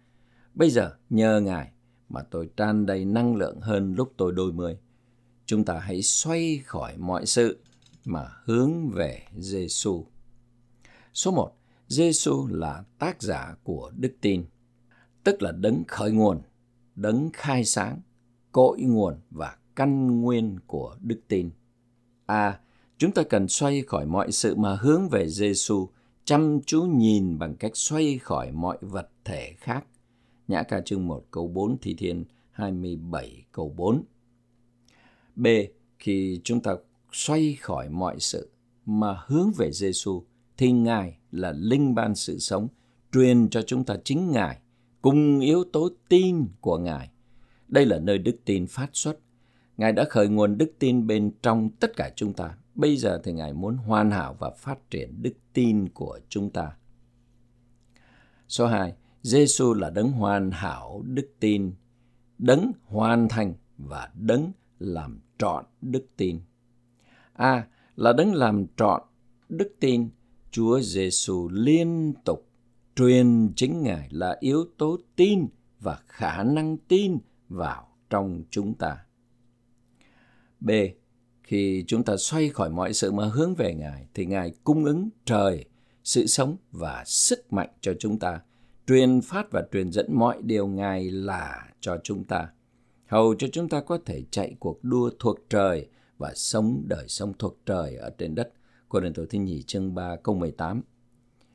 Bây 0.54 0.70
giờ 0.70 0.94
nhờ 1.10 1.40
Ngài 1.40 1.70
mà 2.08 2.22
tôi 2.22 2.48
tràn 2.56 2.86
đầy 2.86 3.04
năng 3.04 3.36
lượng 3.36 3.60
hơn 3.60 3.94
lúc 3.94 4.12
tôi 4.16 4.32
đôi 4.32 4.52
mươi. 4.52 4.78
Chúng 5.46 5.64
ta 5.64 5.78
hãy 5.78 6.02
xoay 6.02 6.60
khỏi 6.64 6.96
mọi 6.98 7.26
sự 7.26 7.58
mà 8.04 8.26
hướng 8.44 8.88
về 8.88 9.22
Giêsu. 9.38 10.06
Số 11.14 11.30
1. 11.30 11.52
Giêsu 11.88 12.46
là 12.46 12.84
tác 12.98 13.22
giả 13.22 13.54
của 13.64 13.92
đức 13.96 14.16
tin, 14.20 14.44
tức 15.24 15.42
là 15.42 15.52
đấng 15.52 15.82
khởi 15.88 16.12
nguồn, 16.12 16.42
đấng 16.94 17.30
khai 17.32 17.64
sáng, 17.64 18.00
cội 18.52 18.80
nguồn 18.80 19.14
và 19.30 19.56
căn 19.76 20.20
nguyên 20.20 20.58
của 20.66 20.96
đức 21.00 21.20
tin. 21.28 21.50
A. 22.26 22.58
Chúng 22.98 23.12
ta 23.12 23.22
cần 23.22 23.48
xoay 23.48 23.82
khỏi 23.82 24.06
mọi 24.06 24.32
sự 24.32 24.54
mà 24.54 24.76
hướng 24.80 25.08
về 25.08 25.28
Giêsu, 25.28 25.88
chăm 26.24 26.60
chú 26.66 26.82
nhìn 26.82 27.38
bằng 27.38 27.56
cách 27.56 27.72
xoay 27.74 28.18
khỏi 28.18 28.52
mọi 28.52 28.78
vật 28.80 29.08
thể 29.24 29.54
khác 29.58 29.84
Nhã 30.48 30.62
ca 30.62 30.80
chương 30.80 31.06
1 31.06 31.24
câu 31.30 31.48
4 31.48 31.76
Thi 31.78 31.94
Thiên 31.94 32.24
27 32.50 33.44
câu 33.52 33.74
4. 33.76 34.04
B. 35.36 35.46
Khi 35.98 36.40
chúng 36.44 36.60
ta 36.60 36.76
xoay 37.12 37.56
khỏi 37.60 37.88
mọi 37.88 38.20
sự 38.20 38.50
mà 38.86 39.22
hướng 39.26 39.52
về 39.56 39.72
Giêsu 39.72 40.24
thì 40.56 40.72
Ngài 40.72 41.18
là 41.30 41.52
linh 41.52 41.94
ban 41.94 42.14
sự 42.14 42.38
sống, 42.38 42.68
truyền 43.12 43.48
cho 43.50 43.62
chúng 43.62 43.84
ta 43.84 43.96
chính 44.04 44.30
Ngài 44.30 44.58
cùng 45.02 45.40
yếu 45.40 45.64
tố 45.72 45.88
tin 46.08 46.46
của 46.60 46.78
Ngài. 46.78 47.10
Đây 47.68 47.86
là 47.86 47.98
nơi 47.98 48.18
đức 48.18 48.36
tin 48.44 48.66
phát 48.66 48.90
xuất. 48.92 49.18
Ngài 49.76 49.92
đã 49.92 50.04
khởi 50.10 50.28
nguồn 50.28 50.58
đức 50.58 50.72
tin 50.78 51.06
bên 51.06 51.32
trong 51.42 51.70
tất 51.80 51.96
cả 51.96 52.10
chúng 52.16 52.32
ta. 52.32 52.56
Bây 52.74 52.96
giờ 52.96 53.20
thì 53.24 53.32
Ngài 53.32 53.52
muốn 53.52 53.76
hoàn 53.76 54.10
hảo 54.10 54.36
và 54.38 54.50
phát 54.50 54.90
triển 54.90 55.22
đức 55.22 55.34
tin 55.52 55.88
của 55.88 56.20
chúng 56.28 56.50
ta. 56.50 56.76
Số 58.48 58.66
2. 58.66 58.92
Giêsu 59.22 59.74
là 59.74 59.90
đấng 59.90 60.12
hoàn 60.12 60.50
hảo 60.50 61.02
đức 61.06 61.30
tin, 61.40 61.72
đấng 62.38 62.72
hoàn 62.84 63.28
thành 63.28 63.54
và 63.78 64.10
đấng 64.14 64.52
làm 64.78 65.20
trọn 65.38 65.64
đức 65.82 66.06
tin. 66.16 66.40
A 67.32 67.52
à, 67.52 67.66
là 67.96 68.12
đấng 68.12 68.34
làm 68.34 68.66
trọn 68.76 69.02
đức 69.48 69.76
tin, 69.80 70.08
Chúa 70.54 70.80
Giêsu 70.80 71.48
liên 71.52 72.12
tục 72.24 72.48
truyền 72.96 73.52
chính 73.56 73.82
Ngài 73.82 74.08
là 74.10 74.36
yếu 74.40 74.64
tố 74.78 74.98
tin 75.16 75.46
và 75.80 75.98
khả 76.06 76.42
năng 76.42 76.76
tin 76.76 77.18
vào 77.48 77.88
trong 78.10 78.44
chúng 78.50 78.74
ta. 78.74 78.98
B. 80.60 80.70
Khi 81.42 81.84
chúng 81.86 82.02
ta 82.02 82.16
xoay 82.16 82.48
khỏi 82.48 82.70
mọi 82.70 82.94
sự 82.94 83.12
mà 83.12 83.26
hướng 83.26 83.54
về 83.54 83.74
Ngài 83.74 84.06
thì 84.14 84.26
Ngài 84.26 84.52
cung 84.64 84.84
ứng 84.84 85.08
trời, 85.24 85.64
sự 86.04 86.26
sống 86.26 86.56
và 86.72 87.04
sức 87.06 87.52
mạnh 87.52 87.70
cho 87.80 87.94
chúng 87.98 88.18
ta– 88.18 88.40
truyền 88.86 89.20
phát 89.20 89.50
và 89.50 89.62
truyền 89.72 89.92
dẫn 89.92 90.06
mọi 90.08 90.42
điều 90.42 90.66
Ngài 90.66 91.10
là 91.10 91.68
cho 91.80 91.98
chúng 92.04 92.24
ta, 92.24 92.48
hầu 93.06 93.34
cho 93.34 93.46
chúng 93.52 93.68
ta 93.68 93.80
có 93.80 93.98
thể 94.06 94.22
chạy 94.30 94.54
cuộc 94.58 94.84
đua 94.84 95.10
thuộc 95.18 95.38
trời 95.50 95.88
và 96.18 96.32
sống 96.34 96.82
đời 96.86 97.04
sống 97.08 97.32
thuộc 97.38 97.58
trời 97.66 97.96
ở 97.96 98.10
trên 98.18 98.34
đất. 98.34 98.52
Cô 98.94 99.00
Đền 99.00 99.12
Tổ 99.12 99.24
Thứ 99.30 99.38
Nhì 99.38 99.62
chương 99.62 99.94
3 99.94 100.16
câu 100.16 100.34
18 100.34 100.82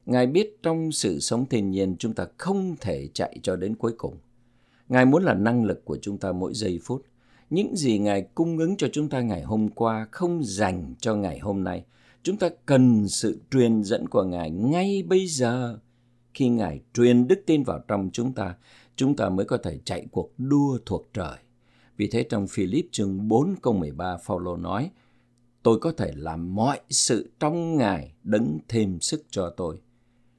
Ngài 0.06 0.28
biết 0.28 0.60
trong 0.64 0.92
sự 0.92 1.20
sống 1.20 1.46
thiên 1.46 1.72
nhiên 1.72 1.96
chúng 2.00 2.14
ta 2.14 2.26
không 2.38 2.76
thể 2.82 3.10
chạy 3.14 3.40
cho 3.44 3.56
đến 3.56 3.76
cuối 3.76 3.94
cùng. 3.98 4.18
Ngài 4.90 5.06
muốn 5.06 5.24
là 5.24 5.34
năng 5.34 5.66
lực 5.66 5.86
của 5.86 5.98
chúng 6.02 6.18
ta 6.18 6.32
mỗi 6.32 6.54
giây 6.54 6.80
phút. 6.84 7.06
Những 7.50 7.76
gì 7.76 8.00
Ngài 8.00 8.22
cung 8.36 8.58
ứng 8.58 8.78
cho 8.78 8.88
chúng 8.92 9.10
ta 9.10 9.22
ngày 9.22 9.44
hôm 9.44 9.70
qua 9.70 10.08
không 10.12 10.44
dành 10.44 10.96
cho 11.00 11.16
ngày 11.16 11.40
hôm 11.40 11.64
nay. 11.64 11.86
Chúng 12.24 12.38
ta 12.38 12.50
cần 12.66 13.08
sự 13.08 13.40
truyền 13.52 13.84
dẫn 13.84 14.08
của 14.08 14.24
Ngài 14.24 14.52
ngay 14.52 15.04
bây 15.08 15.28
giờ. 15.28 15.80
Khi 16.34 16.50
Ngài 16.50 16.82
truyền 16.94 17.28
đức 17.28 17.44
tin 17.46 17.64
vào 17.64 17.80
trong 17.88 18.10
chúng 18.14 18.34
ta, 18.34 18.56
chúng 18.96 19.16
ta 19.16 19.30
mới 19.30 19.46
có 19.46 19.58
thể 19.58 19.80
chạy 19.86 20.08
cuộc 20.12 20.32
đua 20.38 20.78
thuộc 20.86 21.10
trời. 21.14 21.38
Vì 21.98 22.08
thế 22.08 22.24
trong 22.24 22.48
Philip 22.48 22.86
chương 22.92 23.28
4 23.28 23.56
câu 23.62 23.74
13 23.74 24.18
Phaolô 24.18 24.58
nói: 24.58 24.90
Tôi 25.64 25.80
có 25.80 25.92
thể 25.92 26.12
làm 26.16 26.56
mọi 26.56 26.80
sự 26.90 27.30
trong 27.40 27.78
Ngài 27.78 28.14
đấng 28.24 28.60
thêm 28.68 29.00
sức 29.00 29.26
cho 29.30 29.50
tôi. 29.58 29.82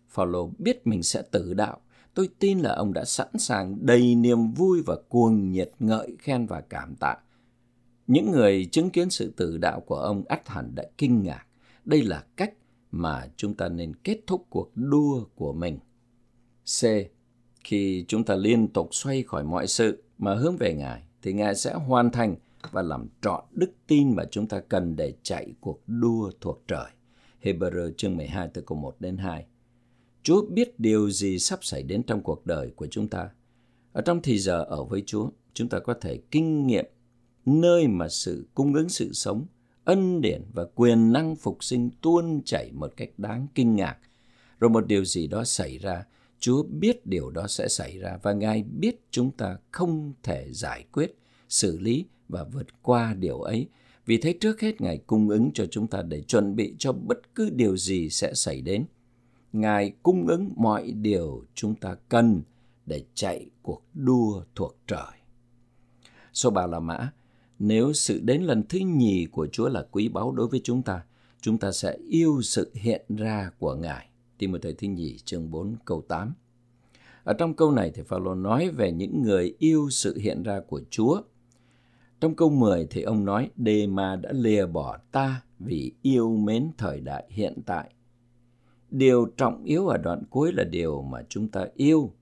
Phaolô 0.09 0.51
biết 0.59 0.87
mình 0.87 1.03
sẽ 1.03 1.23
tử 1.23 1.55
đạo. 1.55 1.81
Tôi 2.15 2.29
tin 2.39 2.59
là 2.59 2.75
ông 2.75 2.93
đã 2.93 3.05
sẵn 3.05 3.29
sàng 3.39 3.87
đầy 3.87 4.15
niềm 4.15 4.53
vui 4.53 4.83
và 4.87 4.97
cuồng 5.09 5.51
nhiệt 5.51 5.71
ngợi 5.79 6.17
khen 6.19 6.47
và 6.47 6.61
cảm 6.61 6.95
tạ. 6.97 7.17
Những 8.07 8.31
người 8.31 8.65
chứng 8.65 8.91
kiến 8.91 9.11
sự 9.11 9.33
tử 9.37 9.59
đạo 9.59 9.81
của 9.81 9.97
ông 9.97 10.23
ắt 10.29 10.49
hẳn 10.49 10.75
đã 10.75 10.85
kinh 10.99 11.23
ngạc. 11.23 11.47
Đây 11.85 12.03
là 12.03 12.25
cách 12.37 12.55
mà 12.91 13.29
chúng 13.37 13.55
ta 13.55 13.69
nên 13.69 13.95
kết 13.97 14.21
thúc 14.27 14.47
cuộc 14.51 14.71
đua 14.75 15.25
của 15.35 15.53
mình. 15.53 15.79
C. 16.81 16.85
Khi 17.65 18.05
chúng 18.09 18.25
ta 18.25 18.35
liên 18.35 18.69
tục 18.69 18.89
xoay 18.93 19.23
khỏi 19.23 19.45
mọi 19.45 19.67
sự 19.67 20.03
mà 20.19 20.35
hướng 20.35 20.57
về 20.57 20.75
Ngài, 20.75 21.03
thì 21.23 21.33
Ngài 21.33 21.55
sẽ 21.55 21.75
hoàn 21.75 22.11
thành 22.11 22.37
và 22.71 22.83
làm 22.83 23.09
trọn 23.23 23.45
đức 23.53 23.73
tin 23.87 24.17
mà 24.17 24.25
chúng 24.31 24.47
ta 24.47 24.61
cần 24.61 24.97
để 24.97 25.15
chạy 25.23 25.53
cuộc 25.61 25.83
đua 25.87 26.31
thuộc 26.41 26.63
trời. 26.69 26.91
Hebrew 27.43 27.93
chương 27.97 28.17
12 28.17 28.49
từ 28.55 28.63
câu 28.67 28.79
1 28.79 28.97
đến 29.01 29.17
2. 29.17 29.47
Chúa 30.23 30.47
biết 30.47 30.81
điều 30.81 31.11
gì 31.11 31.39
sắp 31.39 31.59
xảy 31.65 31.83
đến 31.83 32.03
trong 32.03 32.23
cuộc 32.23 32.47
đời 32.47 32.71
của 32.77 32.87
chúng 32.87 33.09
ta. 33.09 33.31
Ở 33.93 34.01
trong 34.01 34.23
thì 34.23 34.39
giờ 34.39 34.65
ở 34.65 34.85
với 34.85 35.03
Chúa, 35.07 35.31
chúng 35.55 35.69
ta 35.69 35.79
có 35.79 35.95
thể 35.95 36.21
kinh 36.31 36.67
nghiệm 36.67 36.85
nơi 37.47 37.89
mà 37.89 38.09
sự 38.09 38.47
cung 38.55 38.75
ứng 38.75 38.89
sự 38.89 39.13
sống, 39.13 39.47
ân 39.85 40.21
điển 40.21 40.43
và 40.53 40.65
quyền 40.75 41.13
năng 41.13 41.37
phục 41.37 41.65
sinh 41.65 41.91
tuôn 42.03 42.43
chảy 42.45 42.73
một 42.73 42.93
cách 42.97 43.11
đáng 43.19 43.47
kinh 43.55 43.77
ngạc. 43.77 43.99
Rồi 44.61 44.71
một 44.71 44.87
điều 44.87 45.05
gì 45.05 45.27
đó 45.27 45.45
xảy 45.45 45.79
ra, 45.79 46.05
Chúa 46.39 46.63
biết 46.63 47.07
điều 47.07 47.31
đó 47.31 47.47
sẽ 47.47 47.69
xảy 47.69 47.99
ra 47.99 48.19
và 48.23 48.33
Ngài 48.33 48.63
biết 48.63 49.01
chúng 49.11 49.31
ta 49.31 49.57
không 49.71 50.13
thể 50.23 50.49
giải 50.53 50.85
quyết, 50.93 51.19
xử 51.49 51.79
lý 51.79 52.05
và 52.31 52.45
vượt 52.45 52.83
qua 52.83 53.15
điều 53.15 53.41
ấy. 53.41 53.69
Vì 54.07 54.19
thế 54.19 54.33
trước 54.41 54.61
hết 54.61 54.81
Ngài 54.81 54.99
cung 54.99 55.29
ứng 55.29 55.51
cho 55.55 55.67
chúng 55.67 55.87
ta 55.87 56.03
để 56.03 56.23
chuẩn 56.23 56.57
bị 56.57 56.75
cho 56.79 56.93
bất 56.93 57.35
cứ 57.35 57.51
điều 57.51 57.77
gì 57.77 58.11
sẽ 58.11 58.35
xảy 58.35 58.61
đến. 58.61 58.85
Ngài 59.53 59.93
cung 60.03 60.27
ứng 60.27 60.53
mọi 60.57 60.93
điều 60.93 61.45
chúng 61.55 61.75
ta 61.75 61.95
cần 62.09 62.43
để 62.87 63.05
chạy 63.15 63.47
cuộc 63.63 63.83
đua 63.95 64.43
thuộc 64.55 64.77
trời. 64.87 65.13
Số 66.33 66.51
ba 66.51 66.67
là 66.67 66.81
mã. 66.81 67.13
Nếu 67.59 67.93
sự 67.93 68.21
đến 68.21 68.43
lần 68.43 68.63
thứ 68.69 68.79
nhì 68.79 69.27
của 69.27 69.47
Chúa 69.47 69.69
là 69.69 69.87
quý 69.91 70.09
báu 70.09 70.33
đối 70.33 70.49
với 70.49 70.61
chúng 70.65 70.83
ta, 70.83 71.03
chúng 71.41 71.59
ta 71.59 71.73
sẽ 71.73 71.97
yêu 72.09 72.43
sự 72.43 72.71
hiện 72.75 73.05
ra 73.09 73.51
của 73.59 73.75
Ngài. 73.75 74.09
Timothy 74.39 74.73
thứ 74.73 74.87
nhì 74.87 75.19
chương 75.19 75.51
4 75.51 75.77
câu 75.85 76.05
8. 76.09 76.35
Ở 77.25 77.33
trong 77.33 77.55
câu 77.55 77.73
này 77.73 77.91
thì 77.95 78.03
Phaolô 78.03 78.35
nói 78.35 78.71
về 78.71 78.93
những 78.93 79.23
người 79.23 79.55
yêu 79.59 79.91
sự 79.91 80.19
hiện 80.19 80.43
ra 80.43 80.61
của 80.69 80.81
Chúa. 80.91 81.23
Trong 82.21 82.35
câu 82.35 82.51
10 82.51 82.87
thì 82.91 83.03
ông 83.03 83.25
nói 83.25 83.51
Đề 83.57 83.87
mà 83.87 84.17
đã 84.17 84.33
lìa 84.33 84.67
bỏ 84.67 84.99
ta 85.13 85.43
vì 85.59 85.93
yêu 86.03 86.37
mến 86.37 86.71
thời 86.79 87.01
đại 87.01 87.25
hiện 87.31 87.63
tại 87.67 87.91
điều 88.91 89.27
trọng 89.37 89.65
yếu 89.65 89.89
ở 89.89 89.97
đoạn 89.97 90.23
cuối 90.31 90.53
là 90.53 90.65
điều 90.65 91.03
mà 91.03 91.23
chúng 91.29 91.49
ta 91.49 91.67
yêu. 91.75 92.13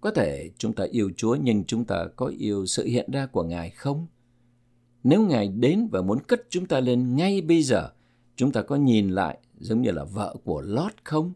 Có 0.00 0.10
thể 0.10 0.50
chúng 0.58 0.72
ta 0.72 0.84
yêu 0.90 1.10
Chúa 1.16 1.36
nhưng 1.42 1.64
chúng 1.64 1.84
ta 1.84 2.06
có 2.16 2.26
yêu 2.38 2.66
sự 2.66 2.84
hiện 2.84 3.10
ra 3.12 3.26
của 3.26 3.42
Ngài 3.42 3.70
không? 3.70 4.06
Nếu 5.04 5.26
Ngài 5.26 5.48
đến 5.48 5.88
và 5.92 6.02
muốn 6.02 6.18
cất 6.20 6.42
chúng 6.48 6.66
ta 6.66 6.80
lên 6.80 7.16
ngay 7.16 7.40
bây 7.40 7.62
giờ, 7.62 7.90
chúng 8.36 8.52
ta 8.52 8.62
có 8.62 8.76
nhìn 8.76 9.08
lại 9.08 9.38
giống 9.60 9.82
như 9.82 9.90
là 9.90 10.04
vợ 10.04 10.36
của 10.44 10.60
Lót 10.60 10.92
không? 11.04 11.32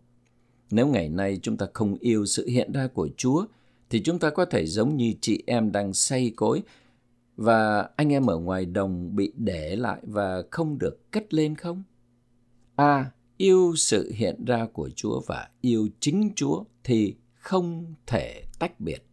Nếu 0.70 0.86
ngày 0.86 1.08
nay 1.08 1.38
chúng 1.42 1.56
ta 1.56 1.66
không 1.74 1.96
yêu 2.00 2.26
sự 2.26 2.46
hiện 2.46 2.72
ra 2.72 2.86
của 2.86 3.08
Chúa, 3.16 3.46
thì 3.90 4.02
chúng 4.02 4.18
ta 4.18 4.30
có 4.30 4.44
thể 4.44 4.66
giống 4.66 4.96
như 4.96 5.14
chị 5.20 5.42
em 5.46 5.72
đang 5.72 5.94
say 5.94 6.32
cối 6.36 6.62
và 7.36 7.88
anh 7.96 8.12
em 8.12 8.26
ở 8.26 8.38
ngoài 8.38 8.66
đồng 8.66 9.16
bị 9.16 9.32
để 9.36 9.76
lại 9.76 10.00
và 10.02 10.42
không 10.50 10.78
được 10.78 11.10
cất 11.10 11.34
lên 11.34 11.56
không? 11.56 11.82
A. 12.76 12.84
À, 12.84 13.10
yêu 13.36 13.74
sự 13.76 14.12
hiện 14.14 14.44
ra 14.44 14.66
của 14.72 14.90
Chúa 14.96 15.20
và 15.26 15.48
yêu 15.60 15.88
chính 16.00 16.30
Chúa 16.36 16.64
thì 16.84 17.14
không 17.34 17.94
thể 18.06 18.42
tách 18.58 18.80
biệt. 18.80 19.06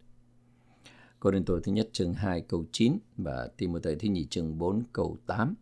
Cô 1.20 1.30
Đinh 1.30 1.44
Tô 1.44 1.58
thứ 1.64 1.72
nhất 1.72 1.88
chương 1.92 2.14
2 2.14 2.40
câu 2.40 2.64
9 2.72 2.98
và 3.16 3.48
Timothée 3.56 3.94
thứ 3.94 4.08
nhì 4.08 4.26
chương 4.26 4.58
4 4.58 4.82
câu 4.92 5.18
8. 5.26 5.54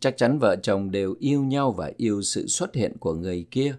Chắc 0.00 0.16
chắn 0.16 0.38
vợ 0.38 0.56
chồng 0.62 0.90
đều 0.90 1.14
yêu 1.18 1.44
nhau 1.44 1.72
và 1.72 1.92
yêu 1.96 2.22
sự 2.22 2.46
xuất 2.46 2.74
hiện 2.74 2.96
của 3.00 3.14
người 3.14 3.46
kia. 3.50 3.76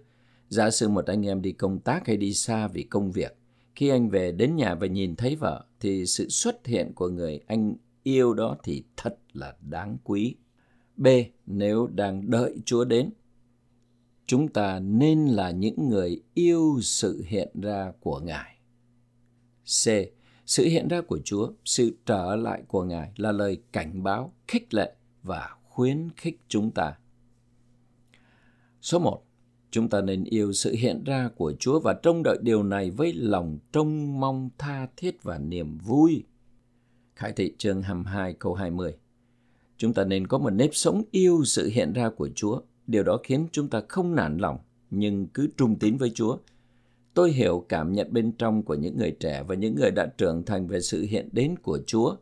Giả 0.50 0.70
sử 0.70 0.90
một 0.90 1.06
anh 1.06 1.26
em 1.26 1.42
đi 1.42 1.52
công 1.52 1.80
tác 1.80 2.08
hay 2.08 2.18
đi 2.18 2.34
xa 2.34 2.68
vì 2.68 2.84
công 2.84 3.12
việc, 3.12 3.38
khi 3.76 3.90
anh 3.90 4.10
về 4.10 4.32
đến 4.32 4.56
nhà 4.56 4.76
và 4.76 4.88
nhìn 4.88 5.16
thấy 5.16 5.36
vợ 5.36 5.66
thì 5.80 6.06
sự 6.06 6.30
xuất 6.30 6.68
hiện 6.68 6.92
của 6.96 7.10
người 7.10 7.40
anh 7.48 7.76
yêu 8.04 8.34
đó 8.34 8.58
thì 8.64 8.84
thật 8.98 9.18
là 9.34 9.56
đáng 9.62 9.98
quý. 10.04 10.36
B. 10.98 11.08
Nếu 11.46 11.88
đang 11.88 12.30
đợi 12.30 12.58
Chúa 12.66 12.86
đến 12.86 13.10
chúng 14.26 14.48
ta 14.48 14.80
nên 14.80 15.28
là 15.28 15.52
những 15.52 15.90
người 15.90 16.24
yêu 16.34 16.80
sự 16.82 17.24
hiện 17.28 17.62
ra 17.62 17.92
của 18.00 18.20
Ngài. 18.20 18.58
C. 19.64 19.88
Sự 20.46 20.66
hiện 20.66 20.88
ra 20.88 21.02
của 21.02 21.20
Chúa, 21.24 21.52
sự 21.66 21.98
trở 22.06 22.36
lại 22.36 22.64
của 22.68 22.84
Ngài 22.84 23.12
là 23.18 23.32
lời 23.32 23.62
cảnh 23.72 24.04
báo, 24.04 24.34
khích 24.48 24.74
lệ 24.74 24.96
và 25.24 25.56
khuyến 25.64 26.10
khích 26.18 26.40
chúng 26.48 26.72
ta. 26.72 26.98
Số 28.82 29.00
1. 29.00 29.24
Chúng 29.74 29.90
ta 29.90 30.02
nên 30.02 30.24
yêu 30.24 30.54
sự 30.54 30.76
hiện 30.80 31.04
ra 31.04 31.30
của 31.36 31.54
Chúa 31.60 31.80
và 31.80 31.94
trông 31.94 32.24
đợi 32.24 32.38
điều 32.42 32.64
này 32.64 32.92
với 32.92 33.14
lòng 33.14 33.60
trông 33.72 34.20
mong 34.20 34.50
tha 34.58 34.88
thiết 34.98 35.24
và 35.24 35.38
niềm 35.38 35.78
vui. 35.78 36.24
Khải 37.16 37.32
thị 37.32 37.54
chương 37.58 37.82
22 37.82 38.34
câu 38.34 38.54
20 38.54 38.96
Chúng 39.78 39.94
ta 39.94 40.04
nên 40.04 40.28
có 40.28 40.38
một 40.38 40.50
nếp 40.50 40.70
sống 40.74 41.04
yêu 41.12 41.44
sự 41.46 41.70
hiện 41.74 41.94
ra 41.94 42.10
của 42.10 42.30
Chúa 42.36 42.62
Điều 42.88 43.04
đó 43.04 43.20
khiến 43.24 43.48
chúng 43.52 43.68
ta 43.68 43.82
không 43.90 44.16
nản 44.16 44.38
lòng, 44.38 44.58
nhưng 44.92 45.28
cứ 45.28 45.48
trung 45.58 45.80
tín 45.80 45.98
với 45.98 46.10
Chúa. 46.10 46.38
Tôi 47.14 47.32
hiểu 47.32 47.66
cảm 47.70 47.94
nhận 47.94 48.14
bên 48.14 48.32
trong 48.32 48.64
của 48.64 48.76
những 48.76 48.98
người 48.98 49.16
trẻ 49.20 49.44
và 49.48 49.56
những 49.56 49.76
người 49.76 49.92
đã 49.92 50.06
trưởng 50.18 50.46
thành 50.46 50.68
về 50.68 50.82
sự 50.82 51.02
hiện 51.02 51.30
đến 51.32 51.56
của 51.62 51.80
Chúa. 51.88 52.16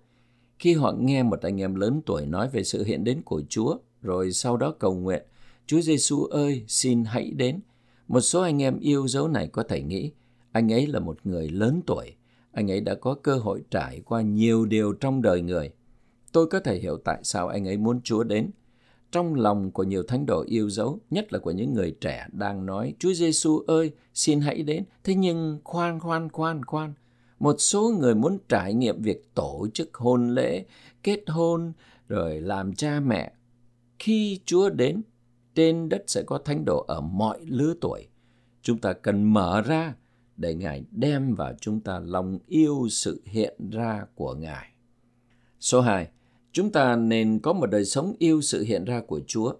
Khi 0.59 0.73
họ 0.73 0.93
nghe 0.99 1.23
một 1.23 1.41
anh 1.41 1.61
em 1.61 1.75
lớn 1.75 2.01
tuổi 2.05 2.25
nói 2.25 2.49
về 2.49 2.63
sự 2.63 2.83
hiện 2.83 3.03
đến 3.03 3.21
của 3.21 3.41
Chúa, 3.49 3.77
rồi 4.01 4.31
sau 4.31 4.57
đó 4.57 4.75
cầu 4.79 4.93
nguyện, 4.95 5.23
Chúa 5.71 5.81
Giêsu 5.81 6.23
ơi, 6.23 6.63
xin 6.67 7.05
hãy 7.05 7.31
đến. 7.31 7.59
Một 8.07 8.21
số 8.21 8.41
anh 8.41 8.61
em 8.61 8.79
yêu 8.79 9.07
dấu 9.07 9.27
này 9.27 9.47
có 9.47 9.63
thể 9.63 9.81
nghĩ, 9.81 10.11
anh 10.51 10.73
ấy 10.73 10.87
là 10.87 10.99
một 10.99 11.17
người 11.23 11.49
lớn 11.49 11.81
tuổi, 11.87 12.15
anh 12.51 12.71
ấy 12.71 12.81
đã 12.81 12.95
có 12.95 13.13
cơ 13.13 13.35
hội 13.35 13.61
trải 13.71 14.01
qua 14.05 14.21
nhiều 14.21 14.65
điều 14.65 14.93
trong 14.93 15.21
đời 15.21 15.41
người. 15.41 15.71
Tôi 16.31 16.47
có 16.47 16.59
thể 16.59 16.79
hiểu 16.79 16.97
tại 16.97 17.19
sao 17.23 17.47
anh 17.47 17.67
ấy 17.67 17.77
muốn 17.77 18.01
Chúa 18.01 18.23
đến, 18.23 18.49
trong 19.11 19.35
lòng 19.35 19.71
của 19.71 19.83
nhiều 19.83 20.03
thánh 20.03 20.25
đồ 20.25 20.43
yêu 20.47 20.69
dấu, 20.69 20.99
nhất 21.09 21.33
là 21.33 21.39
của 21.39 21.51
những 21.51 21.73
người 21.73 21.95
trẻ 22.01 22.27
đang 22.31 22.65
nói, 22.65 22.93
Chúa 22.99 23.13
Giêsu 23.13 23.59
ơi, 23.67 23.91
xin 24.13 24.41
hãy 24.41 24.63
đến. 24.63 24.83
Thế 25.03 25.15
nhưng 25.15 25.59
khoan 25.63 25.99
khoan 25.99 26.29
khoan 26.29 26.65
khoan, 26.65 26.93
một 27.39 27.55
số 27.59 27.93
người 27.99 28.15
muốn 28.15 28.37
trải 28.49 28.73
nghiệm 28.73 29.01
việc 29.01 29.35
tổ 29.35 29.67
chức 29.73 29.93
hôn 29.93 30.35
lễ, 30.35 30.65
kết 31.03 31.23
hôn, 31.27 31.73
rồi 32.07 32.41
làm 32.41 32.73
cha 32.73 32.99
mẹ. 32.99 33.31
Khi 33.99 34.39
Chúa 34.45 34.69
đến, 34.69 35.01
trên 35.55 35.89
đất 35.89 36.03
sẽ 36.07 36.23
có 36.23 36.37
thánh 36.37 36.65
đồ 36.65 36.85
ở 36.87 37.01
mọi 37.01 37.39
lứa 37.45 37.73
tuổi. 37.81 38.07
Chúng 38.61 38.77
ta 38.77 38.93
cần 38.93 39.23
mở 39.23 39.61
ra 39.61 39.95
để 40.37 40.55
Ngài 40.55 40.83
đem 40.91 41.35
vào 41.35 41.53
chúng 41.61 41.79
ta 41.79 41.99
lòng 41.99 42.39
yêu 42.47 42.87
sự 42.89 43.21
hiện 43.25 43.69
ra 43.69 44.05
của 44.15 44.33
Ngài. 44.33 44.67
Số 45.59 45.81
2 45.81 46.07
Chúng 46.53 46.71
ta 46.71 46.95
nên 46.95 47.39
có 47.39 47.53
một 47.53 47.65
đời 47.65 47.85
sống 47.85 48.15
yêu 48.19 48.41
sự 48.41 48.63
hiện 48.63 48.85
ra 48.85 49.01
của 49.07 49.21
Chúa. 49.27 49.53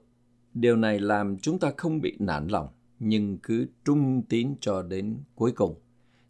Điều 0.53 0.75
này 0.75 0.99
làm 0.99 1.37
chúng 1.37 1.59
ta 1.59 1.71
không 1.77 2.01
bị 2.01 2.15
nản 2.19 2.47
lòng, 2.47 2.67
nhưng 2.99 3.37
cứ 3.37 3.67
trung 3.85 4.21
tín 4.29 4.55
cho 4.61 4.81
đến 4.81 5.17
cuối 5.35 5.51
cùng. 5.51 5.75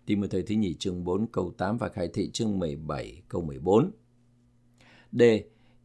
Timothy 0.06 0.42
thứ 0.42 0.56
nhì 0.56 0.74
chương 0.74 1.04
4 1.04 1.28
câu 1.28 1.54
8 1.58 1.78
và 1.78 1.90
Khải 1.90 2.08
thị 2.08 2.30
chương 2.32 2.60
17 2.60 3.22
câu 3.28 3.42
14. 3.42 3.92
D. 5.12 5.22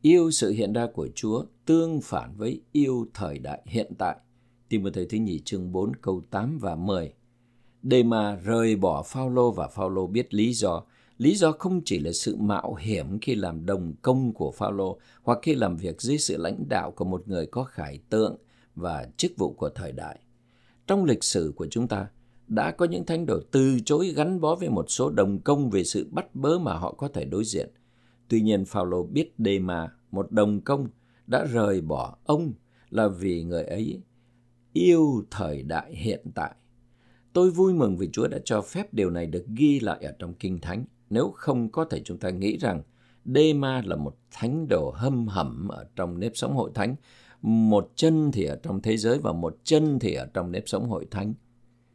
Yêu 0.07 0.31
sự 0.31 0.51
hiện 0.51 0.73
ra 0.73 0.87
của 0.95 1.09
Chúa 1.15 1.45
tương 1.65 2.01
phản 2.01 2.37
với 2.37 2.61
yêu 2.73 3.07
thời 3.15 3.39
đại 3.39 3.63
hiện 3.67 3.93
tại. 3.99 4.17
Timothy 4.69 5.07
thứ 5.07 5.19
nhì 5.19 5.41
chương 5.45 5.73
4 5.73 5.97
câu 5.97 6.23
8 6.31 6.59
và 6.59 6.75
10. 6.75 7.13
Để 7.83 8.03
mà 8.03 8.37
rời 8.37 8.77
bỏ 8.77 9.03
Phaolô 9.03 9.51
và 9.51 9.69
Phaolô 9.69 10.07
biết 10.07 10.35
lý 10.35 10.53
do 10.53 10.83
Lý 11.19 11.35
do 11.35 11.53
không 11.53 11.81
chỉ 11.85 11.99
là 11.99 12.13
sự 12.13 12.37
mạo 12.37 12.75
hiểm 12.75 13.19
khi 13.19 13.35
làm 13.35 13.67
đồng 13.67 13.95
công 14.03 14.33
của 14.33 14.53
Phaolô 14.53 14.99
hoặc 15.23 15.39
khi 15.43 15.55
làm 15.55 15.77
việc 15.77 16.03
dưới 16.03 16.19
sự 16.19 16.37
lãnh 16.37 16.65
đạo 16.69 16.91
của 16.91 17.05
một 17.05 17.29
người 17.29 17.47
có 17.47 17.65
khải 17.65 17.99
tượng 18.11 18.37
và 18.75 19.09
chức 19.17 19.33
vụ 19.37 19.53
của 19.53 19.69
thời 19.69 19.93
đại. 19.93 20.19
Trong 20.87 21.05
lịch 21.05 21.25
sử 21.25 21.53
của 21.57 21.67
chúng 21.71 21.89
ta, 21.89 22.09
đã 22.49 22.71
có 22.71 22.85
những 22.85 23.07
thánh 23.07 23.27
đồ 23.27 23.41
từ 23.51 23.81
chối 23.85 24.13
gắn 24.17 24.41
bó 24.41 24.55
với 24.55 24.69
một 24.69 24.85
số 24.89 25.11
đồng 25.11 25.41
công 25.41 25.71
về 25.71 25.85
sự 25.85 26.09
bắt 26.11 26.35
bớ 26.35 26.59
mà 26.59 26.75
họ 26.75 26.93
có 26.93 27.09
thể 27.09 27.25
đối 27.25 27.45
diện. 27.45 27.69
Tuy 28.29 28.41
nhiên, 28.41 28.65
Phaolô 28.65 29.03
biết 29.03 29.39
Đê-ma 29.39 29.96
một 30.11 30.33
đồng 30.33 30.61
công 30.61 30.89
đã 31.27 31.45
rời 31.45 31.81
bỏ 31.81 32.17
ông 32.25 32.53
là 32.91 33.09
vì 33.09 33.45
người 33.45 33.65
ấy 33.65 34.01
yêu 34.73 35.25
thời 35.31 35.63
đại 35.63 35.95
hiện 35.95 36.21
tại. 36.35 36.55
Tôi 37.33 37.51
vui 37.51 37.75
mừng 37.75 37.97
vì 37.97 38.09
Chúa 38.13 38.29
đã 38.29 38.39
cho 38.45 38.61
phép 38.63 38.95
điều 38.95 39.11
này 39.11 39.27
được 39.27 39.45
ghi 39.57 39.81
lại 39.81 39.99
ở 40.05 40.13
trong 40.19 40.35
Kinh 40.35 40.61
Thánh. 40.61 40.85
Nếu 41.11 41.33
không 41.35 41.71
có 41.71 41.85
thể 41.85 42.03
chúng 42.05 42.19
ta 42.19 42.31
nghĩ 42.31 42.57
rằng 42.57 42.83
Đê-ma 43.27 43.83
là 43.85 43.97
một 43.97 44.17
thánh 44.31 44.69
đồ 44.69 44.91
hâm 44.97 45.27
hẩm 45.29 45.69
ở 45.69 45.87
trong 45.97 46.21
nếp 46.21 46.33
sống 46.35 46.55
hội 46.57 46.71
thánh, 46.75 46.97
một 47.43 47.93
chân 47.95 48.33
thì 48.33 48.45
ở 48.45 48.57
trong 48.63 48.83
thế 48.83 48.97
giới 48.97 49.19
và 49.19 49.33
một 49.33 49.57
chân 49.65 49.99
thì 49.99 50.15
ở 50.15 50.27
trong 50.35 50.53
nếp 50.53 50.63
sống 50.67 50.89
hội 50.89 51.07
thánh. 51.11 51.35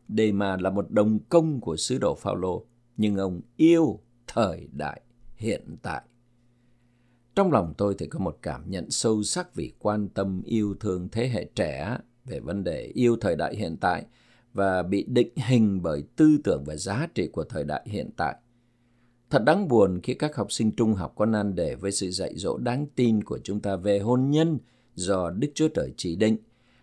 Đê-ma 0.07 0.57
là 0.57 0.69
một 0.69 0.91
đồng 0.91 1.19
công 1.19 1.61
của 1.61 1.75
sứ 1.75 1.97
đồ 1.97 2.15
Phaolô, 2.15 2.65
nhưng 2.97 3.15
ông 3.15 3.41
yêu 3.55 3.99
thời 4.27 4.67
đại 4.71 5.01
hiện 5.35 5.75
tại. 5.81 6.01
Trong 7.41 7.51
lòng 7.51 7.73
tôi 7.77 7.95
thì 7.97 8.07
có 8.07 8.19
một 8.19 8.37
cảm 8.41 8.71
nhận 8.71 8.91
sâu 8.91 9.23
sắc 9.23 9.55
vì 9.55 9.73
quan 9.79 10.09
tâm 10.09 10.41
yêu 10.45 10.75
thương 10.79 11.09
thế 11.11 11.29
hệ 11.29 11.45
trẻ 11.55 11.97
về 12.25 12.39
vấn 12.39 12.63
đề 12.63 12.91
yêu 12.93 13.17
thời 13.21 13.35
đại 13.35 13.55
hiện 13.55 13.77
tại 13.77 14.05
và 14.53 14.83
bị 14.83 15.05
định 15.07 15.35
hình 15.35 15.81
bởi 15.81 16.03
tư 16.15 16.37
tưởng 16.43 16.63
và 16.65 16.75
giá 16.75 17.07
trị 17.15 17.27
của 17.27 17.43
thời 17.43 17.63
đại 17.63 17.81
hiện 17.85 18.09
tại. 18.17 18.35
Thật 19.29 19.43
đáng 19.43 19.67
buồn 19.67 19.99
khi 20.03 20.13
các 20.13 20.35
học 20.35 20.51
sinh 20.51 20.71
trung 20.71 20.93
học 20.93 21.13
có 21.15 21.25
nan 21.25 21.55
đề 21.55 21.75
với 21.75 21.91
sự 21.91 22.11
dạy 22.11 22.33
dỗ 22.35 22.57
đáng 22.57 22.85
tin 22.95 23.23
của 23.23 23.39
chúng 23.43 23.59
ta 23.59 23.75
về 23.75 23.99
hôn 23.99 24.31
nhân 24.31 24.57
do 24.95 25.29
Đức 25.29 25.51
Chúa 25.55 25.67
Trời 25.67 25.93
chỉ 25.97 26.15
định. 26.15 26.37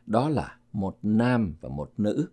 Đó 0.07 0.29
là 0.29 0.59
một 0.73 0.99
nam 1.03 1.55
và 1.61 1.69
một 1.69 1.93
nữ. 1.97 2.27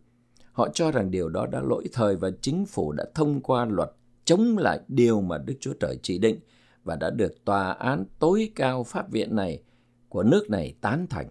Họ 0.52 0.70
cho 0.74 0.92
rằng 0.92 1.12
điều 1.12 1.30
đó 1.30 1.48
đã 1.48 1.62
lỗi 1.62 1.88
thời 1.94 2.16
và 2.16 2.32
chính 2.42 2.66
phủ 2.66 2.92
đã 2.92 3.06
thông 3.14 3.42
qua 3.42 3.66
luật 3.66 3.92
chống 4.26 4.58
lại 4.58 4.80
điều 4.88 5.22
mà 5.22 5.38
Đức 5.38 5.56
Chúa 5.60 5.74
Trời 5.74 6.00
chỉ 6.02 6.18
định 6.18 6.40
và 6.86 6.96
đã 6.96 7.10
được 7.10 7.46
tòa 7.46 7.72
án 7.72 8.06
tối 8.20 8.52
cao 8.56 8.84
pháp 8.84 9.12
viện 9.12 9.36
này 9.36 9.62
của 10.10 10.24
nước 10.24 10.50
này 10.50 10.74
tán 10.82 11.08
thành. 11.10 11.30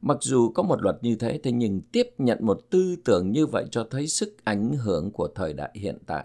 Mặc 0.00 0.16
dù 0.20 0.52
có 0.52 0.62
một 0.62 0.82
luật 0.82 0.96
như 1.02 1.16
thế, 1.16 1.40
thế 1.42 1.52
nhưng 1.52 1.80
tiếp 1.80 2.08
nhận 2.18 2.38
một 2.40 2.60
tư 2.70 2.96
tưởng 3.04 3.32
như 3.32 3.46
vậy 3.46 3.64
cho 3.70 3.86
thấy 3.90 4.06
sức 4.06 4.36
ảnh 4.44 4.72
hưởng 4.76 5.10
của 5.10 5.28
thời 5.34 5.52
đại 5.52 5.70
hiện 5.74 5.98
tại. 6.06 6.24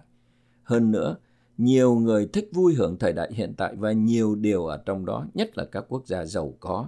Hơn 0.64 0.92
nữa, 0.92 1.16
nhiều 1.58 1.96
người 1.96 2.28
thích 2.34 2.50
vui 2.54 2.74
hưởng 2.74 3.00
thời 3.00 3.14
đại 3.14 3.30
hiện 3.34 3.54
tại 3.58 3.76
và 3.76 3.92
nhiều 3.92 4.36
điều 4.36 4.66
ở 4.66 4.78
trong 4.78 5.06
đó, 5.06 5.26
nhất 5.34 5.58
là 5.58 5.66
các 5.66 5.86
quốc 5.90 6.08
gia 6.08 6.26
giàu 6.26 6.54
có. 6.60 6.88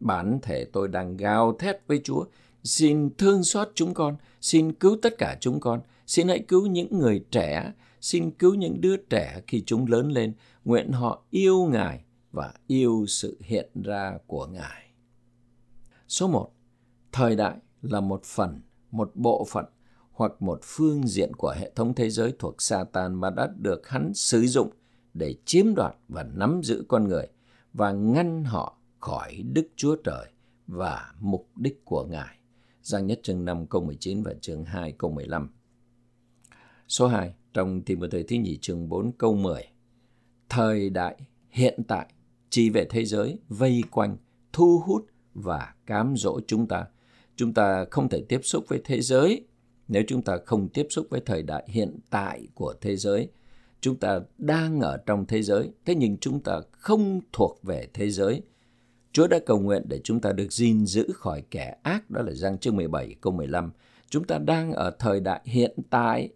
Bản 0.00 0.38
thể 0.42 0.64
tôi 0.64 0.88
đang 0.88 1.16
gào 1.16 1.56
thét 1.58 1.76
với 1.86 2.00
Chúa, 2.04 2.24
xin 2.64 3.10
thương 3.18 3.44
xót 3.44 3.68
chúng 3.74 3.94
con, 3.94 4.16
xin 4.40 4.72
cứu 4.72 4.96
tất 5.02 5.18
cả 5.18 5.36
chúng 5.40 5.60
con, 5.60 5.80
xin 6.06 6.28
hãy 6.28 6.38
cứu 6.38 6.66
những 6.66 6.98
người 6.98 7.24
trẻ, 7.30 7.72
xin 8.00 8.30
cứu 8.30 8.54
những 8.54 8.80
đứa 8.80 8.96
trẻ 8.96 9.42
khi 9.46 9.62
chúng 9.66 9.86
lớn 9.86 10.12
lên, 10.12 10.32
nguyện 10.68 10.92
họ 10.92 11.22
yêu 11.30 11.64
Ngài 11.64 12.04
và 12.32 12.54
yêu 12.66 13.04
sự 13.08 13.38
hiện 13.40 13.70
ra 13.82 14.18
của 14.26 14.46
Ngài. 14.46 14.90
Số 16.08 16.28
1. 16.28 16.50
Thời 17.12 17.36
đại 17.36 17.56
là 17.82 18.00
một 18.00 18.24
phần, 18.24 18.60
một 18.90 19.10
bộ 19.14 19.46
phận 19.50 19.64
hoặc 20.12 20.42
một 20.42 20.60
phương 20.62 21.06
diện 21.06 21.34
của 21.36 21.54
hệ 21.58 21.72
thống 21.74 21.94
thế 21.94 22.10
giới 22.10 22.32
thuộc 22.38 22.62
Satan 22.62 23.14
mà 23.14 23.30
đã 23.30 23.48
được 23.56 23.88
hắn 23.88 24.14
sử 24.14 24.46
dụng 24.46 24.70
để 25.14 25.34
chiếm 25.44 25.74
đoạt 25.74 25.94
và 26.08 26.22
nắm 26.22 26.60
giữ 26.64 26.84
con 26.88 27.08
người 27.08 27.26
và 27.72 27.92
ngăn 27.92 28.44
họ 28.44 28.78
khỏi 29.00 29.42
Đức 29.52 29.68
Chúa 29.76 29.96
Trời 30.04 30.28
và 30.66 31.12
mục 31.20 31.48
đích 31.56 31.84
của 31.84 32.04
Ngài. 32.04 32.38
Giang 32.82 33.06
nhất 33.06 33.20
chương 33.22 33.44
5 33.44 33.66
câu 33.66 33.84
19 33.84 34.22
và 34.22 34.34
chương 34.40 34.64
2 34.64 34.92
câu 34.92 35.10
15. 35.10 35.50
Số 36.88 37.06
2 37.06 37.34
trong 37.54 37.82
Timothée 37.82 38.22
thứ 38.22 38.36
nhì 38.36 38.58
chương 38.60 38.88
4 38.88 39.12
câu 39.12 39.34
10. 39.34 39.77
Thời 40.48 40.90
đại 40.90 41.16
hiện 41.50 41.82
tại 41.88 42.06
chỉ 42.50 42.70
về 42.70 42.86
thế 42.90 43.04
giới 43.04 43.38
vây 43.48 43.82
quanh, 43.90 44.16
thu 44.52 44.82
hút 44.86 45.06
và 45.34 45.74
cám 45.86 46.14
dỗ 46.16 46.40
chúng 46.46 46.66
ta. 46.66 46.84
Chúng 47.36 47.54
ta 47.54 47.84
không 47.90 48.08
thể 48.08 48.22
tiếp 48.28 48.40
xúc 48.42 48.64
với 48.68 48.80
thế 48.84 49.00
giới 49.00 49.44
nếu 49.88 50.02
chúng 50.06 50.22
ta 50.22 50.38
không 50.46 50.68
tiếp 50.68 50.86
xúc 50.90 51.06
với 51.10 51.20
thời 51.26 51.42
đại 51.42 51.64
hiện 51.68 51.98
tại 52.10 52.46
của 52.54 52.74
thế 52.80 52.96
giới. 52.96 53.28
Chúng 53.80 53.96
ta 53.96 54.20
đang 54.38 54.80
ở 54.80 54.96
trong 55.06 55.26
thế 55.26 55.42
giới, 55.42 55.70
thế 55.84 55.94
nhưng 55.94 56.16
chúng 56.18 56.40
ta 56.40 56.60
không 56.70 57.20
thuộc 57.32 57.58
về 57.62 57.88
thế 57.94 58.10
giới. 58.10 58.42
Chúa 59.12 59.26
đã 59.26 59.38
cầu 59.46 59.60
nguyện 59.60 59.82
để 59.88 60.00
chúng 60.04 60.20
ta 60.20 60.32
được 60.32 60.52
gìn 60.52 60.86
giữ 60.86 61.12
khỏi 61.14 61.42
kẻ 61.50 61.76
ác, 61.82 62.10
đó 62.10 62.22
là 62.22 62.32
Giăng 62.32 62.58
chương 62.58 62.76
17 62.76 63.14
câu 63.20 63.32
15. 63.32 63.70
Chúng 64.10 64.24
ta 64.24 64.38
đang 64.38 64.72
ở 64.72 64.90
thời 64.98 65.20
đại 65.20 65.40
hiện 65.44 65.74
tại. 65.90 66.28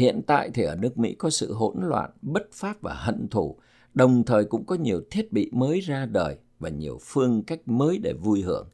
Hiện 0.00 0.22
tại 0.26 0.50
thì 0.54 0.62
ở 0.62 0.76
nước 0.76 0.98
Mỹ 0.98 1.14
có 1.14 1.30
sự 1.30 1.52
hỗn 1.52 1.76
loạn, 1.80 2.10
bất 2.22 2.52
pháp 2.52 2.82
và 2.82 2.94
hận 2.94 3.28
thù, 3.28 3.56
đồng 3.94 4.24
thời 4.24 4.44
cũng 4.44 4.64
có 4.66 4.74
nhiều 4.74 5.02
thiết 5.10 5.32
bị 5.32 5.50
mới 5.52 5.80
ra 5.80 6.06
đời 6.06 6.36
và 6.58 6.68
nhiều 6.68 6.98
phương 7.00 7.42
cách 7.42 7.68
mới 7.68 7.98
để 7.98 8.12
vui 8.12 8.42
hưởng. 8.42 8.68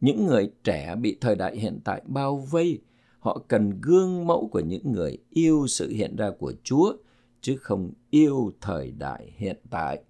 Những 0.00 0.26
người 0.26 0.50
trẻ 0.64 0.96
bị 0.96 1.18
thời 1.20 1.34
đại 1.34 1.56
hiện 1.56 1.80
tại 1.84 2.02
bao 2.06 2.36
vây, 2.36 2.80
họ 3.18 3.44
cần 3.48 3.80
gương 3.80 4.26
mẫu 4.26 4.48
của 4.52 4.60
những 4.60 4.92
người 4.92 5.18
yêu 5.30 5.66
sự 5.68 5.90
hiện 5.90 6.16
ra 6.16 6.30
của 6.38 6.52
Chúa, 6.62 6.96
chứ 7.40 7.56
không 7.56 7.92
yêu 8.10 8.52
thời 8.60 8.90
đại 8.90 9.32
hiện 9.36 9.56
tại. 9.70 10.02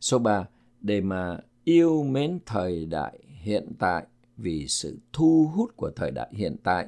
Số 0.00 0.18
3. 0.18 0.48
Để 0.80 1.00
mà 1.00 1.38
yêu 1.64 2.02
mến 2.02 2.38
thời 2.46 2.86
đại 2.86 3.18
hiện 3.42 3.72
tại 3.78 4.06
vì 4.36 4.68
sự 4.68 4.98
thu 5.12 5.50
hút 5.54 5.76
của 5.76 5.90
thời 5.96 6.10
đại 6.10 6.28
hiện 6.32 6.56
tại 6.64 6.86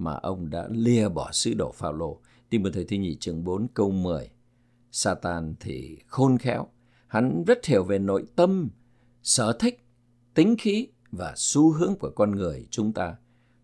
mà 0.00 0.14
ông 0.14 0.50
đã 0.50 0.68
lìa 0.70 1.08
bỏ 1.08 1.32
sứ 1.32 1.54
đồ 1.54 1.72
Phaolô. 1.72 2.20
Tìm 2.50 2.62
một 2.62 2.68
thời 2.72 2.84
thi 2.84 2.98
nhị 2.98 3.16
chương 3.16 3.44
4 3.44 3.66
câu 3.74 3.90
10. 3.90 4.30
Satan 4.92 5.54
thì 5.60 5.98
khôn 6.06 6.38
khéo, 6.38 6.66
Hắn 7.06 7.44
rất 7.46 7.66
hiểu 7.66 7.84
về 7.84 7.98
nội 7.98 8.24
tâm, 8.36 8.70
sở 9.22 9.52
thích, 9.52 9.84
tính 10.34 10.56
khí 10.58 10.88
và 11.12 11.32
xu 11.36 11.72
hướng 11.72 11.94
của 11.96 12.10
con 12.10 12.30
người 12.30 12.66
chúng 12.70 12.92
ta. 12.92 13.16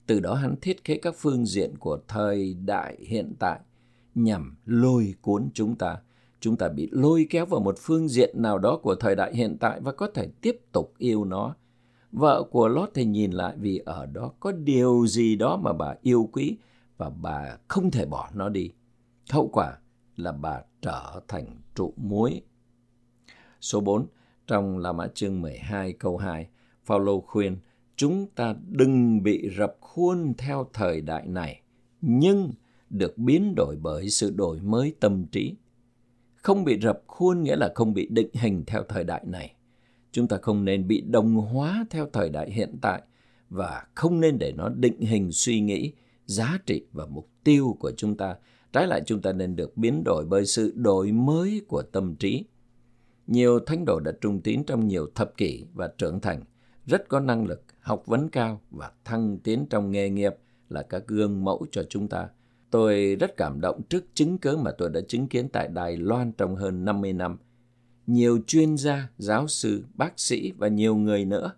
Từ 0.07 0.21
đó 0.21 0.35
hắn 0.35 0.55
thiết 0.61 0.85
kế 0.85 0.99
các 0.99 1.15
phương 1.19 1.47
diện 1.47 1.79
của 1.79 1.99
thời 2.09 2.55
đại 2.55 2.97
hiện 3.01 3.35
tại 3.39 3.61
nhằm 4.15 4.57
lôi 4.65 5.15
cuốn 5.21 5.49
chúng 5.55 5.77
ta. 5.77 5.97
Chúng 6.41 6.57
ta 6.57 6.69
bị 6.69 6.89
lôi 6.93 7.27
kéo 7.31 7.47
vào 7.47 7.61
một 7.61 7.75
phương 7.79 8.09
diện 8.09 8.43
nào 8.43 8.59
đó 8.59 8.81
của 8.83 8.95
thời 8.95 9.17
đại 9.17 9.35
hiện 9.35 9.57
tại 9.61 9.81
và 9.81 9.93
có 9.93 10.11
thể 10.15 10.29
tiếp 10.41 10.61
tục 10.73 10.95
yêu 10.99 11.25
nó. 11.25 11.55
Vợ 12.13 12.43
của 12.51 12.69
Lót 12.69 12.91
thì 12.95 13.05
nhìn 13.05 13.31
lại 13.31 13.55
vì 13.59 13.79
ở 13.79 14.07
đó 14.07 14.33
có 14.41 14.53
điều 14.53 15.07
gì 15.07 15.37
đó 15.37 15.57
mà 15.57 15.73
bà 15.73 15.95
yêu 16.03 16.29
quý 16.33 16.57
và 16.97 17.11
bà 17.11 17.57
không 17.69 17.91
thể 17.91 18.07
bỏ 18.07 18.31
nó 18.35 18.49
đi. 18.49 18.71
Hậu 19.31 19.49
quả 19.49 19.79
là 20.17 20.33
bà 20.33 20.63
trở 20.83 21.21
thành 21.29 21.47
trụ 21.75 21.95
muối 21.97 22.43
Số 23.61 23.81
4, 23.81 24.07
trong 24.47 24.79
La 24.79 24.93
Mã 24.93 25.07
chương 25.15 25.41
12 25.41 25.93
câu 25.93 26.17
2, 26.17 26.49
Phaolô 26.85 27.21
khuyên 27.21 27.57
chúng 27.97 28.27
ta 28.35 28.55
đừng 28.69 29.23
bị 29.23 29.51
rập 29.59 29.77
khuôn 29.81 30.35
theo 30.39 30.67
thời 30.73 31.01
đại 31.01 31.27
này, 31.27 31.61
nhưng 32.01 32.51
được 32.91 33.19
biến 33.19 33.55
đổi 33.57 33.77
bởi 33.83 34.11
sự 34.11 34.31
đổi 34.31 34.61
mới 34.61 34.95
tâm 35.01 35.27
trí. 35.27 35.55
Không 36.35 36.65
bị 36.65 36.81
rập 36.81 37.03
khuôn 37.07 37.43
nghĩa 37.43 37.57
là 37.57 37.73
không 37.75 37.95
bị 37.95 38.09
định 38.11 38.31
hình 38.35 38.65
theo 38.67 38.83
thời 38.89 39.05
đại 39.05 39.25
này. 39.27 39.56
Chúng 40.17 40.29
ta 40.29 40.37
không 40.43 40.65
nên 40.65 40.89
bị 40.89 41.01
đồng 41.01 41.35
hóa 41.35 41.87
theo 41.91 42.09
thời 42.13 42.29
đại 42.29 42.51
hiện 42.51 42.79
tại 42.81 43.03
và 43.51 43.87
không 43.95 44.21
nên 44.21 44.39
để 44.39 44.53
nó 44.53 44.69
định 44.69 45.01
hình 45.01 45.33
suy 45.33 45.61
nghĩ, 45.61 45.93
giá 46.27 46.59
trị 46.67 46.87
và 46.93 47.07
mục 47.07 47.29
tiêu 47.45 47.77
của 47.81 47.93
chúng 47.97 48.17
ta. 48.17 48.37
Trái 48.73 48.87
lại 48.87 49.03
chúng 49.07 49.23
ta 49.23 49.33
nên 49.33 49.57
được 49.57 49.77
biến 49.77 50.05
đổi 50.05 50.25
bởi 50.25 50.47
sự 50.47 50.73
đổi 50.77 51.13
mới 51.13 51.63
của 51.69 51.83
tâm 51.83 52.17
trí. 52.17 52.45
Nhiều 53.27 53.59
thánh 53.61 53.85
đồ 53.85 54.01
đã 54.01 54.13
trung 54.21 54.41
tín 54.41 54.65
trong 54.65 54.89
nhiều 54.89 55.07
thập 55.15 55.37
kỷ 55.37 55.65
và 55.75 55.89
trưởng 55.99 56.21
thành, 56.21 56.43
rất 56.87 57.09
có 57.09 57.21
năng 57.21 57.47
lực, 57.47 57.63
học 57.81 58.03
vấn 58.07 58.29
cao 58.29 58.61
và 58.71 58.91
thăng 59.05 59.39
tiến 59.39 59.67
trong 59.71 59.91
nghề 59.91 60.11
nghiệp 60.11 60.35
là 60.69 60.83
các 60.83 61.07
gương 61.07 61.45
mẫu 61.45 61.67
cho 61.71 61.83
chúng 61.89 62.09
ta. 62.09 62.29
Tôi 62.71 63.17
rất 63.21 63.37
cảm 63.37 63.61
động 63.61 63.83
trước 63.89 64.05
chứng 64.15 64.39
cớ 64.39 64.57
mà 64.57 64.71
tôi 64.71 64.91
đã 64.91 65.01
chứng 65.09 65.29
kiến 65.29 65.49
tại 65.49 65.69
Đài 65.69 65.97
Loan 65.97 66.33
trong 66.33 66.57
hơn 66.57 66.85
50 66.85 67.13
năm. 67.13 67.39
Nhiều 68.07 68.39
chuyên 68.47 68.77
gia, 68.77 69.09
giáo 69.19 69.49
sư, 69.49 69.85
bác 69.95 70.21
sĩ 70.21 70.53
và 70.53 70.69
nhiều 70.69 70.97
người 70.97 71.25
nữa, 71.25 71.53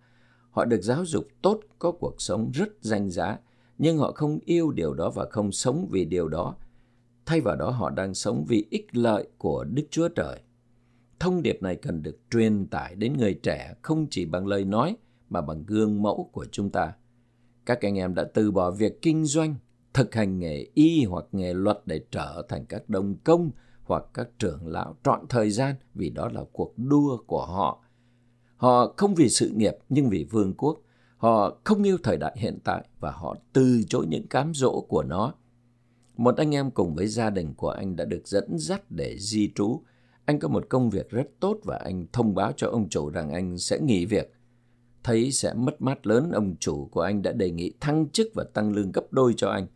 họ 0.50 0.64
được 0.64 0.80
giáo 0.82 1.04
dục 1.04 1.28
tốt, 1.42 1.60
có 1.78 1.92
cuộc 1.92 2.14
sống 2.18 2.50
rất 2.54 2.68
danh 2.80 3.10
giá, 3.10 3.38
nhưng 3.78 3.98
họ 3.98 4.12
không 4.12 4.38
yêu 4.44 4.70
điều 4.70 4.94
đó 4.94 5.10
và 5.10 5.26
không 5.30 5.52
sống 5.52 5.88
vì 5.90 6.04
điều 6.04 6.28
đó. 6.28 6.54
Thay 7.26 7.40
vào 7.40 7.56
đó 7.56 7.70
họ 7.70 7.90
đang 7.90 8.14
sống 8.14 8.44
vì 8.48 8.66
ích 8.70 8.96
lợi 8.96 9.28
của 9.38 9.64
Đức 9.64 9.82
Chúa 9.90 10.08
Trời. 10.08 10.40
Thông 11.18 11.42
điệp 11.42 11.62
này 11.62 11.76
cần 11.76 12.02
được 12.02 12.18
truyền 12.30 12.66
tải 12.66 12.94
đến 12.94 13.16
người 13.16 13.34
trẻ 13.34 13.74
không 13.82 14.06
chỉ 14.10 14.24
bằng 14.24 14.46
lời 14.46 14.64
nói 14.64 14.96
mà 15.28 15.40
bằng 15.40 15.64
gương 15.66 16.02
mẫu 16.02 16.30
của 16.32 16.46
chúng 16.52 16.70
ta. 16.70 16.92
Các 17.66 17.80
anh 17.80 17.98
em 17.98 18.14
đã 18.14 18.24
từ 18.34 18.50
bỏ 18.50 18.70
việc 18.70 19.02
kinh 19.02 19.24
doanh, 19.24 19.54
thực 19.94 20.14
hành 20.14 20.38
nghề 20.38 20.66
y 20.74 21.04
hoặc 21.04 21.24
nghề 21.32 21.54
luật 21.54 21.78
để 21.86 22.00
trở 22.10 22.42
thành 22.48 22.66
các 22.66 22.88
đồng 22.88 23.16
công 23.24 23.50
hoặc 23.88 24.04
các 24.14 24.28
trưởng 24.38 24.66
lão 24.66 24.96
trọn 25.04 25.20
thời 25.28 25.50
gian 25.50 25.74
vì 25.94 26.10
đó 26.10 26.28
là 26.28 26.44
cuộc 26.52 26.74
đua 26.76 27.18
của 27.26 27.46
họ. 27.46 27.82
Họ 28.56 28.94
không 28.96 29.14
vì 29.14 29.28
sự 29.28 29.50
nghiệp 29.56 29.76
nhưng 29.88 30.08
vì 30.08 30.24
vương 30.24 30.54
quốc. 30.54 30.78
Họ 31.16 31.58
không 31.64 31.82
yêu 31.82 31.98
thời 32.02 32.16
đại 32.16 32.36
hiện 32.38 32.58
tại 32.64 32.88
và 33.00 33.10
họ 33.10 33.36
từ 33.52 33.82
chối 33.88 34.06
những 34.06 34.26
cám 34.28 34.52
dỗ 34.54 34.80
của 34.80 35.02
nó. 35.02 35.32
Một 36.16 36.36
anh 36.36 36.54
em 36.54 36.70
cùng 36.70 36.94
với 36.94 37.06
gia 37.06 37.30
đình 37.30 37.54
của 37.54 37.70
anh 37.70 37.96
đã 37.96 38.04
được 38.04 38.28
dẫn 38.28 38.58
dắt 38.58 38.90
để 38.90 39.16
di 39.18 39.52
trú. 39.54 39.82
Anh 40.24 40.38
có 40.38 40.48
một 40.48 40.66
công 40.68 40.90
việc 40.90 41.10
rất 41.10 41.26
tốt 41.40 41.58
và 41.64 41.76
anh 41.76 42.06
thông 42.12 42.34
báo 42.34 42.52
cho 42.56 42.68
ông 42.68 42.88
chủ 42.88 43.10
rằng 43.10 43.30
anh 43.30 43.58
sẽ 43.58 43.78
nghỉ 43.80 44.04
việc. 44.04 44.34
Thấy 45.02 45.32
sẽ 45.32 45.54
mất 45.54 45.82
mát 45.82 46.06
lớn, 46.06 46.30
ông 46.30 46.56
chủ 46.60 46.88
của 46.90 47.00
anh 47.00 47.22
đã 47.22 47.32
đề 47.32 47.50
nghị 47.50 47.72
thăng 47.80 48.08
chức 48.08 48.26
và 48.34 48.44
tăng 48.54 48.72
lương 48.72 48.92
gấp 48.92 49.12
đôi 49.12 49.34
cho 49.36 49.48
anh. 49.48 49.66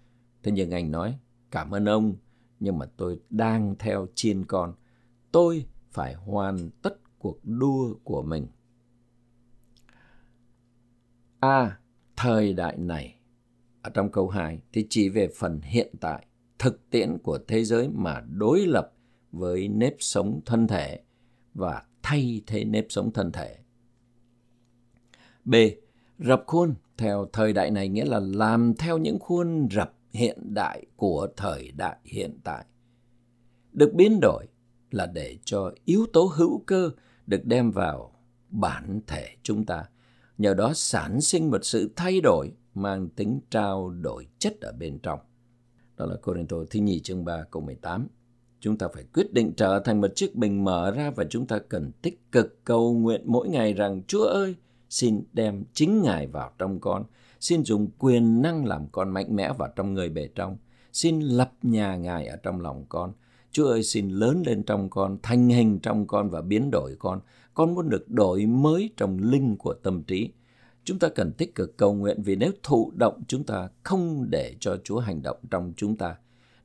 Thế 0.43 0.53
nhưng 0.53 0.71
anh 0.71 0.91
nói, 0.91 1.15
cảm 1.51 1.71
ơn 1.71 1.85
ông, 1.85 2.15
nhưng 2.63 2.79
mà 2.79 2.87
tôi 2.97 3.21
đang 3.31 3.75
theo 3.79 4.07
chiên 4.15 4.45
con. 4.45 4.75
Tôi 5.33 5.67
phải 5.91 6.15
hoàn 6.15 6.71
tất 6.83 6.97
cuộc 7.19 7.39
đua 7.45 7.95
của 8.05 8.23
mình. 8.23 8.47
A. 11.41 11.49
À, 11.49 11.79
thời 12.17 12.53
đại 12.53 12.77
này 12.77 13.17
ở 13.83 13.91
trong 13.95 14.11
câu 14.11 14.29
2 14.29 14.61
thì 14.73 14.87
chỉ 14.91 15.09
về 15.09 15.29
phần 15.37 15.61
hiện 15.63 15.95
tại, 16.01 16.27
thực 16.59 16.91
tiễn 16.91 17.19
của 17.23 17.39
thế 17.49 17.65
giới 17.65 17.89
mà 17.89 18.21
đối 18.21 18.67
lập 18.67 18.93
với 19.33 19.69
nếp 19.69 19.95
sống 19.99 20.41
thân 20.47 20.67
thể 20.67 21.01
và 21.55 21.83
thay 22.03 22.43
thế 22.47 22.65
nếp 22.65 22.87
sống 22.89 23.13
thân 23.13 23.33
thể. 23.33 23.59
B. 25.45 25.55
Rập 26.19 26.45
khuôn 26.47 26.75
theo 26.97 27.29
thời 27.33 27.53
đại 27.53 27.71
này 27.71 27.89
nghĩa 27.89 28.05
là 28.05 28.21
làm 28.21 28.75
theo 28.75 28.99
những 28.99 29.19
khuôn 29.19 29.69
rập 29.71 29.95
hiện 30.13 30.55
đại 30.55 30.87
của 30.97 31.29
thời 31.37 31.73
đại 31.77 31.97
hiện 32.05 32.39
tại. 32.45 32.65
Được 33.73 33.93
biến 33.95 34.19
đổi 34.23 34.47
là 34.91 35.07
để 35.07 35.39
cho 35.45 35.73
yếu 35.85 36.07
tố 36.13 36.33
hữu 36.35 36.63
cơ 36.67 36.91
được 37.27 37.45
đem 37.45 37.71
vào 37.71 38.13
bản 38.49 39.01
thể 39.07 39.29
chúng 39.43 39.67
ta, 39.67 39.85
nhờ 40.39 40.55
đó 40.55 40.73
sản 40.75 41.21
sinh 41.21 41.51
một 41.51 41.65
sự 41.65 41.91
thay 41.97 42.21
đổi 42.21 42.53
mang 42.75 43.09
tính 43.09 43.41
trao 43.51 43.91
đổi 43.91 44.27
chất 44.39 44.61
ở 44.61 44.73
bên 44.73 44.99
trong. 44.99 45.21
Đó 45.97 46.07
là 46.07 46.17
Corinto 46.17 46.57
thứ 46.71 46.81
nhì 46.81 47.01
chương 47.01 47.25
3 47.25 47.45
câu 47.51 47.63
18. 47.63 48.09
Chúng 48.61 48.79
ta 48.79 48.89
phải 48.95 49.05
quyết 49.15 49.33
định 49.33 49.53
trở 49.57 49.83
thành 49.85 50.01
một 50.01 50.09
chiếc 50.15 50.35
bình 50.35 50.65
mở 50.65 50.91
ra 50.91 51.11
và 51.11 51.25
chúng 51.31 51.47
ta 51.47 51.59
cần 51.69 51.93
tích 52.03 52.33
cực 52.33 52.65
cầu 52.65 52.95
nguyện 52.95 53.23
mỗi 53.25 53.49
ngày 53.49 53.73
rằng 53.73 54.03
Chúa 54.07 54.25
ơi, 54.25 54.55
xin 54.89 55.23
đem 55.33 55.65
chính 55.73 56.03
Ngài 56.03 56.27
vào 56.27 56.53
trong 56.59 56.81
con, 56.81 57.05
xin 57.43 57.65
dùng 57.65 57.89
quyền 57.99 58.43
năng 58.43 58.67
làm 58.67 58.87
con 58.93 59.11
mạnh 59.11 59.37
mẽ 59.37 59.53
vào 59.59 59.69
trong 59.77 59.95
người 59.95 60.09
bề 60.09 60.29
trong, 60.35 60.57
xin 60.93 61.21
lập 61.21 61.53
nhà 61.63 61.97
Ngài 61.97 62.27
ở 62.27 62.37
trong 62.37 62.61
lòng 62.61 62.85
con. 62.89 63.13
Chúa 63.51 63.67
ơi 63.67 63.83
xin 63.83 64.09
lớn 64.09 64.43
lên 64.47 64.63
trong 64.63 64.91
con, 64.91 65.19
thành 65.23 65.49
hình 65.49 65.79
trong 65.79 66.07
con 66.07 66.31
và 66.31 66.41
biến 66.41 66.71
đổi 66.71 66.97
con. 66.99 67.21
Con 67.55 67.75
muốn 67.75 67.89
được 67.89 68.11
đổi 68.11 68.47
mới 68.47 68.91
trong 68.97 69.19
linh 69.23 69.57
của 69.57 69.75
tâm 69.75 70.03
trí. 70.03 70.31
Chúng 70.85 70.99
ta 70.99 71.09
cần 71.09 71.33
tích 71.33 71.55
cực 71.55 71.77
cầu 71.77 71.95
nguyện 71.95 72.23
vì 72.23 72.37
nếu 72.37 72.53
thụ 72.63 72.93
động 72.95 73.23
chúng 73.29 73.45
ta 73.45 73.69
không 73.83 74.31
để 74.31 74.57
cho 74.61 74.77
Chúa 74.85 74.99
hành 74.99 75.23
động 75.23 75.39
trong 75.51 75.73
chúng 75.77 75.97
ta. 75.97 76.17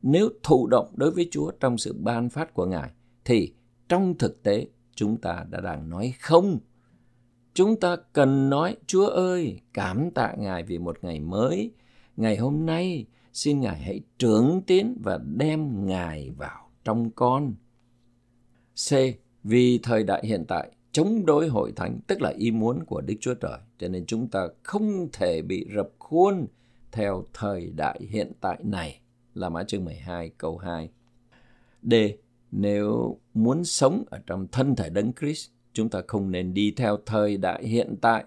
Nếu 0.02 0.30
thụ 0.44 0.68
động 0.68 0.88
đối 0.96 1.12
với 1.12 1.28
Chúa 1.32 1.52
trong 1.60 1.78
sự 1.78 1.94
ban 2.00 2.30
phát 2.30 2.54
của 2.54 2.66
Ngài 2.66 2.92
thì 3.26 3.54
trong 3.90 4.18
thực 4.18 4.44
tế 4.44 4.68
chúng 4.96 5.18
ta 5.18 5.46
đã 5.50 5.62
đang 5.62 5.90
nói 5.90 6.14
không 6.22 6.60
Chúng 7.58 7.80
ta 7.80 7.96
cần 8.14 8.50
nói, 8.50 8.78
Chúa 8.88 9.08
ơi, 9.08 9.60
cảm 9.74 10.12
tạ 10.12 10.34
Ngài 10.38 10.64
vì 10.64 10.78
một 10.78 10.98
ngày 11.02 11.20
mới. 11.20 11.72
Ngày 12.18 12.38
hôm 12.38 12.66
nay, 12.66 13.06
xin 13.34 13.60
Ngài 13.60 13.80
hãy 13.80 14.02
trưởng 14.18 14.62
tiến 14.68 14.98
và 15.04 15.20
đem 15.36 15.88
Ngài 15.88 16.30
vào 16.38 16.70
trong 16.84 17.12
con. 17.12 17.54
C. 18.90 18.94
Vì 19.44 19.80
thời 19.84 20.04
đại 20.04 20.22
hiện 20.26 20.46
tại, 20.48 20.72
chống 20.92 21.26
đối 21.26 21.48
hội 21.48 21.74
thánh, 21.76 22.00
tức 22.08 22.22
là 22.22 22.34
ý 22.38 22.52
muốn 22.52 22.86
của 22.86 23.02
Đức 23.02 23.16
Chúa 23.22 23.34
Trời. 23.34 23.60
Cho 23.80 23.88
nên 23.88 24.06
chúng 24.06 24.28
ta 24.28 24.48
không 24.64 25.08
thể 25.14 25.42
bị 25.42 25.68
rập 25.76 25.90
khuôn 26.00 26.48
theo 26.92 27.26
thời 27.34 27.72
đại 27.76 28.00
hiện 28.10 28.32
tại 28.42 28.60
này. 28.64 29.00
Là 29.34 29.50
mã 29.50 29.64
chương 29.64 29.86
12 29.86 30.32
câu 30.38 30.58
2. 30.58 30.90
D. 31.84 31.94
Nếu 32.52 33.18
muốn 33.34 33.66
sống 33.66 34.04
ở 34.10 34.20
trong 34.26 34.48
thân 34.52 34.76
thể 34.76 34.90
đấng 34.90 35.14
Christ, 35.14 35.50
chúng 35.78 35.90
ta 35.90 36.02
không 36.08 36.32
nên 36.32 36.54
đi 36.54 36.72
theo 36.72 36.98
thời 37.06 37.38
đại 37.38 37.68
hiện 37.68 37.96
tại 38.02 38.24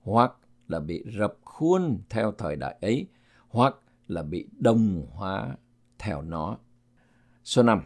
hoặc 0.00 0.32
là 0.68 0.80
bị 0.80 1.04
rập 1.18 1.34
khuôn 1.44 1.98
theo 2.10 2.32
thời 2.38 2.56
đại 2.56 2.76
ấy 2.80 3.06
hoặc 3.48 3.74
là 4.08 4.22
bị 4.22 4.46
đồng 4.58 5.06
hóa 5.10 5.56
theo 5.98 6.22
nó. 6.22 6.58
Số 7.44 7.62
5. 7.62 7.80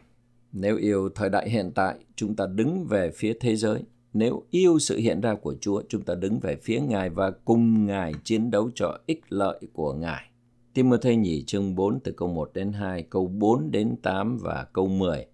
Nếu 0.53 0.77
yêu 0.77 1.09
thời 1.15 1.31
đại 1.31 1.51
hiện 1.51 1.73
tại, 1.75 1.99
chúng 2.17 2.37
ta 2.37 2.47
đứng 2.47 2.85
về 2.85 3.11
phía 3.11 3.35
thế 3.41 3.57
giới. 3.57 3.83
Nếu 4.13 4.43
yêu 4.51 4.79
sự 4.79 4.97
hiện 4.97 5.21
ra 5.21 5.35
của 5.35 5.55
Chúa, 5.61 5.83
chúng 5.89 6.03
ta 6.03 6.15
đứng 6.15 6.41
về 6.41 6.57
phía 6.57 6.81
Ngài 6.81 7.11
và 7.11 7.31
cùng 7.31 7.87
Ngài 7.87 8.15
chiến 8.25 8.51
đấu 8.51 8.71
cho 8.75 8.99
ích 9.07 9.23
lợi 9.29 9.61
của 9.73 9.95
Ngài. 9.95 10.31
Timothy 10.75 11.17
nhì 11.17 11.45
chương 11.45 11.75
4 11.75 12.01
từ 12.01 12.13
câu 12.13 12.29
1 12.29 12.51
đến 12.55 12.73
2, 12.73 13.03
câu 13.03 13.27
4 13.27 13.71
đến 13.71 13.97
8 14.03 14.39
và 14.39 14.67
câu 14.73 14.87
10. 14.87 15.27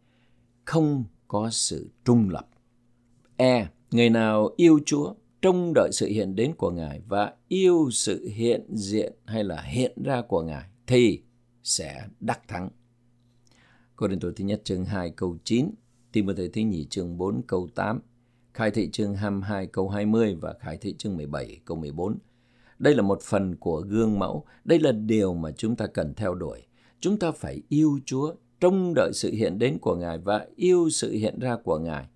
Không 0.64 1.05
có 1.29 1.51
sự 1.51 1.91
trung 2.05 2.31
lập. 2.31 2.49
E. 3.41 3.66
Người 3.91 4.11
nào 4.11 4.51
yêu 4.57 4.80
Chúa, 4.86 5.14
trông 5.43 5.72
đợi 5.74 5.91
sự 5.93 6.07
hiện 6.07 6.36
đến 6.36 6.53
của 6.57 6.70
Ngài 6.70 7.01
và 7.09 7.32
yêu 7.49 7.89
sự 7.93 8.28
hiện 8.28 8.66
diện 8.74 9.12
hay 9.24 9.45
là 9.45 9.62
hiện 9.62 10.03
ra 10.05 10.22
của 10.22 10.43
Ngài 10.43 10.64
thì 10.86 11.22
sẽ 11.62 12.07
đắc 12.20 12.49
thắng. 12.49 12.68
Cô 13.97 14.09
Đình 14.09 14.20
Tổ 14.20 14.30
thứ 14.36 14.45
nhất 14.45 14.61
chương 14.64 14.84
2 14.84 15.11
câu 15.11 15.36
9, 15.45 15.70
Timothy 16.12 16.49
thứ 16.49 16.61
nhì 16.61 16.84
chương 16.84 17.18
4 17.18 17.43
câu 17.47 17.68
8, 17.74 18.01
Khai 18.55 18.70
thị 18.70 18.91
chương 18.91 19.14
22 19.14 19.66
câu 19.66 19.89
20 19.89 20.36
và 20.41 20.55
Khai 20.61 20.76
thị 20.76 20.95
chương 20.99 21.16
17 21.16 21.61
câu 21.64 21.76
14. 21.76 22.18
Đây 22.78 22.95
là 22.95 23.03
một 23.03 23.22
phần 23.22 23.57
của 23.57 23.80
gương 23.80 24.18
mẫu, 24.18 24.45
đây 24.64 24.78
là 24.78 24.93
điều 24.93 25.34
mà 25.34 25.51
chúng 25.51 25.76
ta 25.76 25.86
cần 25.86 26.14
theo 26.14 26.34
đuổi. 26.34 26.62
Chúng 27.01 27.18
ta 27.18 27.30
phải 27.30 27.62
yêu 27.68 27.99
Chúa, 28.05 28.34
trông 28.61 28.93
đợi 28.95 29.11
sự 29.14 29.32
hiện 29.32 29.59
đến 29.59 29.78
của 29.78 29.97
Ngài 29.97 30.18
và 30.18 30.47
yêu 30.57 30.91
sự 30.91 31.12
hiện 31.12 31.39
ra 31.39 31.57
của 31.64 31.78
Ngài 31.78 32.07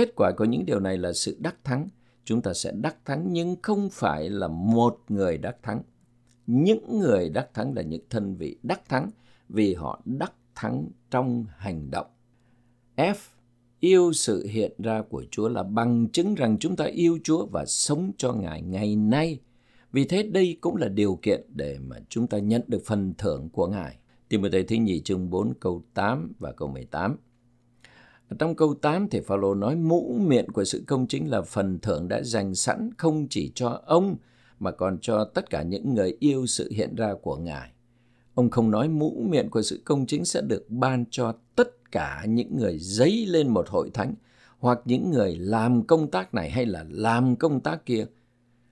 Kết 0.00 0.12
quả 0.16 0.32
của 0.32 0.44
những 0.44 0.66
điều 0.66 0.80
này 0.80 0.98
là 0.98 1.12
sự 1.12 1.36
đắc 1.40 1.64
thắng. 1.64 1.88
Chúng 2.24 2.42
ta 2.42 2.54
sẽ 2.54 2.72
đắc 2.72 2.96
thắng 3.04 3.26
nhưng 3.30 3.56
không 3.62 3.88
phải 3.92 4.30
là 4.30 4.48
một 4.48 4.98
người 5.08 5.38
đắc 5.38 5.56
thắng. 5.62 5.82
Những 6.46 6.98
người 6.98 7.28
đắc 7.28 7.54
thắng 7.54 7.74
là 7.74 7.82
những 7.82 8.02
thân 8.10 8.34
vị 8.34 8.58
đắc 8.62 8.88
thắng 8.88 9.10
vì 9.48 9.74
họ 9.74 10.00
đắc 10.04 10.32
thắng 10.54 10.88
trong 11.10 11.44
hành 11.56 11.90
động. 11.90 12.06
F. 12.96 13.14
Yêu 13.80 14.12
sự 14.12 14.46
hiện 14.46 14.72
ra 14.78 15.02
của 15.02 15.24
Chúa 15.30 15.48
là 15.48 15.62
bằng 15.62 16.08
chứng 16.08 16.34
rằng 16.34 16.58
chúng 16.58 16.76
ta 16.76 16.84
yêu 16.84 17.18
Chúa 17.24 17.46
và 17.46 17.64
sống 17.66 18.12
cho 18.16 18.32
Ngài 18.32 18.62
ngày 18.62 18.96
nay. 18.96 19.40
Vì 19.92 20.04
thế 20.04 20.22
đây 20.22 20.58
cũng 20.60 20.76
là 20.76 20.88
điều 20.88 21.18
kiện 21.22 21.40
để 21.48 21.78
mà 21.78 21.96
chúng 22.08 22.26
ta 22.26 22.38
nhận 22.38 22.62
được 22.66 22.82
phần 22.86 23.14
thưởng 23.18 23.48
của 23.52 23.66
Ngài. 23.66 23.96
Timothy 24.28 24.62
thứ 24.62 24.76
nhì 24.76 25.00
chương 25.00 25.30
4 25.30 25.52
câu 25.60 25.82
8 25.94 26.32
và 26.38 26.52
câu 26.52 26.68
18. 26.68 27.16
Trong 28.38 28.54
câu 28.54 28.74
8 28.74 29.08
thì 29.08 29.20
Phaolô 29.20 29.54
nói, 29.54 29.76
mũ 29.76 30.16
miệng 30.20 30.46
của 30.46 30.64
sự 30.64 30.84
công 30.86 31.06
chính 31.06 31.30
là 31.30 31.42
phần 31.42 31.78
thưởng 31.78 32.08
đã 32.08 32.22
dành 32.22 32.54
sẵn 32.54 32.90
không 32.98 33.26
chỉ 33.30 33.52
cho 33.54 33.80
ông, 33.86 34.16
mà 34.58 34.70
còn 34.70 34.98
cho 35.00 35.24
tất 35.24 35.50
cả 35.50 35.62
những 35.62 35.94
người 35.94 36.16
yêu 36.20 36.46
sự 36.46 36.70
hiện 36.72 36.94
ra 36.94 37.14
của 37.22 37.36
Ngài. 37.36 37.70
Ông 38.34 38.50
không 38.50 38.70
nói 38.70 38.88
mũ 38.88 39.24
miệng 39.28 39.50
của 39.50 39.62
sự 39.62 39.80
công 39.84 40.06
chính 40.06 40.24
sẽ 40.24 40.40
được 40.40 40.66
ban 40.68 41.04
cho 41.10 41.34
tất 41.56 41.92
cả 41.92 42.24
những 42.28 42.56
người 42.56 42.78
dấy 42.78 43.26
lên 43.26 43.48
một 43.48 43.68
hội 43.68 43.90
thánh, 43.94 44.14
hoặc 44.58 44.80
những 44.84 45.10
người 45.10 45.36
làm 45.36 45.82
công 45.82 46.10
tác 46.10 46.34
này 46.34 46.50
hay 46.50 46.66
là 46.66 46.84
làm 46.90 47.36
công 47.36 47.60
tác 47.60 47.86
kia. 47.86 48.06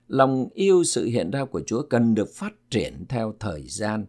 Lòng 0.07 0.49
yêu 0.53 0.83
sự 0.83 1.05
hiện 1.05 1.31
ra 1.31 1.45
của 1.45 1.61
Chúa 1.65 1.81
cần 1.81 2.15
được 2.15 2.29
phát 2.33 2.53
triển 2.69 3.05
theo 3.09 3.33
thời 3.39 3.63
gian. 3.67 4.05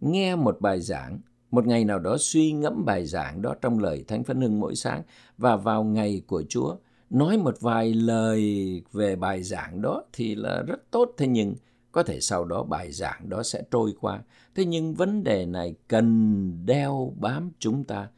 Nghe 0.00 0.36
một 0.36 0.60
bài 0.60 0.80
giảng 0.80 1.18
một 1.50 1.66
ngày 1.66 1.84
nào 1.84 1.98
đó 1.98 2.16
suy 2.18 2.52
ngẫm 2.52 2.84
bài 2.84 3.06
giảng 3.06 3.42
đó 3.42 3.54
trong 3.60 3.78
lời 3.78 4.04
Thánh 4.08 4.24
Phấn 4.24 4.40
Hưng 4.40 4.60
mỗi 4.60 4.76
sáng 4.76 5.02
và 5.38 5.56
vào 5.56 5.84
ngày 5.84 6.22
của 6.26 6.42
Chúa, 6.48 6.76
nói 7.10 7.38
một 7.38 7.60
vài 7.60 7.94
lời 7.94 8.82
về 8.92 9.16
bài 9.16 9.42
giảng 9.42 9.82
đó 9.82 10.04
thì 10.12 10.34
là 10.34 10.62
rất 10.66 10.90
tốt 10.90 11.14
thế 11.16 11.26
nhưng 11.26 11.54
có 11.92 12.02
thể 12.02 12.20
sau 12.20 12.44
đó 12.44 12.62
bài 12.62 12.92
giảng 12.92 13.28
đó 13.28 13.42
sẽ 13.42 13.62
trôi 13.70 13.94
qua. 14.00 14.22
Thế 14.54 14.64
nhưng 14.64 14.94
vấn 14.94 15.24
đề 15.24 15.46
này 15.46 15.74
cần 15.88 16.66
đeo 16.66 17.12
bám 17.20 17.50
chúng 17.58 17.84
ta. 17.84 18.08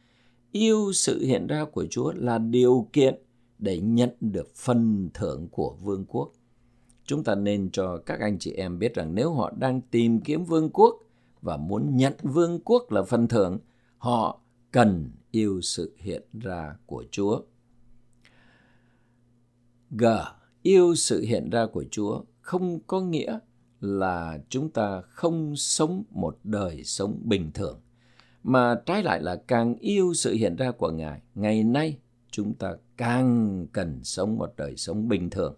Yêu 0.51 0.91
sự 0.93 1.25
hiện 1.25 1.47
ra 1.47 1.65
của 1.65 1.85
Chúa 1.89 2.11
là 2.15 2.37
điều 2.37 2.87
kiện 2.93 3.15
để 3.59 3.79
nhận 3.79 4.09
được 4.19 4.55
phần 4.55 5.09
thưởng 5.13 5.47
của 5.51 5.75
vương 5.81 6.05
quốc. 6.05 6.31
Chúng 7.05 7.23
ta 7.23 7.35
nên 7.35 7.69
cho 7.71 7.97
các 7.97 8.19
anh 8.19 8.39
chị 8.39 8.51
em 8.51 8.79
biết 8.79 8.95
rằng 8.95 9.15
nếu 9.15 9.33
họ 9.33 9.51
đang 9.57 9.81
tìm 9.81 10.19
kiếm 10.19 10.45
vương 10.45 10.69
quốc 10.69 10.95
và 11.41 11.57
muốn 11.57 11.97
nhận 11.97 12.13
vương 12.23 12.59
quốc 12.65 12.91
là 12.91 13.03
phần 13.03 13.27
thưởng, 13.27 13.59
họ 13.97 14.39
cần 14.71 15.11
yêu 15.31 15.61
sự 15.61 15.95
hiện 15.97 16.23
ra 16.33 16.75
của 16.85 17.03
Chúa. 17.11 17.41
G. 19.89 20.05
Yêu 20.61 20.95
sự 20.95 21.21
hiện 21.21 21.49
ra 21.49 21.65
của 21.65 21.83
Chúa 21.91 22.23
không 22.41 22.79
có 22.87 23.01
nghĩa 23.01 23.39
là 23.79 24.39
chúng 24.49 24.69
ta 24.69 25.01
không 25.01 25.55
sống 25.55 26.03
một 26.09 26.39
đời 26.43 26.83
sống 26.83 27.19
bình 27.23 27.51
thường, 27.53 27.79
mà 28.43 28.81
trái 28.85 29.03
lại 29.03 29.21
là 29.21 29.35
càng 29.47 29.75
yêu 29.75 30.13
sự 30.13 30.33
hiện 30.33 30.55
ra 30.55 30.71
của 30.71 30.91
Ngài. 30.91 31.21
Ngày 31.35 31.63
nay, 31.63 31.97
chúng 32.31 32.53
ta 32.53 32.75
càng 32.97 33.65
cần 33.71 33.99
sống 34.03 34.37
một 34.37 34.53
đời 34.57 34.77
sống 34.77 35.07
bình 35.07 35.29
thường. 35.29 35.55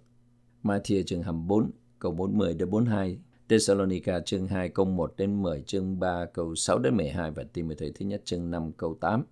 Matthew 0.64 1.04
chương 1.04 1.24
24 1.24 1.72
câu 2.00 2.12
40 2.12 2.54
đến 2.54 2.70
42, 2.70 3.20
Thessalonica 3.52 4.20
chương 4.20 4.48
2 4.48 4.70
câu 4.70 4.86
1 4.86 5.14
đến 5.18 5.42
10, 5.42 5.62
chương 5.62 6.00
3 6.00 6.26
câu 6.34 6.56
6 6.56 6.80
đến 6.80 6.98
12 6.98 7.32
và 7.32 7.44
Timothy 7.54 7.92
thứ 7.92 8.06
nhất 8.06 8.22
chương 8.26 8.52
5 8.52 8.72
câu 8.78 8.98
8. 9.02 9.24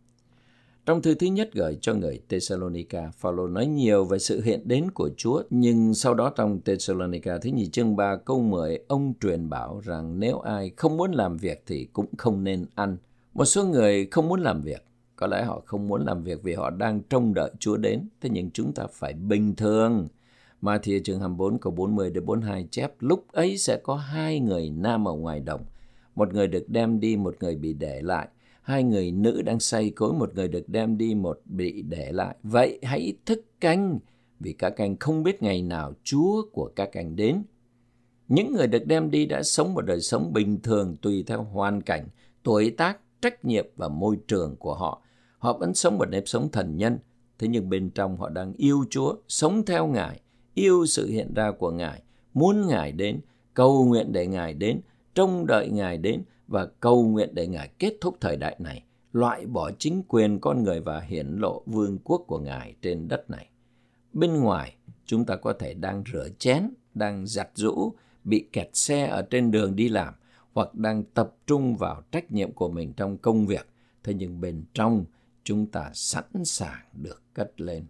Trong 0.86 1.02
thư 1.02 1.16
thứ 1.16 1.28
nhất 1.28 1.50
gửi 1.54 1.78
cho 1.82 1.94
người 1.94 2.22
Thessalonica, 2.30 3.12
Phaolô 3.18 3.48
nói 3.48 3.66
nhiều 3.66 4.06
về 4.06 4.20
sự 4.20 4.42
hiện 4.42 4.62
đến 4.68 4.92
của 4.92 5.10
Chúa, 5.18 5.44
nhưng 5.50 5.94
sau 5.94 6.14
đó 6.14 6.34
trong 6.36 6.62
Thessalonica 6.66 7.38
thứ 7.38 7.50
nhì 7.50 7.68
chương 7.68 7.96
3 7.96 8.16
câu 8.16 8.42
10, 8.42 8.80
ông 8.88 9.14
truyền 9.22 9.50
bảo 9.50 9.80
rằng 9.80 10.20
nếu 10.20 10.40
ai 10.40 10.72
không 10.76 10.98
muốn 10.98 11.12
làm 11.12 11.38
việc 11.38 11.64
thì 11.68 11.88
cũng 11.94 12.08
không 12.18 12.44
nên 12.44 12.66
ăn. 12.76 12.98
Một 13.34 13.46
số 13.46 13.64
người 13.64 14.08
không 14.12 14.28
muốn 14.28 14.42
làm 14.42 14.62
việc, 14.62 14.86
có 15.16 15.28
lẽ 15.28 15.44
họ 15.44 15.62
không 15.66 15.88
muốn 15.88 16.06
làm 16.06 16.24
việc 16.24 16.44
vì 16.44 16.54
họ 16.54 16.70
đang 16.70 17.02
trông 17.10 17.34
đợi 17.34 17.52
Chúa 17.60 17.78
đến, 17.78 18.08
thế 18.22 18.30
nhưng 18.34 18.52
chúng 18.52 18.74
ta 18.74 18.84
phải 18.92 19.14
bình 19.14 19.56
thường. 19.56 20.08
Mà 20.62 20.78
thì 20.78 21.02
chương 21.04 21.20
24 21.20 21.60
câu 21.60 21.74
40 21.74 22.10
đến 22.10 22.26
42 22.26 22.68
chép 22.72 22.94
lúc 23.00 23.32
ấy 23.32 23.58
sẽ 23.58 23.80
có 23.84 23.96
hai 23.96 24.40
người 24.40 24.70
nam 24.70 25.08
ở 25.08 25.14
ngoài 25.14 25.40
đồng, 25.40 25.62
một 26.16 26.34
người 26.34 26.48
được 26.48 26.70
đem 26.70 27.00
đi, 27.00 27.18
một 27.18 27.36
người 27.40 27.56
bị 27.56 27.74
để 27.74 28.02
lại. 28.02 28.28
Hai 28.62 28.84
người 28.84 29.12
nữ 29.12 29.42
đang 29.42 29.60
say 29.60 29.90
cối 29.90 30.14
một 30.14 30.36
người 30.36 30.48
được 30.48 30.70
đem 30.70 30.98
đi 30.98 31.16
một 31.16 31.42
bị 31.46 31.82
để 31.82 32.12
lại. 32.12 32.36
Vậy 32.44 32.80
hãy 32.84 33.14
thức 33.26 33.46
canh 33.60 34.00
vì 34.40 34.54
các 34.54 34.78
anh 34.78 34.98
không 35.00 35.24
biết 35.24 35.44
ngày 35.44 35.62
nào 35.62 35.94
chúa 36.04 36.46
của 36.52 36.72
các 36.76 36.94
anh 36.94 37.16
đến. 37.16 37.44
Những 38.28 38.54
người 38.54 38.68
được 38.68 38.88
đem 38.88 39.12
đi 39.12 39.26
đã 39.26 39.44
sống 39.44 39.74
một 39.74 39.82
đời 39.82 40.02
sống 40.02 40.34
bình 40.34 40.62
thường 40.62 40.96
tùy 41.02 41.24
theo 41.28 41.44
hoàn 41.44 41.82
cảnh 41.82 42.08
tuổi 42.44 42.70
tác 42.70 42.98
trách 43.22 43.46
nhiệm 43.46 43.66
và 43.76 43.88
môi 43.88 44.18
trường 44.28 44.56
của 44.56 44.76
họ. 44.76 45.02
Họ 45.38 45.58
vẫn 45.58 45.74
sống 45.74 45.98
một 45.98 46.10
nếp 46.10 46.24
sống 46.26 46.50
thần 46.52 46.78
nhân. 46.78 46.98
Thế 47.40 47.48
nhưng 47.48 47.70
bên 47.70 47.90
trong 47.90 48.18
họ 48.18 48.30
đang 48.30 48.54
yêu 48.54 48.86
chúa 48.90 49.16
sống 49.28 49.66
theo 49.66 49.88
ngài 49.88 50.22
yêu 50.60 50.86
sự 50.86 51.08
hiện 51.08 51.34
ra 51.34 51.52
của 51.52 51.72
ngài 51.72 52.02
muốn 52.34 52.68
ngài 52.68 52.92
đến 52.92 53.20
cầu 53.54 53.86
nguyện 53.86 54.12
để 54.12 54.28
ngài 54.28 54.54
đến 54.54 54.82
trông 55.14 55.46
đợi 55.46 55.70
ngài 55.70 55.98
đến 55.98 56.24
và 56.50 56.66
cầu 56.80 57.04
nguyện 57.04 57.30
để 57.34 57.48
Ngài 57.48 57.70
kết 57.80 57.94
thúc 58.02 58.18
thời 58.22 58.38
đại 58.38 58.56
này, 58.60 58.84
loại 59.14 59.46
bỏ 59.46 59.72
chính 59.80 60.04
quyền 60.08 60.40
con 60.40 60.64
người 60.64 60.80
và 60.80 61.00
hiển 61.00 61.28
lộ 61.28 61.64
vương 61.66 61.98
quốc 62.04 62.24
của 62.28 62.40
Ngài 62.40 62.76
trên 62.82 63.08
đất 63.08 63.30
này. 63.30 63.50
Bên 64.14 64.34
ngoài, 64.34 64.76
chúng 65.06 65.26
ta 65.26 65.36
có 65.36 65.54
thể 65.54 65.74
đang 65.74 66.04
rửa 66.14 66.28
chén, 66.40 66.70
đang 66.94 67.28
giặt 67.28 67.50
rũ, 67.56 67.94
bị 68.24 68.48
kẹt 68.54 68.70
xe 68.74 69.08
ở 69.08 69.22
trên 69.22 69.52
đường 69.52 69.76
đi 69.76 69.90
làm, 69.90 70.14
hoặc 70.54 70.76
đang 70.76 71.04
tập 71.04 71.36
trung 71.48 71.76
vào 71.76 72.02
trách 72.12 72.32
nhiệm 72.32 72.52
của 72.52 72.70
mình 72.70 72.94
trong 72.94 73.18
công 73.18 73.48
việc. 73.48 73.70
Thế 74.04 74.14
nhưng 74.14 74.42
bên 74.42 74.64
trong, 74.74 75.06
chúng 75.44 75.66
ta 75.66 75.92
sẵn 75.94 76.46
sàng 76.46 76.82
được 76.94 77.24
cất 77.34 77.62
lên. 77.62 77.86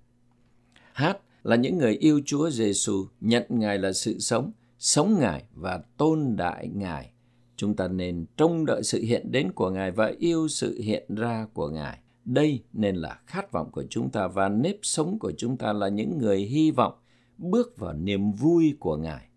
Hát 0.94 1.18
là 1.44 1.56
những 1.56 1.78
người 1.78 1.96
yêu 1.96 2.22
Chúa 2.26 2.50
Giêsu, 2.50 3.06
nhận 3.22 3.44
Ngài 3.50 3.78
là 3.78 3.94
sự 3.94 4.20
sống, 4.20 4.52
sống 4.80 5.20
Ngài 5.20 5.44
và 5.54 5.78
tôn 5.98 6.36
đại 6.38 6.70
Ngài 6.74 7.12
Chúng 7.60 7.76
ta 7.76 7.88
nên 7.88 8.26
trông 8.38 8.66
đợi 8.66 8.84
sự 8.84 9.02
hiện 9.02 9.32
đến 9.32 9.52
của 9.52 9.70
Ngài 9.70 9.92
và 9.92 10.14
yêu 10.20 10.48
sự 10.48 10.80
hiện 10.82 11.16
ra 11.16 11.48
của 11.54 11.70
Ngài. 11.70 12.00
Đây 12.26 12.64
nên 12.74 12.96
là 12.96 13.20
khát 13.26 13.52
vọng 13.52 13.72
của 13.72 13.84
chúng 13.90 14.10
ta 14.10 14.28
và 14.28 14.50
nếp 14.50 14.76
sống 14.82 15.20
của 15.20 15.32
chúng 15.38 15.58
ta 15.58 15.74
là 15.74 15.88
những 15.88 16.18
người 16.18 16.38
hy 16.38 16.72
vọng 16.72 16.94
bước 17.38 17.78
vào 17.78 17.94
niềm 17.94 18.32
vui 18.32 18.76
của 18.80 18.98
Ngài, 18.98 19.28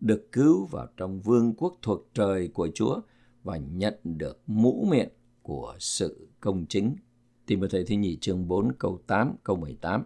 được 0.00 0.32
cứu 0.32 0.64
vào 0.64 0.86
trong 0.96 1.20
vương 1.20 1.54
quốc 1.54 1.78
thuộc 1.82 2.08
trời 2.14 2.48
của 2.48 2.68
Chúa 2.74 3.00
và 3.44 3.56
nhận 3.56 3.94
được 4.04 4.40
mũ 4.46 4.86
miệng 4.90 5.10
của 5.42 5.74
sự 5.78 6.28
công 6.40 6.66
chính. 6.68 6.96
Tìm 7.46 7.60
Timothy 7.60 7.84
thứ 7.84 7.94
nhì 7.94 8.16
chương 8.16 8.48
4 8.48 8.72
câu 8.78 9.00
8 9.06 9.34
câu 9.44 9.56
18. 9.56 10.04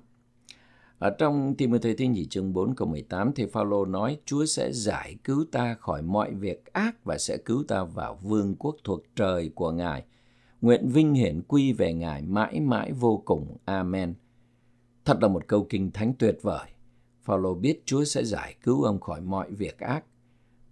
Ở 1.01 1.11
trong 1.11 1.55
Timothy 1.55 1.94
thứ 1.94 2.05
nhì 2.05 2.26
chương 2.26 2.53
4 2.53 2.74
câu 2.74 2.88
18 2.88 3.32
thì 3.32 3.46
Phaolô 3.46 3.84
nói, 3.84 4.18
Chúa 4.24 4.44
sẽ 4.44 4.72
giải 4.72 5.16
cứu 5.24 5.44
ta 5.53 5.74
khỏi 5.74 6.03
mọi 6.03 6.34
việc 6.34 6.72
ác 6.72 7.05
và 7.05 7.18
sẽ 7.18 7.36
cứu 7.36 7.64
ta 7.68 7.84
vào 7.84 8.18
vương 8.22 8.55
quốc 8.55 8.76
thuộc 8.84 9.03
trời 9.16 9.51
của 9.55 9.72
Ngài. 9.72 10.05
Nguyện 10.61 10.88
vinh 10.88 11.14
hiển 11.14 11.42
quy 11.48 11.72
về 11.72 11.92
Ngài 11.92 12.22
mãi 12.22 12.61
mãi 12.61 12.92
vô 12.92 13.22
cùng. 13.24 13.57
Amen. 13.64 14.14
Thật 15.05 15.18
là 15.22 15.28
một 15.28 15.48
câu 15.48 15.66
kinh 15.68 15.90
thánh 15.90 16.12
tuyệt 16.18 16.38
vời. 16.42 16.68
Phaolô 17.22 17.55
biết 17.55 17.82
Chúa 17.84 18.05
sẽ 18.05 18.24
giải 18.24 18.55
cứu 18.62 18.82
ông 18.82 19.01
khỏi 19.01 19.20
mọi 19.20 19.51
việc 19.51 19.78
ác. 19.78 20.05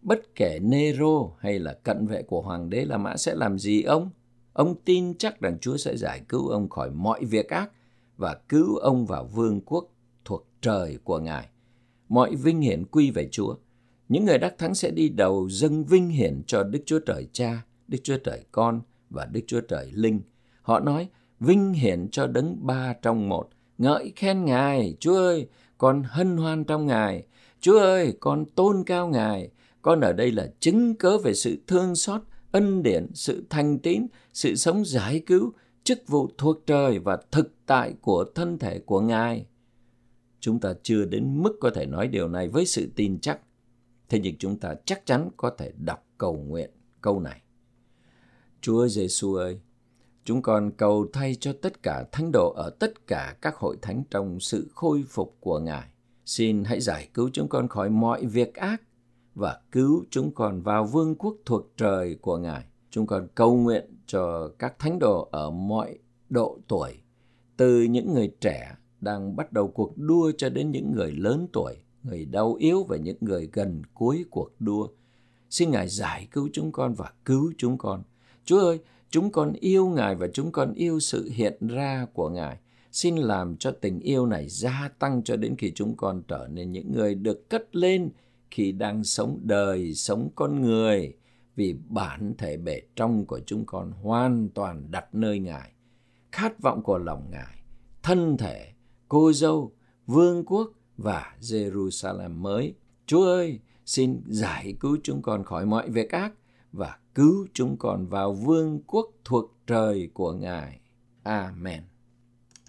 Bất 0.03 0.35
kể 0.35 0.59
Nero 0.63 1.31
hay 1.39 1.59
là 1.59 1.73
cận 1.73 2.07
vệ 2.07 2.23
của 2.23 2.41
hoàng 2.41 2.71
đế 2.71 2.85
La 2.85 2.99
Mã 2.99 3.17
sẽ 3.17 3.35
làm 3.35 3.59
gì 3.59 3.83
ông? 3.83 4.11
Ông 4.53 4.75
tin 4.85 5.19
chắc 5.19 5.41
rằng 5.41 5.59
Chúa 5.61 5.77
sẽ 5.77 5.97
giải 5.97 6.23
cứu 6.29 6.49
ông 6.49 6.69
khỏi 6.69 6.91
mọi 6.91 7.25
việc 7.25 7.49
ác 7.49 7.71
và 8.17 8.41
cứu 8.49 8.77
ông 8.77 9.07
vào 9.07 9.25
vương 9.25 9.61
quốc 9.61 9.89
trời 10.63 10.99
của 11.05 11.19
Ngài. 11.19 11.49
Mọi 12.09 12.35
vinh 12.37 12.61
hiển 12.61 12.85
quy 12.85 13.11
về 13.11 13.29
Chúa. 13.33 13.55
Những 14.09 14.25
người 14.25 14.39
đắc 14.39 14.59
thắng 14.59 14.75
sẽ 14.75 14.91
đi 14.91 15.09
đầu 15.09 15.49
dâng 15.51 15.85
vinh 15.85 16.09
hiển 16.09 16.43
cho 16.47 16.63
Đức 16.63 16.83
Chúa 16.87 16.99
Trời 16.99 17.29
Cha, 17.33 17.65
Đức 17.89 17.99
Chúa 18.03 18.17
Trời 18.17 18.45
Con 18.53 18.81
và 19.11 19.27
Đức 19.33 19.41
Chúa 19.47 19.61
Trời 19.61 19.91
Linh. 19.93 20.21
Họ 20.63 20.81
nói, 20.81 21.09
vinh 21.41 21.73
hiển 21.73 22.09
cho 22.11 22.27
đấng 22.27 22.67
ba 22.67 22.95
trong 23.03 23.29
một. 23.29 23.49
Ngợi 23.79 24.13
khen 24.17 24.45
Ngài, 24.45 24.97
Chúa 25.01 25.17
ơi, 25.17 25.49
con 25.79 26.03
hân 26.07 26.37
hoan 26.37 26.65
trong 26.65 26.87
Ngài. 26.87 27.23
Chúa 27.61 27.79
ơi, 27.79 28.17
con 28.21 28.45
tôn 28.45 28.85
cao 28.87 29.09
Ngài. 29.09 29.51
Con 29.83 30.01
ở 30.01 30.13
đây 30.13 30.33
là 30.33 30.53
chứng 30.61 30.95
cớ 30.95 31.19
về 31.19 31.35
sự 31.35 31.59
thương 31.67 31.95
xót, 31.95 32.23
ân 32.53 32.83
điển, 32.83 33.07
sự 33.15 33.45
thành 33.51 33.79
tín, 33.79 34.07
sự 34.33 34.57
sống 34.57 34.85
giải 34.85 35.23
cứu, 35.27 35.53
chức 35.85 36.09
vụ 36.09 36.29
thuộc 36.39 36.67
trời 36.67 36.99
và 36.99 37.19
thực 37.31 37.55
tại 37.67 37.95
của 38.01 38.25
thân 38.35 38.59
thể 38.59 38.79
của 38.79 39.01
Ngài. 39.01 39.47
Chúng 40.41 40.61
ta 40.61 40.75
chưa 40.83 41.05
đến 41.05 41.43
mức 41.43 41.57
có 41.61 41.71
thể 41.71 41.87
nói 41.87 42.09
điều 42.09 42.29
này 42.29 42.49
với 42.49 42.67
sự 42.67 42.89
tin 42.97 43.21
chắc. 43.21 43.41
Thế 44.09 44.21
nhưng 44.21 44.37
chúng 44.39 44.59
ta 44.59 44.75
chắc 44.85 45.07
chắn 45.07 45.31
có 45.37 45.51
thể 45.59 45.73
đọc 45.77 46.07
cầu 46.19 46.37
nguyện 46.37 46.71
câu 47.01 47.21
này. 47.21 47.43
Chúa 48.61 48.89
Giêsu 48.89 49.35
ơi, 49.35 49.61
chúng 50.25 50.43
con 50.43 50.71
cầu 50.77 51.07
thay 51.13 51.35
cho 51.35 51.53
tất 51.63 51.83
cả 51.83 52.05
thánh 52.13 52.33
đồ 52.33 52.53
ở 52.53 52.71
tất 52.71 53.07
cả 53.07 53.37
các 53.41 53.57
hội 53.57 53.77
thánh 53.83 54.03
trong 54.11 54.41
sự 54.41 54.69
khôi 54.75 55.05
phục 55.09 55.37
của 55.41 55.59
Ngài. 55.59 55.89
Xin 56.25 56.65
hãy 56.65 56.81
giải 56.81 57.09
cứu 57.15 57.31
chúng 57.33 57.49
con 57.49 57.69
khỏi 57.69 57.91
mọi 57.91 58.27
việc 58.27 58.55
ác 58.55 58.83
và 59.35 59.61
cứu 59.73 60.05
chúng 60.11 60.35
con 60.35 60.63
vào 60.63 60.85
vương 60.85 61.15
quốc 61.15 61.37
thuộc 61.45 61.73
trời 61.77 62.15
của 62.21 62.39
Ngài. 62.39 62.65
Chúng 62.91 63.07
con 63.07 63.29
cầu 63.35 63.57
nguyện 63.57 63.85
cho 64.07 64.49
các 64.59 64.79
thánh 64.79 64.99
đồ 64.99 65.29
ở 65.33 65.51
mọi 65.51 65.99
độ 66.29 66.59
tuổi, 66.69 66.93
từ 67.57 67.83
những 67.83 68.15
người 68.15 68.33
trẻ 68.41 68.75
đang 69.01 69.37
bắt 69.37 69.53
đầu 69.53 69.69
cuộc 69.69 69.99
đua 69.99 70.33
cho 70.39 70.49
đến 70.49 70.71
những 70.71 70.93
người 70.93 71.13
lớn 71.13 71.47
tuổi, 71.53 71.77
người 72.03 72.25
đau 72.25 72.55
yếu 72.55 72.85
và 72.85 72.97
những 72.97 73.17
người 73.21 73.51
gần 73.53 73.83
cuối 73.95 74.25
cuộc 74.31 74.51
đua. 74.59 74.89
Xin 75.51 75.71
Ngài 75.71 75.89
giải 75.89 76.29
cứu 76.31 76.49
chúng 76.53 76.73
con 76.73 76.95
và 76.95 77.13
cứu 77.25 77.53
chúng 77.59 77.79
con. 77.79 78.03
Chúa 78.45 78.61
ơi, 78.61 78.79
chúng 79.11 79.31
con 79.31 79.53
yêu 79.53 79.89
Ngài 79.89 80.15
và 80.15 80.29
chúng 80.33 80.53
con 80.53 80.75
yêu 80.75 81.01
sự 81.01 81.31
hiện 81.33 81.67
ra 81.69 82.07
của 82.13 82.29
Ngài. 82.29 82.57
Xin 82.93 83.17
làm 83.17 83.57
cho 83.57 83.71
tình 83.71 84.01
yêu 84.01 84.27
này 84.27 84.49
gia 84.49 84.91
tăng 84.99 85.23
cho 85.23 85.37
đến 85.37 85.57
khi 85.59 85.73
chúng 85.75 85.97
con 85.97 86.23
trở 86.29 86.49
nên 86.51 86.73
những 86.73 86.93
người 86.93 87.15
được 87.15 87.51
cất 87.51 87.77
lên 87.77 88.11
khi 88.51 88.73
đang 88.73 89.05
sống 89.05 89.41
đời, 89.43 89.95
sống 89.95 90.29
con 90.35 90.63
người. 90.63 91.17
Vì 91.57 91.77
bản 91.89 92.35
thể 92.39 92.57
bề 92.57 92.83
trong 92.97 93.27
của 93.27 93.41
chúng 93.47 93.65
con 93.67 93.93
hoàn 93.93 94.49
toàn 94.49 94.91
đặt 94.91 95.15
nơi 95.15 95.39
Ngài. 95.39 95.73
Khát 96.33 96.63
vọng 96.63 96.83
của 96.83 96.99
lòng 96.99 97.31
Ngài, 97.31 97.63
thân 98.03 98.37
thể, 98.37 98.73
cô 99.09 99.33
dâu, 99.33 99.73
vương 100.07 100.45
quốc 100.45 100.71
và 100.97 101.37
Jerusalem 101.41 102.31
mới. 102.31 102.75
Chúa 103.07 103.25
ơi, 103.25 103.61
xin 103.87 104.23
giải 104.27 104.75
cứu 104.81 104.99
chúng 105.03 105.23
con 105.23 105.45
khỏi 105.45 105.67
mọi 105.67 105.91
việc 105.91 106.11
ác 106.11 106.33
và 106.73 106.99
cứu 107.15 107.47
chúng 107.53 107.77
con 107.77 108.07
vào 108.07 108.33
vương 108.33 108.81
quốc 108.87 109.07
thuộc 109.25 109.55
trời 109.67 110.11
của 110.15 110.33
Ngài. 110.33 110.81
Amen. 111.23 111.88